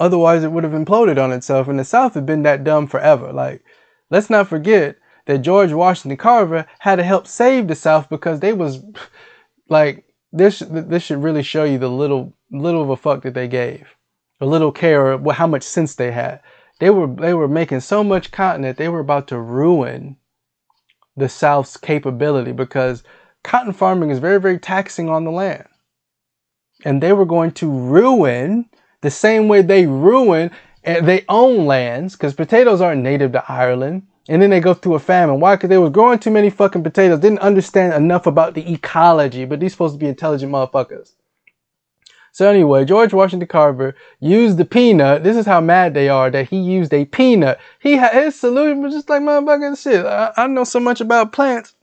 Otherwise, 0.00 0.42
it 0.42 0.50
would 0.50 0.64
have 0.64 0.72
imploded 0.72 1.22
on 1.22 1.30
itself, 1.30 1.68
and 1.68 1.78
the 1.78 1.84
South 1.84 2.14
had 2.14 2.26
been 2.26 2.42
that 2.42 2.64
dumb 2.64 2.88
forever. 2.88 3.32
Like, 3.32 3.62
let's 4.10 4.30
not 4.30 4.48
forget 4.48 4.96
that 5.26 5.38
George 5.38 5.72
Washington 5.72 6.16
Carver 6.16 6.66
had 6.80 6.96
to 6.96 7.04
help 7.04 7.28
save 7.28 7.68
the 7.68 7.76
South 7.76 8.08
because 8.08 8.40
they 8.40 8.52
was 8.52 8.82
like 9.68 10.04
this. 10.32 10.58
This 10.68 11.04
should 11.04 11.22
really 11.22 11.44
show 11.44 11.62
you 11.62 11.78
the 11.78 11.88
little 11.88 12.32
little 12.50 12.82
of 12.82 12.90
a 12.90 12.96
fuck 12.96 13.22
that 13.22 13.34
they 13.34 13.46
gave, 13.46 13.94
a 14.40 14.46
little 14.46 14.72
care, 14.72 15.12
or 15.12 15.32
how 15.32 15.46
much 15.46 15.62
sense 15.62 15.94
they 15.94 16.10
had 16.10 16.40
they 16.80 16.90
were 16.90 17.06
they 17.06 17.32
were 17.32 17.46
making 17.46 17.80
so 17.80 18.02
much 18.02 18.32
cotton 18.32 18.62
that 18.62 18.76
they 18.76 18.88
were 18.88 19.00
about 19.00 19.28
to 19.28 19.38
ruin 19.38 20.16
the 21.16 21.28
South's 21.28 21.76
capability 21.76 22.52
because 22.52 23.04
cotton 23.44 23.72
farming 23.72 24.10
is 24.10 24.18
very 24.18 24.40
very 24.40 24.58
taxing 24.58 25.08
on 25.08 25.24
the 25.24 25.30
land, 25.30 25.68
and 26.84 27.00
they 27.00 27.12
were 27.12 27.26
going 27.26 27.52
to 27.52 27.70
ruin 27.70 28.68
the 29.02 29.10
same 29.10 29.48
way 29.48 29.62
they 29.62 29.86
ruin 29.86 30.50
eh, 30.84 31.00
they 31.00 31.24
own 31.28 31.66
lands 31.66 32.14
because 32.14 32.34
potatoes 32.34 32.80
aren't 32.80 33.02
native 33.02 33.32
to 33.32 33.44
Ireland. 33.50 34.06
And 34.28 34.40
then 34.40 34.50
they 34.50 34.60
go 34.60 34.74
through 34.74 34.94
a 34.94 35.00
famine. 35.00 35.40
Why? 35.40 35.56
Because 35.56 35.70
they 35.70 35.78
were 35.78 35.90
growing 35.90 36.20
too 36.20 36.30
many 36.30 36.50
fucking 36.50 36.84
potatoes. 36.84 37.18
Didn't 37.18 37.40
understand 37.40 37.94
enough 37.94 38.26
about 38.26 38.54
the 38.54 38.72
ecology. 38.72 39.44
But 39.44 39.58
these 39.58 39.72
supposed 39.72 39.94
to 39.94 39.98
be 39.98 40.06
intelligent 40.06 40.52
motherfuckers. 40.52 41.14
So 42.32 42.48
anyway, 42.48 42.84
George 42.84 43.12
Washington 43.12 43.48
Carver 43.48 43.96
used 44.20 44.56
the 44.56 44.64
peanut. 44.64 45.24
This 45.24 45.36
is 45.36 45.46
how 45.46 45.60
mad 45.60 45.94
they 45.94 46.08
are 46.08 46.30
that 46.30 46.48
he 46.48 46.60
used 46.60 46.94
a 46.94 47.06
peanut. 47.06 47.58
He 47.80 47.94
had 47.94 48.14
his 48.14 48.38
solution 48.38 48.82
was 48.82 48.94
just 48.94 49.08
like 49.08 49.22
motherfucking 49.22 49.82
shit. 49.82 50.06
I, 50.06 50.32
I 50.36 50.46
know 50.46 50.64
so 50.64 50.78
much 50.78 51.00
about 51.00 51.32
plants. 51.32 51.74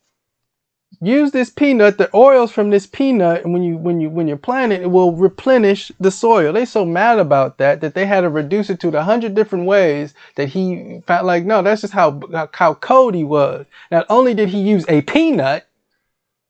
Use 1.00 1.30
this 1.30 1.52
peanut, 1.52 2.00
the 2.00 2.10
oils 2.16 2.52
from 2.52 2.72
this 2.72 2.88
peanut, 2.88 3.44
and 3.44 3.54
when 3.54 3.62
you 3.62 3.78
when 3.78 4.02
you 4.02 4.10
when 4.10 4.28
you 4.28 4.36
plant 4.36 4.74
it, 4.74 4.82
it 4.82 4.90
will 4.90 5.12
replenish 5.12 5.92
the 6.00 6.10
soil. 6.10 6.54
They 6.54 6.66
so 6.66 6.86
mad 6.86 7.20
about 7.20 7.60
that 7.60 7.82
that 7.82 7.94
they 7.94 8.08
had 8.08 8.22
to 8.22 8.30
reduce 8.30 8.72
it 8.72 8.80
to 8.80 8.90
the 8.90 9.04
hundred 9.04 9.36
different 9.36 9.66
ways 9.66 10.16
that 10.36 10.50
he 10.50 11.02
felt 11.06 11.26
like 11.26 11.46
no, 11.46 11.62
that's 11.62 11.82
just 11.82 11.94
how 11.94 12.20
how 12.54 12.74
cold 12.74 13.14
he 13.14 13.24
was. 13.24 13.68
Not 13.92 14.08
only 14.10 14.34
did 14.34 14.50
he 14.50 14.60
use 14.60 14.86
a 14.90 15.04
peanut, 15.04 15.68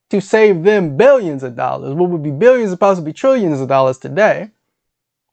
to 0.10 0.22
save 0.22 0.64
them 0.64 0.96
billions 0.96 1.44
of 1.44 1.56
dollars, 1.56 1.94
what 1.94 2.10
would 2.10 2.24
be 2.24 2.32
billions 2.32 2.72
and 2.72 2.80
possibly 2.80 3.14
trillions 3.14 3.60
of 3.60 3.68
dollars 3.68 3.98
today. 3.98 4.50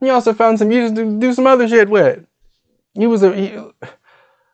He 0.00 0.10
also 0.10 0.34
found 0.34 0.58
some 0.58 0.72
uses 0.72 0.96
to 0.96 1.18
do 1.18 1.32
some 1.32 1.46
other 1.46 1.68
shit 1.68 1.88
with. 1.88 2.26
He 2.94 3.06
was 3.06 3.22
a 3.22 3.34
he, 3.34 3.58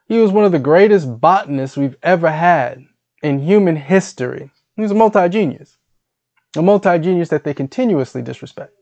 he 0.08 0.18
was 0.18 0.32
one 0.32 0.44
of 0.44 0.52
the 0.52 0.58
greatest 0.58 1.20
botanists 1.20 1.76
we've 1.76 1.96
ever 2.02 2.30
had 2.30 2.86
in 3.22 3.40
human 3.40 3.76
history. 3.76 4.50
He's 4.76 4.90
a 4.90 4.94
multi-genius. 4.94 5.76
A 6.56 6.62
multi-genius 6.62 7.28
that 7.28 7.44
they 7.44 7.54
continuously 7.54 8.22
disrespect. 8.22 8.72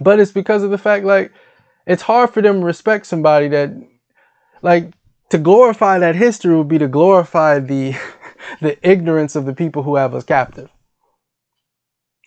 But 0.00 0.20
it's 0.20 0.32
because 0.32 0.62
of 0.62 0.70
the 0.70 0.78
fact 0.78 1.04
like 1.04 1.32
it's 1.86 2.02
hard 2.02 2.30
for 2.30 2.42
them 2.42 2.60
to 2.60 2.66
respect 2.66 3.06
somebody 3.06 3.48
that 3.48 3.70
like 4.62 4.92
to 5.30 5.38
glorify 5.38 5.98
that 5.98 6.16
history 6.16 6.56
would 6.56 6.68
be 6.68 6.78
to 6.78 6.88
glorify 6.88 7.58
the 7.58 7.94
the 8.60 8.76
ignorance 8.88 9.36
of 9.36 9.46
the 9.46 9.54
people 9.54 9.82
who 9.82 9.96
have 9.96 10.14
us 10.14 10.24
captive. 10.24 10.70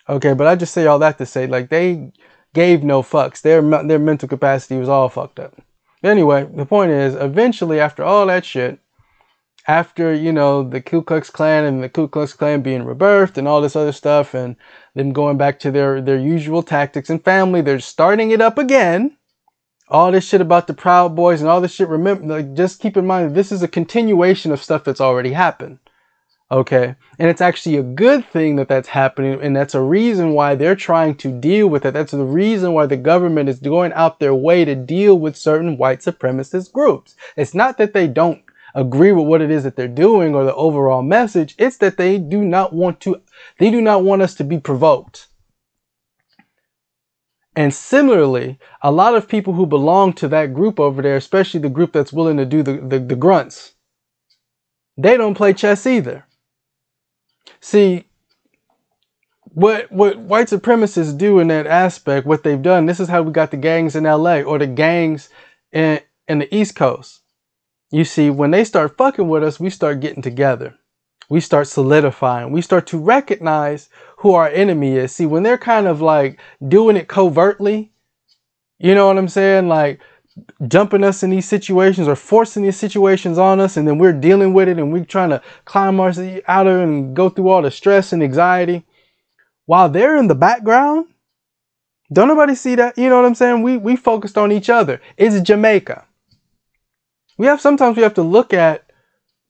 Okay, 0.08 0.34
but 0.34 0.48
I 0.48 0.56
just 0.56 0.74
say 0.74 0.86
all 0.86 1.00
that 1.00 1.18
to 1.18 1.26
say, 1.26 1.48
like, 1.48 1.70
they 1.70 2.12
gave 2.54 2.84
no 2.84 3.02
fucks. 3.02 3.42
Their, 3.42 3.62
their 3.84 4.00
mental 4.00 4.30
capacity 4.30 4.78
was 4.78 4.90
all 4.90 5.10
fucked 5.10 5.40
up. 5.40 5.56
Anyway, 6.04 6.48
the 6.54 6.66
point 6.66 6.92
is, 6.92 7.16
eventually, 7.16 7.80
after 7.80 8.04
all 8.04 8.28
that 8.28 8.46
shit, 8.46 8.80
after, 9.68 10.14
you 10.14 10.32
know, 10.32 10.64
the 10.64 10.82
Ku 10.82 11.02
Klux 11.02 11.30
Klan 11.30 11.64
and 11.64 11.84
the 11.84 11.90
Ku 11.90 12.08
Klux 12.08 12.34
Klan 12.34 12.62
being 12.62 12.84
rebirthed 12.84 13.38
and 13.38 13.48
all 13.48 13.62
this 13.62 13.76
other 13.76 13.92
stuff 13.92 14.34
and 14.34 14.56
them 14.94 15.12
going 15.12 15.38
back 15.38 15.60
to 15.60 15.72
their, 15.72 16.02
their 16.02 16.20
usual 16.20 16.62
tactics 16.62 17.10
and 17.10 17.24
family, 17.24 17.62
they're 17.62 17.80
starting 17.80 18.32
it 18.32 18.42
up 18.42 18.58
again. 18.58 19.18
All 19.88 20.12
this 20.12 20.28
shit 20.28 20.42
about 20.42 20.68
the 20.68 20.74
Proud 20.74 21.16
Boys 21.16 21.42
and 21.42 21.50
all 21.50 21.62
this 21.62 21.74
shit, 21.74 21.88
remember, 21.90 22.26
like, 22.26 22.54
just 22.56 22.80
keep 22.80 22.98
in 22.98 23.06
mind, 23.06 23.36
this 23.36 23.52
is 23.52 23.62
a 23.62 23.68
continuation 23.68 24.52
of 24.52 24.62
stuff 24.62 24.84
that's 24.84 25.02
already 25.02 25.32
happened. 25.32 25.80
Okay. 26.52 26.96
And 27.18 27.30
it's 27.30 27.42
actually 27.42 27.78
a 27.78 27.84
good 27.84 28.26
thing 28.26 28.56
that 28.56 28.68
that's 28.68 28.90
happening. 28.90 29.40
And 29.42 29.56
that's 29.56 29.74
a 29.74 29.82
reason 29.82 30.34
why 30.34 30.56
they're 30.56 30.76
trying 30.76 31.16
to 31.16 31.32
deal 31.32 31.68
with 31.68 31.86
it. 31.86 31.94
That's 31.94 32.12
the 32.12 32.24
reason 32.24 32.74
why 32.74 32.86
the 32.86 32.98
government 32.98 33.50
is 33.50 33.60
going 33.60 33.94
out 33.94 34.20
their 34.20 34.36
way 34.36 34.64
to 34.64 34.76
deal 34.76 35.18
with 35.18 35.36
certain 35.36 35.78
white 35.78 36.00
supremacist 36.00 36.72
groups. 36.72 37.16
It's 37.36 37.56
not 37.56 37.78
that 37.78 37.94
they 37.94 38.08
don't 38.08 38.44
agree 38.76 39.14
with 39.14 39.26
what 39.26 39.42
it 39.42 39.50
is 39.50 39.64
that 39.64 39.78
they're 39.78 39.88
doing 39.88 40.36
or 40.36 40.44
the 40.44 40.54
overall 40.54 41.02
message. 41.02 41.56
It's 41.58 41.78
that 41.78 41.98
they 41.98 42.20
do 42.20 42.44
not 42.44 42.74
want 42.74 43.00
to, 43.02 43.22
they 43.58 43.72
do 43.72 43.82
not 43.82 44.04
want 44.04 44.22
us 44.22 44.36
to 44.36 44.44
be 44.44 44.60
provoked. 44.60 45.28
And 47.56 47.74
similarly, 47.74 48.60
a 48.82 48.92
lot 48.92 49.16
of 49.16 49.30
people 49.30 49.54
who 49.54 49.66
belong 49.66 50.12
to 50.14 50.28
that 50.28 50.54
group 50.54 50.78
over 50.78 51.02
there, 51.02 51.16
especially 51.16 51.62
the 51.62 51.70
group 51.70 51.94
that's 51.94 52.12
willing 52.12 52.36
to 52.38 52.46
do 52.46 52.62
the, 52.62 52.74
the, 52.74 53.00
the 53.00 53.16
grunts, 53.16 53.76
they 54.98 55.16
don't 55.16 55.36
play 55.36 55.54
chess 55.54 55.88
either. 55.88 56.26
See, 57.62 58.06
what 59.46 59.90
what 59.90 60.20
white 60.20 60.48
supremacists 60.48 61.18
do 61.18 61.40
in 61.40 61.48
that 61.48 61.66
aspect, 61.66 62.28
what 62.28 62.44
they've 62.44 62.62
done, 62.62 62.88
this 62.88 63.00
is 63.00 63.08
how 63.08 63.22
we 63.22 63.32
got 63.32 63.52
the 63.52 63.58
gangs 63.58 63.96
in 63.96 64.04
LA 64.04 64.42
or 64.42 64.60
the 64.60 64.68
gangs 64.68 65.30
in, 65.72 66.02
in 66.28 66.40
the 66.40 66.54
East 66.54 66.76
Coast. 66.76 67.22
You 67.96 68.04
see, 68.04 68.30
when 68.30 68.52
they 68.52 68.66
start 68.66 68.98
fucking 68.98 69.30
with 69.30 69.42
us, 69.42 69.58
we 69.58 69.70
start 69.70 70.02
getting 70.02 70.22
together. 70.22 70.76
We 71.30 71.40
start 71.40 71.66
solidifying. 71.66 72.52
We 72.52 72.62
start 72.62 72.88
to 72.88 72.98
recognize 72.98 73.88
who 74.18 74.34
our 74.34 74.50
enemy 74.50 74.98
is. 74.98 75.14
See, 75.14 75.26
when 75.26 75.44
they're 75.44 75.58
kind 75.58 75.88
of 75.88 76.02
like 76.02 76.38
doing 76.68 76.98
it 76.98 77.08
covertly, 77.08 77.94
you 78.80 78.94
know 78.96 79.08
what 79.08 79.18
I'm 79.18 79.30
saying? 79.30 79.70
Like 79.70 80.02
jumping 80.68 81.06
us 81.06 81.24
in 81.24 81.30
these 81.30 81.48
situations 81.48 82.10
or 82.10 82.18
forcing 82.18 82.64
these 82.64 82.76
situations 82.76 83.38
on 83.38 83.62
us, 83.62 83.78
and 83.78 83.88
then 83.88 83.98
we're 83.98 84.12
dealing 84.12 84.54
with 84.54 84.68
it 84.68 84.78
and 84.78 84.92
we're 84.92 85.06
trying 85.06 85.30
to 85.30 85.42
climb 85.64 86.02
our 86.02 86.12
out 86.50 86.68
of 86.68 86.82
and 86.82 87.16
go 87.16 87.30
through 87.30 87.48
all 87.48 87.62
the 87.62 87.72
stress 87.72 88.12
and 88.12 88.22
anxiety. 88.22 88.84
While 89.68 89.88
they're 89.88 90.18
in 90.18 90.28
the 90.28 90.36
background, 90.36 91.08
don't 92.12 92.28
nobody 92.28 92.56
see 92.56 92.76
that? 92.76 92.98
You 92.98 93.08
know 93.08 93.22
what 93.22 93.26
I'm 93.26 93.36
saying? 93.36 93.64
We 93.64 93.78
we 93.78 93.96
focused 93.96 94.38
on 94.38 94.52
each 94.52 94.70
other. 94.70 95.00
It's 95.16 95.40
Jamaica. 95.40 96.06
We 97.38 97.48
have 97.48 97.62
sometimes 97.62 97.98
we 97.98 98.04
have 98.04 98.14
to 98.16 98.22
look 98.22 98.54
at 98.54 98.90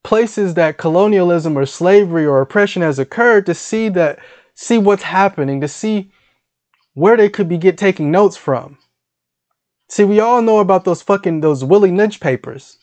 places 0.04 0.54
that 0.54 0.78
colonialism 0.78 1.58
or 1.58 1.66
slavery 1.66 2.26
or 2.26 2.42
oppression 2.42 2.82
has 2.82 3.00
occurred 3.00 3.46
to 3.48 3.54
see 3.54 3.90
that 3.90 4.20
see 4.54 4.78
what's 4.78 5.04
happening, 5.04 5.62
to 5.62 5.68
see 5.68 6.12
where 6.94 7.18
they 7.18 7.30
could 7.30 7.50
be 7.50 7.58
get 7.58 7.78
taking 7.78 8.12
notes 8.12 8.38
from. 8.38 8.78
See, 9.90 10.04
we 10.04 10.20
all 10.20 10.42
know 10.42 10.60
about 10.60 10.86
those 10.86 11.02
fucking 11.02 11.42
those 11.42 11.64
Willie 11.64 11.92
Lynch 11.92 12.20
papers. 12.20 12.78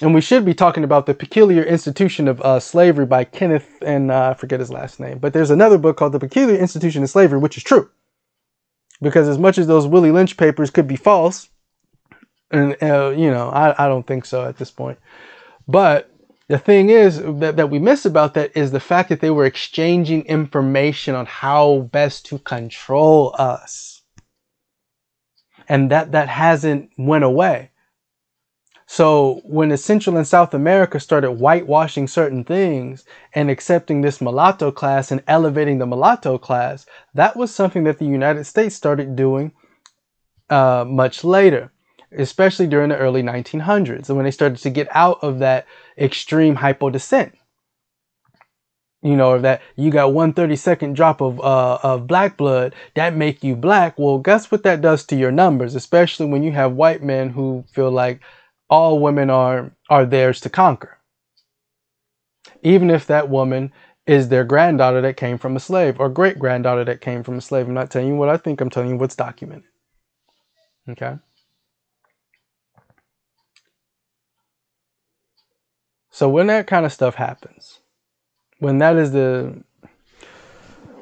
And 0.00 0.14
we 0.14 0.20
should 0.20 0.44
be 0.44 0.54
talking 0.54 0.82
about 0.82 1.06
the 1.06 1.14
peculiar 1.14 1.62
institution 1.62 2.26
of 2.26 2.40
uh, 2.40 2.58
slavery 2.58 3.06
by 3.06 3.24
Kenneth 3.24 3.68
and 3.82 4.10
uh, 4.10 4.30
I 4.30 4.34
forget 4.34 4.58
his 4.58 4.70
last 4.70 4.98
name. 4.98 5.18
But 5.18 5.32
there's 5.32 5.50
another 5.50 5.78
book 5.78 5.96
called 5.96 6.12
The 6.12 6.18
Peculiar 6.18 6.56
Institution 6.58 7.04
of 7.04 7.10
Slavery, 7.10 7.38
which 7.38 7.56
is 7.56 7.62
true. 7.62 7.90
Because 9.00 9.28
as 9.28 9.38
much 9.38 9.58
as 9.58 9.66
those 9.66 9.86
Willie 9.86 10.10
Lynch 10.10 10.36
papers 10.36 10.70
could 10.70 10.88
be 10.88 10.96
false, 10.96 11.50
and 12.52 12.76
uh, 12.82 13.08
you 13.16 13.30
know, 13.30 13.48
I, 13.48 13.84
I 13.84 13.88
don't 13.88 14.06
think 14.06 14.24
so 14.24 14.44
at 14.44 14.58
this 14.58 14.70
point. 14.70 14.98
But 15.66 16.10
the 16.48 16.58
thing 16.58 16.90
is 16.90 17.22
that, 17.22 17.56
that 17.56 17.70
we 17.70 17.78
miss 17.78 18.04
about 18.04 18.34
that 18.34 18.56
is 18.56 18.70
the 18.70 18.80
fact 18.80 19.08
that 19.08 19.20
they 19.20 19.30
were 19.30 19.46
exchanging 19.46 20.26
information 20.26 21.14
on 21.14 21.26
how 21.26 21.88
best 21.92 22.26
to 22.26 22.38
control 22.40 23.34
us. 23.38 24.02
And 25.68 25.90
that, 25.90 26.12
that 26.12 26.28
hasn't 26.28 26.90
went 26.98 27.24
away. 27.24 27.70
So 28.86 29.40
when 29.44 29.74
Central 29.78 30.18
and 30.18 30.26
South 30.26 30.52
America 30.52 31.00
started 31.00 31.30
whitewashing 31.30 32.08
certain 32.08 32.44
things 32.44 33.06
and 33.32 33.48
accepting 33.48 34.02
this 34.02 34.20
mulatto 34.20 34.70
class 34.70 35.10
and 35.10 35.22
elevating 35.26 35.78
the 35.78 35.86
mulatto 35.86 36.36
class, 36.36 36.84
that 37.14 37.34
was 37.34 37.54
something 37.54 37.84
that 37.84 37.98
the 37.98 38.04
United 38.04 38.44
States 38.44 38.76
started 38.76 39.16
doing 39.16 39.52
uh, 40.50 40.84
much 40.86 41.24
later 41.24 41.71
especially 42.16 42.66
during 42.66 42.90
the 42.90 42.96
early 42.96 43.22
1900s 43.22 44.08
and 44.08 44.16
when 44.16 44.24
they 44.24 44.30
started 44.30 44.58
to 44.58 44.70
get 44.70 44.88
out 44.90 45.18
of 45.22 45.38
that 45.38 45.66
extreme 45.98 46.56
hypodescent. 46.56 47.32
You 49.02 49.16
know, 49.16 49.40
that 49.40 49.62
you 49.74 49.90
got 49.90 50.12
one 50.12 50.32
thirty 50.32 50.54
second 50.54 50.94
drop 50.94 51.20
of 51.20 51.40
uh, 51.40 51.78
of 51.82 52.06
black 52.06 52.36
blood 52.36 52.72
that 52.94 53.16
make 53.16 53.42
you 53.42 53.56
black. 53.56 53.98
Well, 53.98 54.18
guess 54.18 54.48
what 54.52 54.62
that 54.62 54.80
does 54.80 55.04
to 55.06 55.16
your 55.16 55.32
numbers, 55.32 55.74
especially 55.74 56.26
when 56.26 56.44
you 56.44 56.52
have 56.52 56.74
white 56.74 57.02
men 57.02 57.30
who 57.30 57.64
feel 57.72 57.90
like 57.90 58.20
all 58.70 59.00
women 59.00 59.28
are 59.28 59.72
are 59.90 60.06
theirs 60.06 60.40
to 60.42 60.48
conquer. 60.48 60.98
Even 62.62 62.90
if 62.90 63.04
that 63.08 63.28
woman 63.28 63.72
is 64.06 64.28
their 64.28 64.44
granddaughter 64.44 65.00
that 65.00 65.16
came 65.16 65.38
from 65.38 65.56
a 65.56 65.60
slave 65.60 65.98
or 66.00 66.08
great 66.08 66.38
granddaughter 66.38 66.84
that 66.84 67.00
came 67.00 67.22
from 67.22 67.38
a 67.38 67.40
slave. 67.40 67.66
I'm 67.66 67.74
not 67.74 67.90
telling 67.90 68.08
you 68.08 68.16
what 68.16 68.28
I 68.28 68.36
think, 68.36 68.60
I'm 68.60 68.70
telling 68.70 68.90
you 68.90 68.96
what's 68.96 69.16
documented. 69.16 69.68
Okay. 70.88 71.18
So 76.12 76.28
when 76.28 76.48
that 76.48 76.66
kind 76.66 76.84
of 76.84 76.92
stuff 76.92 77.14
happens, 77.14 77.80
when 78.58 78.78
that 78.78 78.96
is 78.96 79.12
the 79.12 79.64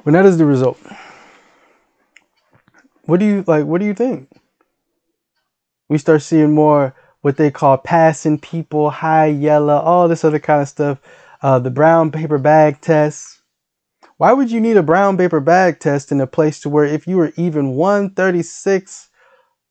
when 0.03 0.13
that 0.13 0.25
is 0.25 0.37
the 0.37 0.45
result, 0.45 0.79
what 3.03 3.19
do 3.19 3.25
you 3.25 3.43
like? 3.45 3.65
What 3.65 3.81
do 3.81 3.85
you 3.85 3.93
think? 3.93 4.29
We 5.89 5.97
start 5.97 6.21
seeing 6.21 6.55
more 6.55 6.95
what 7.19 7.35
they 7.35 7.51
call 7.51 7.77
passing 7.77 8.39
people, 8.39 8.89
high 8.89 9.25
yellow, 9.25 9.79
all 9.79 10.07
this 10.07 10.23
other 10.23 10.39
kind 10.39 10.61
of 10.61 10.69
stuff. 10.69 10.99
Uh, 11.41 11.59
the 11.59 11.69
brown 11.69 12.11
paper 12.11 12.37
bag 12.37 12.79
test. 12.79 13.41
Why 14.15 14.31
would 14.31 14.49
you 14.49 14.61
need 14.61 14.77
a 14.77 14.83
brown 14.83 15.17
paper 15.17 15.41
bag 15.41 15.79
test 15.79 16.13
in 16.13 16.21
a 16.21 16.27
place 16.27 16.61
to 16.61 16.69
where 16.69 16.85
if 16.85 17.05
you 17.05 17.17
were 17.17 17.33
even 17.35 17.71
136 17.71 19.09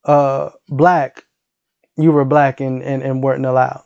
uh, 0.05 0.49
black, 0.67 1.23
you 1.97 2.11
were 2.11 2.25
black 2.25 2.59
and, 2.59 2.83
and, 2.83 3.01
and 3.01 3.23
weren't 3.23 3.45
allowed? 3.45 3.83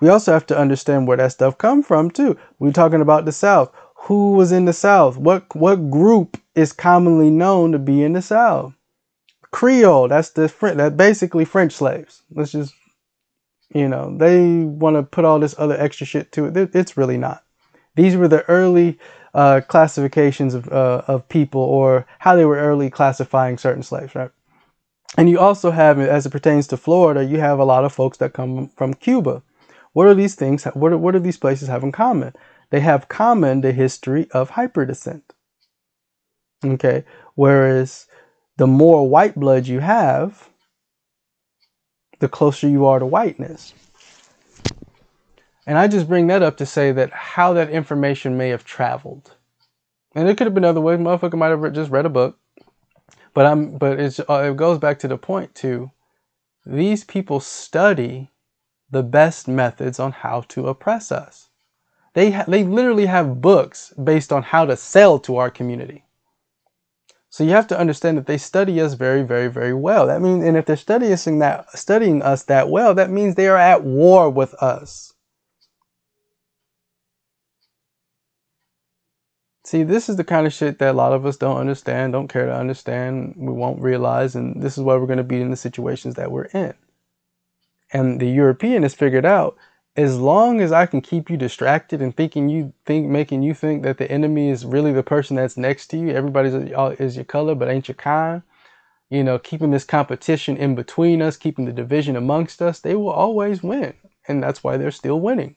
We 0.00 0.08
also 0.08 0.32
have 0.32 0.46
to 0.46 0.58
understand 0.58 1.06
where 1.06 1.16
that 1.16 1.32
stuff 1.32 1.58
come 1.58 1.82
from 1.82 2.10
too. 2.10 2.36
We're 2.58 2.72
talking 2.72 3.00
about 3.00 3.24
the 3.24 3.32
South. 3.32 3.72
Who 4.06 4.32
was 4.32 4.52
in 4.52 4.66
the 4.66 4.72
South? 4.72 5.16
What 5.16 5.54
what 5.54 5.90
group 5.90 6.40
is 6.54 6.72
commonly 6.72 7.30
known 7.30 7.72
to 7.72 7.78
be 7.78 8.02
in 8.02 8.12
the 8.12 8.22
South? 8.22 8.74
Creole. 9.50 10.08
That's 10.08 10.30
the 10.30 10.48
French. 10.48 10.76
That 10.76 10.96
basically 10.96 11.44
French 11.44 11.72
slaves. 11.72 12.22
Let's 12.30 12.52
just, 12.52 12.74
you 13.74 13.88
know, 13.88 14.16
they 14.16 14.64
want 14.64 14.96
to 14.96 15.02
put 15.02 15.24
all 15.24 15.40
this 15.40 15.54
other 15.58 15.76
extra 15.78 16.06
shit 16.06 16.30
to 16.32 16.46
it. 16.46 16.74
It's 16.74 16.96
really 16.96 17.18
not. 17.18 17.42
These 17.94 18.16
were 18.16 18.28
the 18.28 18.44
early 18.48 18.98
uh, 19.34 19.62
classifications 19.66 20.54
of 20.54 20.68
uh, 20.68 21.02
of 21.08 21.28
people, 21.28 21.62
or 21.62 22.06
how 22.18 22.36
they 22.36 22.44
were 22.44 22.58
early 22.58 22.90
classifying 22.90 23.58
certain 23.58 23.82
slaves, 23.82 24.14
right? 24.14 24.30
And 25.16 25.30
you 25.30 25.38
also 25.38 25.70
have, 25.70 25.98
as 25.98 26.26
it 26.26 26.30
pertains 26.30 26.66
to 26.68 26.76
Florida, 26.76 27.24
you 27.24 27.40
have 27.40 27.58
a 27.58 27.64
lot 27.64 27.84
of 27.84 27.92
folks 27.92 28.18
that 28.18 28.34
come 28.34 28.68
from 28.76 28.94
Cuba. 28.94 29.42
What 29.96 30.08
are 30.08 30.14
these 30.14 30.34
things? 30.34 30.64
What 30.74 30.92
are, 30.92 30.98
what 30.98 31.12
do 31.12 31.20
these 31.20 31.38
places 31.38 31.68
have 31.68 31.82
in 31.82 31.90
common? 31.90 32.34
They 32.68 32.80
have 32.80 33.08
common 33.08 33.62
the 33.62 33.72
history 33.72 34.30
of 34.30 34.50
hyperdescent. 34.50 35.22
Okay, 36.62 37.06
whereas 37.34 38.06
the 38.58 38.66
more 38.66 39.08
white 39.08 39.36
blood 39.36 39.66
you 39.66 39.80
have, 39.80 40.50
the 42.18 42.28
closer 42.28 42.68
you 42.68 42.84
are 42.84 42.98
to 42.98 43.06
whiteness. 43.06 43.72
And 45.66 45.78
I 45.78 45.88
just 45.88 46.10
bring 46.10 46.26
that 46.26 46.42
up 46.42 46.58
to 46.58 46.66
say 46.66 46.92
that 46.92 47.10
how 47.14 47.54
that 47.54 47.70
information 47.70 48.36
may 48.36 48.50
have 48.50 48.66
traveled. 48.66 49.34
And 50.14 50.28
it 50.28 50.36
could 50.36 50.46
have 50.46 50.52
been 50.52 50.66
other 50.66 50.82
ways. 50.82 50.98
Motherfucker 50.98 51.38
might 51.38 51.58
have 51.58 51.72
just 51.72 51.90
read 51.90 52.04
a 52.04 52.10
book. 52.10 52.38
But 53.32 53.46
I'm 53.46 53.78
but 53.78 53.98
it's 53.98 54.20
uh, 54.20 54.50
it 54.50 54.58
goes 54.58 54.76
back 54.76 54.98
to 54.98 55.08
the 55.08 55.16
point 55.16 55.54
too. 55.54 55.90
These 56.66 57.04
people 57.04 57.40
study 57.40 58.28
the 58.90 59.02
best 59.02 59.48
methods 59.48 59.98
on 59.98 60.12
how 60.12 60.42
to 60.48 60.68
oppress 60.68 61.10
us. 61.10 61.48
They, 62.14 62.30
ha- 62.30 62.44
they 62.48 62.64
literally 62.64 63.06
have 63.06 63.40
books 63.40 63.92
based 64.02 64.32
on 64.32 64.42
how 64.42 64.64
to 64.66 64.76
sell 64.76 65.18
to 65.20 65.36
our 65.36 65.50
community. 65.50 66.04
So 67.28 67.44
you 67.44 67.50
have 67.50 67.66
to 67.68 67.78
understand 67.78 68.16
that 68.16 68.26
they 68.26 68.38
study 68.38 68.80
us 68.80 68.94
very, 68.94 69.22
very, 69.22 69.48
very 69.48 69.74
well. 69.74 70.06
That 70.06 70.22
means, 70.22 70.44
and 70.44 70.56
if 70.56 70.64
they're 70.64 70.76
studying 70.76 71.38
that, 71.40 71.70
studying 71.78 72.22
us 72.22 72.44
that 72.44 72.70
well, 72.70 72.94
that 72.94 73.10
means 73.10 73.34
they 73.34 73.48
are 73.48 73.58
at 73.58 73.84
war 73.84 74.30
with 74.30 74.54
us. 74.54 75.12
See, 79.64 79.82
this 79.82 80.08
is 80.08 80.16
the 80.16 80.24
kind 80.24 80.46
of 80.46 80.52
shit 80.54 80.78
that 80.78 80.92
a 80.92 80.96
lot 80.96 81.12
of 81.12 81.26
us 81.26 81.36
don't 81.36 81.58
understand, 81.58 82.12
don't 82.12 82.28
care 82.28 82.46
to 82.46 82.54
understand, 82.54 83.34
we 83.36 83.52
won't 83.52 83.82
realize, 83.82 84.36
and 84.36 84.62
this 84.62 84.78
is 84.78 84.84
why 84.84 84.94
we're 84.94 85.06
going 85.06 85.18
to 85.18 85.24
be 85.24 85.40
in 85.40 85.50
the 85.50 85.56
situations 85.56 86.14
that 86.14 86.30
we're 86.30 86.44
in. 86.44 86.72
And 87.96 88.20
the 88.20 88.28
European 88.28 88.82
has 88.82 88.92
figured 88.92 89.24
out 89.24 89.56
as 89.96 90.18
long 90.18 90.60
as 90.60 90.70
I 90.70 90.84
can 90.84 91.00
keep 91.00 91.30
you 91.30 91.38
distracted 91.38 92.02
and 92.02 92.14
thinking 92.14 92.50
you 92.50 92.74
think 92.84 93.08
making 93.08 93.42
you 93.42 93.54
think 93.54 93.84
that 93.84 93.96
the 93.96 94.10
enemy 94.12 94.50
is 94.50 94.66
really 94.66 94.92
the 94.92 95.02
person 95.02 95.36
that's 95.36 95.56
next 95.56 95.86
to 95.86 95.96
you, 95.96 96.10
everybody's 96.10 96.52
is 96.52 97.16
your 97.16 97.24
color 97.24 97.54
but 97.54 97.70
ain't 97.70 97.88
your 97.88 97.94
kind. 97.94 98.42
You 99.08 99.24
know, 99.24 99.38
keeping 99.38 99.70
this 99.70 99.84
competition 99.84 100.58
in 100.58 100.74
between 100.74 101.22
us, 101.22 101.38
keeping 101.38 101.64
the 101.64 101.72
division 101.72 102.16
amongst 102.16 102.60
us, 102.60 102.80
they 102.80 102.94
will 102.94 103.08
always 103.08 103.62
win. 103.62 103.94
And 104.28 104.42
that's 104.42 104.62
why 104.62 104.76
they're 104.76 104.90
still 104.90 105.18
winning. 105.18 105.56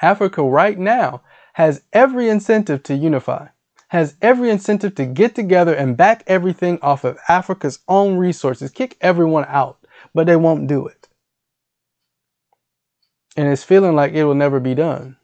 Africa 0.00 0.42
right 0.42 0.78
now 0.78 1.20
has 1.52 1.82
every 1.92 2.30
incentive 2.30 2.82
to 2.84 2.94
unify, 2.94 3.48
has 3.88 4.16
every 4.22 4.48
incentive 4.48 4.94
to 4.94 5.04
get 5.04 5.34
together 5.34 5.74
and 5.74 5.98
back 5.98 6.24
everything 6.26 6.78
off 6.80 7.04
of 7.04 7.18
Africa's 7.28 7.80
own 7.88 8.16
resources, 8.16 8.70
kick 8.70 8.96
everyone 9.02 9.44
out, 9.48 9.76
but 10.14 10.26
they 10.26 10.36
won't 10.36 10.66
do 10.66 10.86
it 10.86 11.05
and 13.36 13.48
it's 13.48 13.64
feeling 13.64 13.94
like 13.94 14.12
it 14.12 14.24
will 14.24 14.34
never 14.34 14.60
be 14.60 14.74
done. 14.74 15.16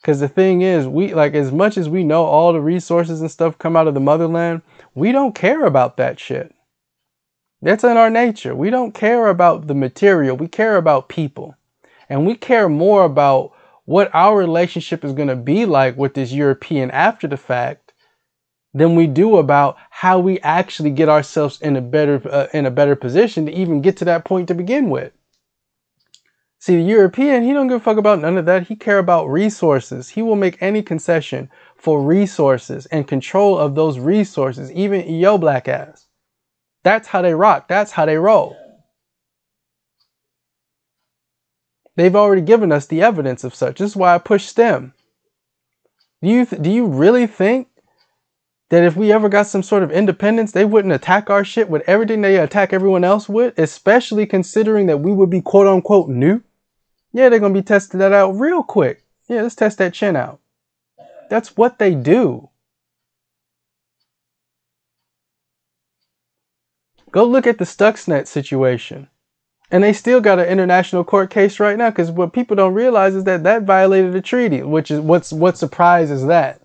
Because 0.00 0.20
the 0.20 0.28
thing 0.28 0.60
is, 0.60 0.86
we 0.86 1.14
like 1.14 1.34
as 1.34 1.50
much 1.50 1.78
as 1.78 1.88
we 1.88 2.04
know 2.04 2.24
all 2.24 2.52
the 2.52 2.60
resources 2.60 3.20
and 3.20 3.30
stuff 3.30 3.58
come 3.58 3.76
out 3.76 3.88
of 3.88 3.94
the 3.94 4.00
motherland, 4.00 4.62
we 4.94 5.12
don't 5.12 5.34
care 5.34 5.64
about 5.64 5.96
that 5.96 6.20
shit. 6.20 6.54
That's 7.62 7.84
in 7.84 7.96
our 7.96 8.10
nature. 8.10 8.54
We 8.54 8.68
don't 8.68 8.92
care 8.92 9.28
about 9.28 9.66
the 9.66 9.74
material, 9.74 10.36
we 10.36 10.48
care 10.48 10.76
about 10.76 11.08
people. 11.08 11.56
And 12.10 12.26
we 12.26 12.34
care 12.34 12.68
more 12.68 13.04
about 13.04 13.52
what 13.86 14.14
our 14.14 14.36
relationship 14.36 15.04
is 15.04 15.12
going 15.12 15.28
to 15.28 15.36
be 15.36 15.64
like 15.64 15.96
with 15.96 16.14
this 16.14 16.32
European 16.32 16.90
after 16.90 17.26
the 17.26 17.38
fact 17.38 17.94
than 18.74 18.94
we 18.96 19.06
do 19.06 19.36
about 19.38 19.76
how 19.90 20.18
we 20.18 20.38
actually 20.40 20.90
get 20.90 21.08
ourselves 21.08 21.60
in 21.62 21.76
a 21.76 21.80
better 21.80 22.20
uh, 22.30 22.48
in 22.52 22.66
a 22.66 22.70
better 22.70 22.96
position 22.96 23.46
to 23.46 23.52
even 23.52 23.80
get 23.80 23.96
to 23.96 24.04
that 24.04 24.24
point 24.26 24.48
to 24.48 24.54
begin 24.54 24.90
with. 24.90 25.12
See, 26.64 26.76
the 26.76 26.82
European, 26.82 27.42
he 27.42 27.52
don't 27.52 27.68
give 27.68 27.76
a 27.76 27.84
fuck 27.84 27.98
about 27.98 28.22
none 28.22 28.38
of 28.38 28.46
that. 28.46 28.68
He 28.68 28.74
care 28.74 28.98
about 28.98 29.28
resources. 29.28 30.08
He 30.08 30.22
will 30.22 30.34
make 30.34 30.62
any 30.62 30.80
concession 30.80 31.50
for 31.76 32.00
resources 32.00 32.86
and 32.86 33.06
control 33.06 33.58
of 33.58 33.74
those 33.74 33.98
resources, 33.98 34.72
even 34.72 35.06
yo 35.06 35.36
black 35.36 35.68
ass. 35.68 36.06
That's 36.82 37.08
how 37.08 37.20
they 37.20 37.34
rock. 37.34 37.68
That's 37.68 37.92
how 37.92 38.06
they 38.06 38.16
roll. 38.16 38.56
They've 41.96 42.16
already 42.16 42.40
given 42.40 42.72
us 42.72 42.86
the 42.86 43.02
evidence 43.02 43.44
of 43.44 43.54
such. 43.54 43.78
This 43.78 43.90
is 43.90 43.96
why 43.96 44.14
I 44.14 44.18
push 44.18 44.46
STEM. 44.46 44.94
Do 46.22 46.30
you 46.30 46.46
do 46.46 46.70
you 46.70 46.86
really 46.86 47.26
think 47.26 47.68
that 48.70 48.84
if 48.84 48.96
we 48.96 49.12
ever 49.12 49.28
got 49.28 49.48
some 49.48 49.62
sort 49.62 49.82
of 49.82 49.92
independence, 49.92 50.52
they 50.52 50.64
wouldn't 50.64 50.94
attack 50.94 51.28
our 51.28 51.44
shit 51.44 51.68
with 51.68 51.82
everything 51.86 52.22
they 52.22 52.38
attack 52.38 52.72
everyone 52.72 53.04
else 53.04 53.28
with, 53.28 53.58
especially 53.58 54.24
considering 54.24 54.86
that 54.86 55.00
we 55.00 55.12
would 55.12 55.28
be 55.28 55.42
quote 55.42 55.66
unquote 55.66 56.08
new? 56.08 56.40
Yeah, 57.14 57.28
they're 57.30 57.38
gonna 57.38 57.54
be 57.54 57.62
testing 57.62 58.00
that 58.00 58.12
out 58.12 58.32
real 58.32 58.64
quick. 58.64 59.04
Yeah, 59.28 59.42
let's 59.42 59.54
test 59.54 59.78
that 59.78 59.94
chin 59.94 60.16
out. 60.16 60.40
That's 61.30 61.56
what 61.56 61.78
they 61.78 61.94
do. 61.94 62.50
Go 67.12 67.24
look 67.24 67.46
at 67.46 67.58
the 67.58 67.64
Stuxnet 67.64 68.26
situation. 68.26 69.08
And 69.70 69.82
they 69.84 69.92
still 69.92 70.20
got 70.20 70.40
an 70.40 70.48
international 70.48 71.04
court 71.04 71.30
case 71.30 71.60
right 71.60 71.78
now 71.78 71.90
because 71.90 72.10
what 72.10 72.32
people 72.32 72.56
don't 72.56 72.74
realize 72.74 73.14
is 73.14 73.24
that 73.24 73.44
that 73.44 73.62
violated 73.62 74.12
the 74.12 74.20
treaty, 74.20 74.62
which 74.62 74.90
is 74.90 75.00
what's 75.00 75.32
what 75.32 75.56
surprises 75.56 76.26
that. 76.26 76.60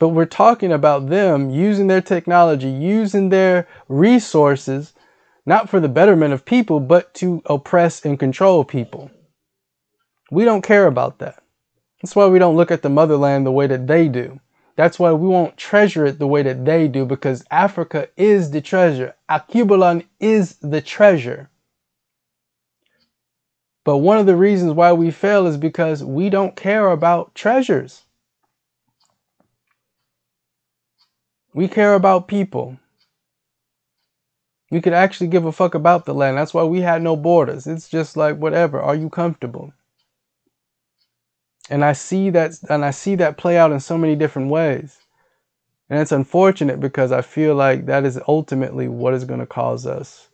But 0.00 0.10
we're 0.10 0.26
talking 0.26 0.72
about 0.72 1.08
them 1.10 1.50
using 1.50 1.88
their 1.88 2.00
technology, 2.00 2.70
using 2.70 3.30
their 3.30 3.68
resources, 3.88 4.93
not 5.46 5.68
for 5.68 5.80
the 5.80 5.88
betterment 5.88 6.32
of 6.32 6.44
people, 6.44 6.80
but 6.80 7.14
to 7.14 7.42
oppress 7.46 8.04
and 8.04 8.18
control 8.18 8.64
people. 8.64 9.10
We 10.30 10.44
don't 10.44 10.62
care 10.62 10.86
about 10.86 11.18
that. 11.18 11.42
That's 12.02 12.16
why 12.16 12.26
we 12.26 12.38
don't 12.38 12.56
look 12.56 12.70
at 12.70 12.82
the 12.82 12.90
motherland 12.90 13.46
the 13.46 13.52
way 13.52 13.66
that 13.66 13.86
they 13.86 14.08
do. 14.08 14.40
That's 14.76 14.98
why 14.98 15.12
we 15.12 15.28
won't 15.28 15.56
treasure 15.56 16.04
it 16.06 16.18
the 16.18 16.26
way 16.26 16.42
that 16.42 16.64
they 16.64 16.88
do 16.88 17.06
because 17.06 17.44
Africa 17.50 18.08
is 18.16 18.50
the 18.50 18.60
treasure. 18.60 19.14
Alkebulan 19.30 20.04
is 20.18 20.56
the 20.56 20.80
treasure. 20.80 21.48
But 23.84 23.98
one 23.98 24.18
of 24.18 24.26
the 24.26 24.36
reasons 24.36 24.72
why 24.72 24.92
we 24.92 25.10
fail 25.10 25.46
is 25.46 25.56
because 25.56 26.02
we 26.02 26.30
don't 26.30 26.56
care 26.56 26.88
about 26.90 27.34
treasures. 27.34 28.02
We 31.52 31.68
care 31.68 31.94
about 31.94 32.26
people. 32.26 32.78
We 34.70 34.80
could 34.80 34.92
actually 34.94 35.28
give 35.28 35.44
a 35.44 35.52
fuck 35.52 35.74
about 35.74 36.04
the 36.04 36.14
land. 36.14 36.36
That's 36.36 36.54
why 36.54 36.64
we 36.64 36.80
had 36.80 37.02
no 37.02 37.16
borders. 37.16 37.66
It's 37.66 37.88
just 37.88 38.16
like 38.16 38.36
whatever. 38.36 38.80
Are 38.80 38.94
you 38.94 39.10
comfortable? 39.10 39.72
And 41.70 41.84
I 41.84 41.92
see 41.92 42.30
that 42.30 42.58
and 42.68 42.84
I 42.84 42.90
see 42.90 43.14
that 43.16 43.36
play 43.36 43.56
out 43.56 43.72
in 43.72 43.80
so 43.80 43.96
many 43.98 44.16
different 44.16 44.50
ways. 44.50 44.98
And 45.88 46.00
it's 46.00 46.12
unfortunate 46.12 46.80
because 46.80 47.12
I 47.12 47.22
feel 47.22 47.54
like 47.54 47.86
that 47.86 48.04
is 48.04 48.18
ultimately 48.26 48.88
what 48.88 49.14
is 49.14 49.24
going 49.24 49.40
to 49.40 49.46
cause 49.46 49.86
us 49.86 50.28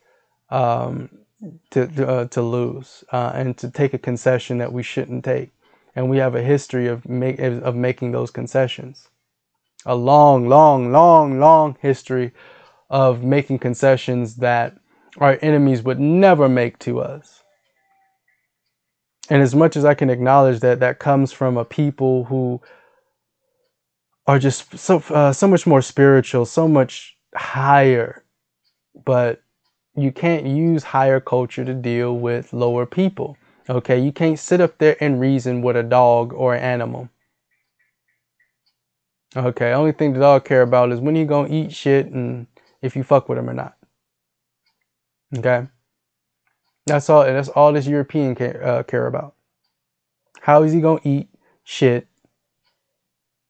um, 0.50 1.10
to 1.70 1.86
to, 1.88 2.08
uh, 2.08 2.24
to 2.26 2.42
lose 2.42 3.04
uh, 3.12 3.32
and 3.34 3.56
to 3.58 3.70
take 3.70 3.94
a 3.94 3.98
concession 3.98 4.58
that 4.58 4.72
we 4.72 4.82
shouldn't 4.82 5.24
take. 5.24 5.50
And 5.96 6.08
we 6.08 6.18
have 6.18 6.34
a 6.34 6.42
history 6.42 6.86
of 6.86 7.08
make, 7.08 7.40
of 7.40 7.74
making 7.74 8.12
those 8.12 8.30
concessions. 8.30 9.08
A 9.86 9.94
long, 9.96 10.48
long, 10.48 10.92
long, 10.92 11.40
long 11.40 11.76
history 11.80 12.32
of 12.90 13.22
making 13.22 13.58
concessions 13.58 14.36
that 14.36 14.76
our 15.18 15.38
enemies 15.40 15.82
would 15.82 16.00
never 16.00 16.48
make 16.48 16.78
to 16.80 17.00
us. 17.00 17.42
And 19.28 19.42
as 19.42 19.54
much 19.54 19.76
as 19.76 19.84
I 19.84 19.94
can 19.94 20.10
acknowledge 20.10 20.60
that 20.60 20.80
that 20.80 20.98
comes 20.98 21.32
from 21.32 21.56
a 21.56 21.64
people 21.64 22.24
who 22.24 22.60
are 24.26 24.38
just 24.38 24.76
so 24.76 24.98
uh, 25.10 25.32
so 25.32 25.46
much 25.46 25.66
more 25.66 25.82
spiritual, 25.82 26.44
so 26.46 26.66
much 26.66 27.16
higher, 27.36 28.24
but 29.04 29.40
you 29.94 30.10
can't 30.10 30.46
use 30.46 30.82
higher 30.82 31.20
culture 31.20 31.64
to 31.64 31.74
deal 31.74 32.16
with 32.16 32.52
lower 32.52 32.86
people. 32.86 33.36
Okay, 33.68 34.00
you 34.00 34.10
can't 34.10 34.38
sit 34.38 34.60
up 34.60 34.78
there 34.78 34.96
and 35.00 35.20
reason 35.20 35.62
with 35.62 35.76
a 35.76 35.82
dog 35.82 36.32
or 36.32 36.54
an 36.54 36.62
animal. 36.62 37.08
Okay, 39.36 39.72
only 39.72 39.92
thing 39.92 40.12
the 40.12 40.20
dog 40.20 40.44
care 40.44 40.62
about 40.62 40.90
is 40.90 40.98
when 40.98 41.14
he 41.14 41.24
gonna 41.24 41.48
eat 41.48 41.72
shit 41.72 42.06
and 42.06 42.48
if 42.82 42.96
you 42.96 43.02
fuck 43.02 43.28
with 43.28 43.36
them 43.36 43.50
or 43.50 43.54
not. 43.54 43.76
Okay. 45.36 45.68
That's 46.86 47.08
all. 47.10 47.24
That's 47.24 47.48
all 47.48 47.72
this 47.72 47.86
European 47.86 48.34
care, 48.34 48.66
uh, 48.66 48.82
care 48.82 49.06
about. 49.06 49.34
How 50.40 50.62
is 50.62 50.72
he 50.72 50.80
gonna 50.80 51.00
eat 51.04 51.28
shit? 51.64 52.08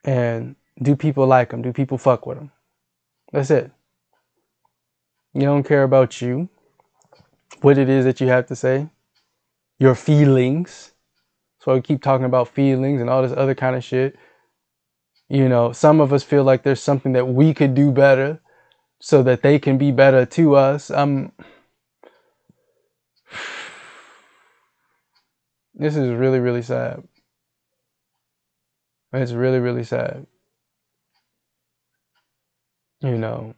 And 0.05 0.57
do 0.83 0.97
people 0.97 1.27
like 1.27 1.53
him? 1.53 1.63
Do 1.63 1.73
people 1.73 1.99
fuck 1.99 2.27
with 2.27 2.39
him? 2.39 2.51
That's 3.33 3.51
it. 3.51 3.71
You 5.33 5.43
don't 5.43 5.63
care 5.63 5.85
about 5.85 6.21
you, 6.21 6.49
what 7.61 7.79
it 7.79 7.89
is 7.89 8.05
that 8.05 8.21
you 8.21 8.27
have 8.29 8.47
to 8.47 8.57
say, 8.57 8.89
your 9.79 9.95
feelings. 9.95 10.93
So 11.61 11.75
I 11.75 11.81
keep 11.81 12.03
talking 12.03 12.27
about 12.27 12.49
feelings 12.49 13.01
and 13.01 13.09
all 13.09 13.23
this 13.23 13.37
other 13.37 13.55
kind 13.55 13.77
of 13.77 13.85
shit. 13.85 14.17
You 15.29 15.49
know, 15.49 15.71
some 15.73 16.01
of 16.01 16.13
us 16.13 16.25
feel 16.25 16.43
like 16.43 16.65
there's 16.65 16.83
something 16.83 17.13
that 17.13 17.29
we 17.29 17.55
could 17.55 17.75
do 17.75 17.93
better 17.93 18.41
so 19.01 19.23
that 19.23 19.43
they 19.43 19.59
can 19.59 19.79
be 19.79 19.91
better 19.91 20.25
to 20.27 20.55
us. 20.55 20.91
Um, 20.91 21.33
This 25.81 25.97
is 25.97 26.11
really, 26.11 26.41
really 26.41 26.61
sad. 26.61 27.03
It's 29.15 29.33
really, 29.33 29.61
really 29.61 29.83
sad. 29.83 30.27
You 33.01 33.17
know, 33.17 33.55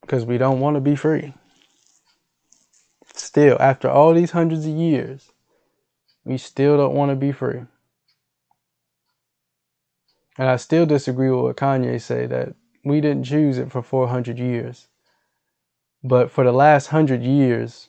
because 0.00 0.24
we 0.24 0.38
don't 0.38 0.60
want 0.60 0.76
to 0.76 0.80
be 0.80 0.96
free. 0.96 1.34
Still, 3.12 3.58
after 3.60 3.90
all 3.90 4.14
these 4.14 4.30
hundreds 4.30 4.64
of 4.64 4.72
years, 4.72 5.30
we 6.24 6.38
still 6.38 6.78
don't 6.78 6.94
want 6.94 7.10
to 7.10 7.16
be 7.16 7.32
free. 7.32 7.60
And 10.38 10.48
I 10.48 10.56
still 10.56 10.86
disagree 10.86 11.30
with 11.30 11.44
what 11.44 11.56
Kanye 11.58 12.00
say 12.00 12.24
that 12.24 12.54
we 12.84 13.00
didn't 13.00 13.24
choose 13.24 13.58
it 13.58 13.70
for 13.70 13.82
400 13.82 14.38
years. 14.38 14.88
But 16.02 16.30
for 16.30 16.44
the 16.44 16.52
last 16.52 16.92
100 16.92 17.22
years 17.22 17.88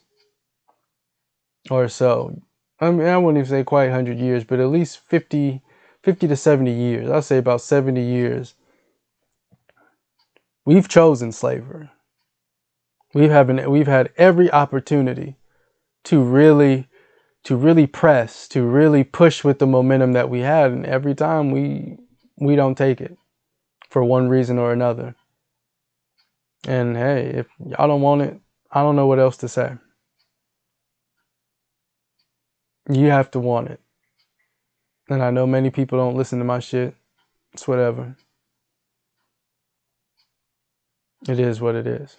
or 1.70 1.88
so, 1.88 2.42
I 2.80 2.92
mean, 2.92 3.08
I 3.08 3.18
wouldn't 3.18 3.40
even 3.40 3.50
say 3.50 3.64
quite 3.64 3.90
100 3.90 4.20
years, 4.20 4.44
but 4.44 4.60
at 4.60 4.68
least 4.68 5.00
50, 5.08 5.62
50 6.04 6.28
to 6.28 6.36
70 6.36 6.72
years. 6.72 7.10
I'll 7.10 7.22
say 7.22 7.38
about 7.38 7.62
70 7.62 8.02
years. 8.02 8.56
We've 10.66 10.88
chosen 10.88 11.32
slavery. 11.32 11.90
We've 13.14 13.30
having 13.30 13.70
we've 13.70 13.88
had 13.88 14.12
every 14.18 14.52
opportunity 14.52 15.36
to 16.06 16.22
really 16.24 16.88
to 17.44 17.56
really 17.56 17.86
press, 17.86 18.48
to 18.48 18.64
really 18.64 19.04
push 19.04 19.44
with 19.44 19.60
the 19.60 19.68
momentum 19.68 20.14
that 20.14 20.30
we 20.30 20.40
had, 20.40 20.72
and 20.72 20.86
every 20.86 21.14
time 21.14 21.52
we 21.52 21.98
we 22.38 22.56
don't 22.56 22.76
take 22.76 23.02
it 23.02 23.18
for 23.94 24.04
one 24.04 24.28
reason 24.28 24.58
or 24.58 24.74
another. 24.74 25.16
And 26.68 26.98
hey, 26.98 27.28
if 27.28 27.48
y'all 27.64 27.88
don't 27.88 28.02
want 28.02 28.24
it, 28.24 28.40
I 28.72 28.82
don't 28.82 28.96
know 28.96 29.06
what 29.06 29.20
else 29.20 29.38
to 29.38 29.48
say. 29.48 29.78
You 32.90 33.12
have 33.12 33.30
to 33.32 33.40
want 33.40 33.70
it. 33.70 33.80
And 35.10 35.22
I 35.22 35.30
know 35.30 35.46
many 35.46 35.70
people 35.70 36.00
don't 36.00 36.16
listen 36.16 36.40
to 36.40 36.46
my 36.46 36.60
shit. 36.60 36.96
It's 37.54 37.68
whatever. 37.68 38.18
It 41.28 41.40
is 41.40 41.62
what 41.62 41.76
it 41.76 41.86
is. 41.86 42.18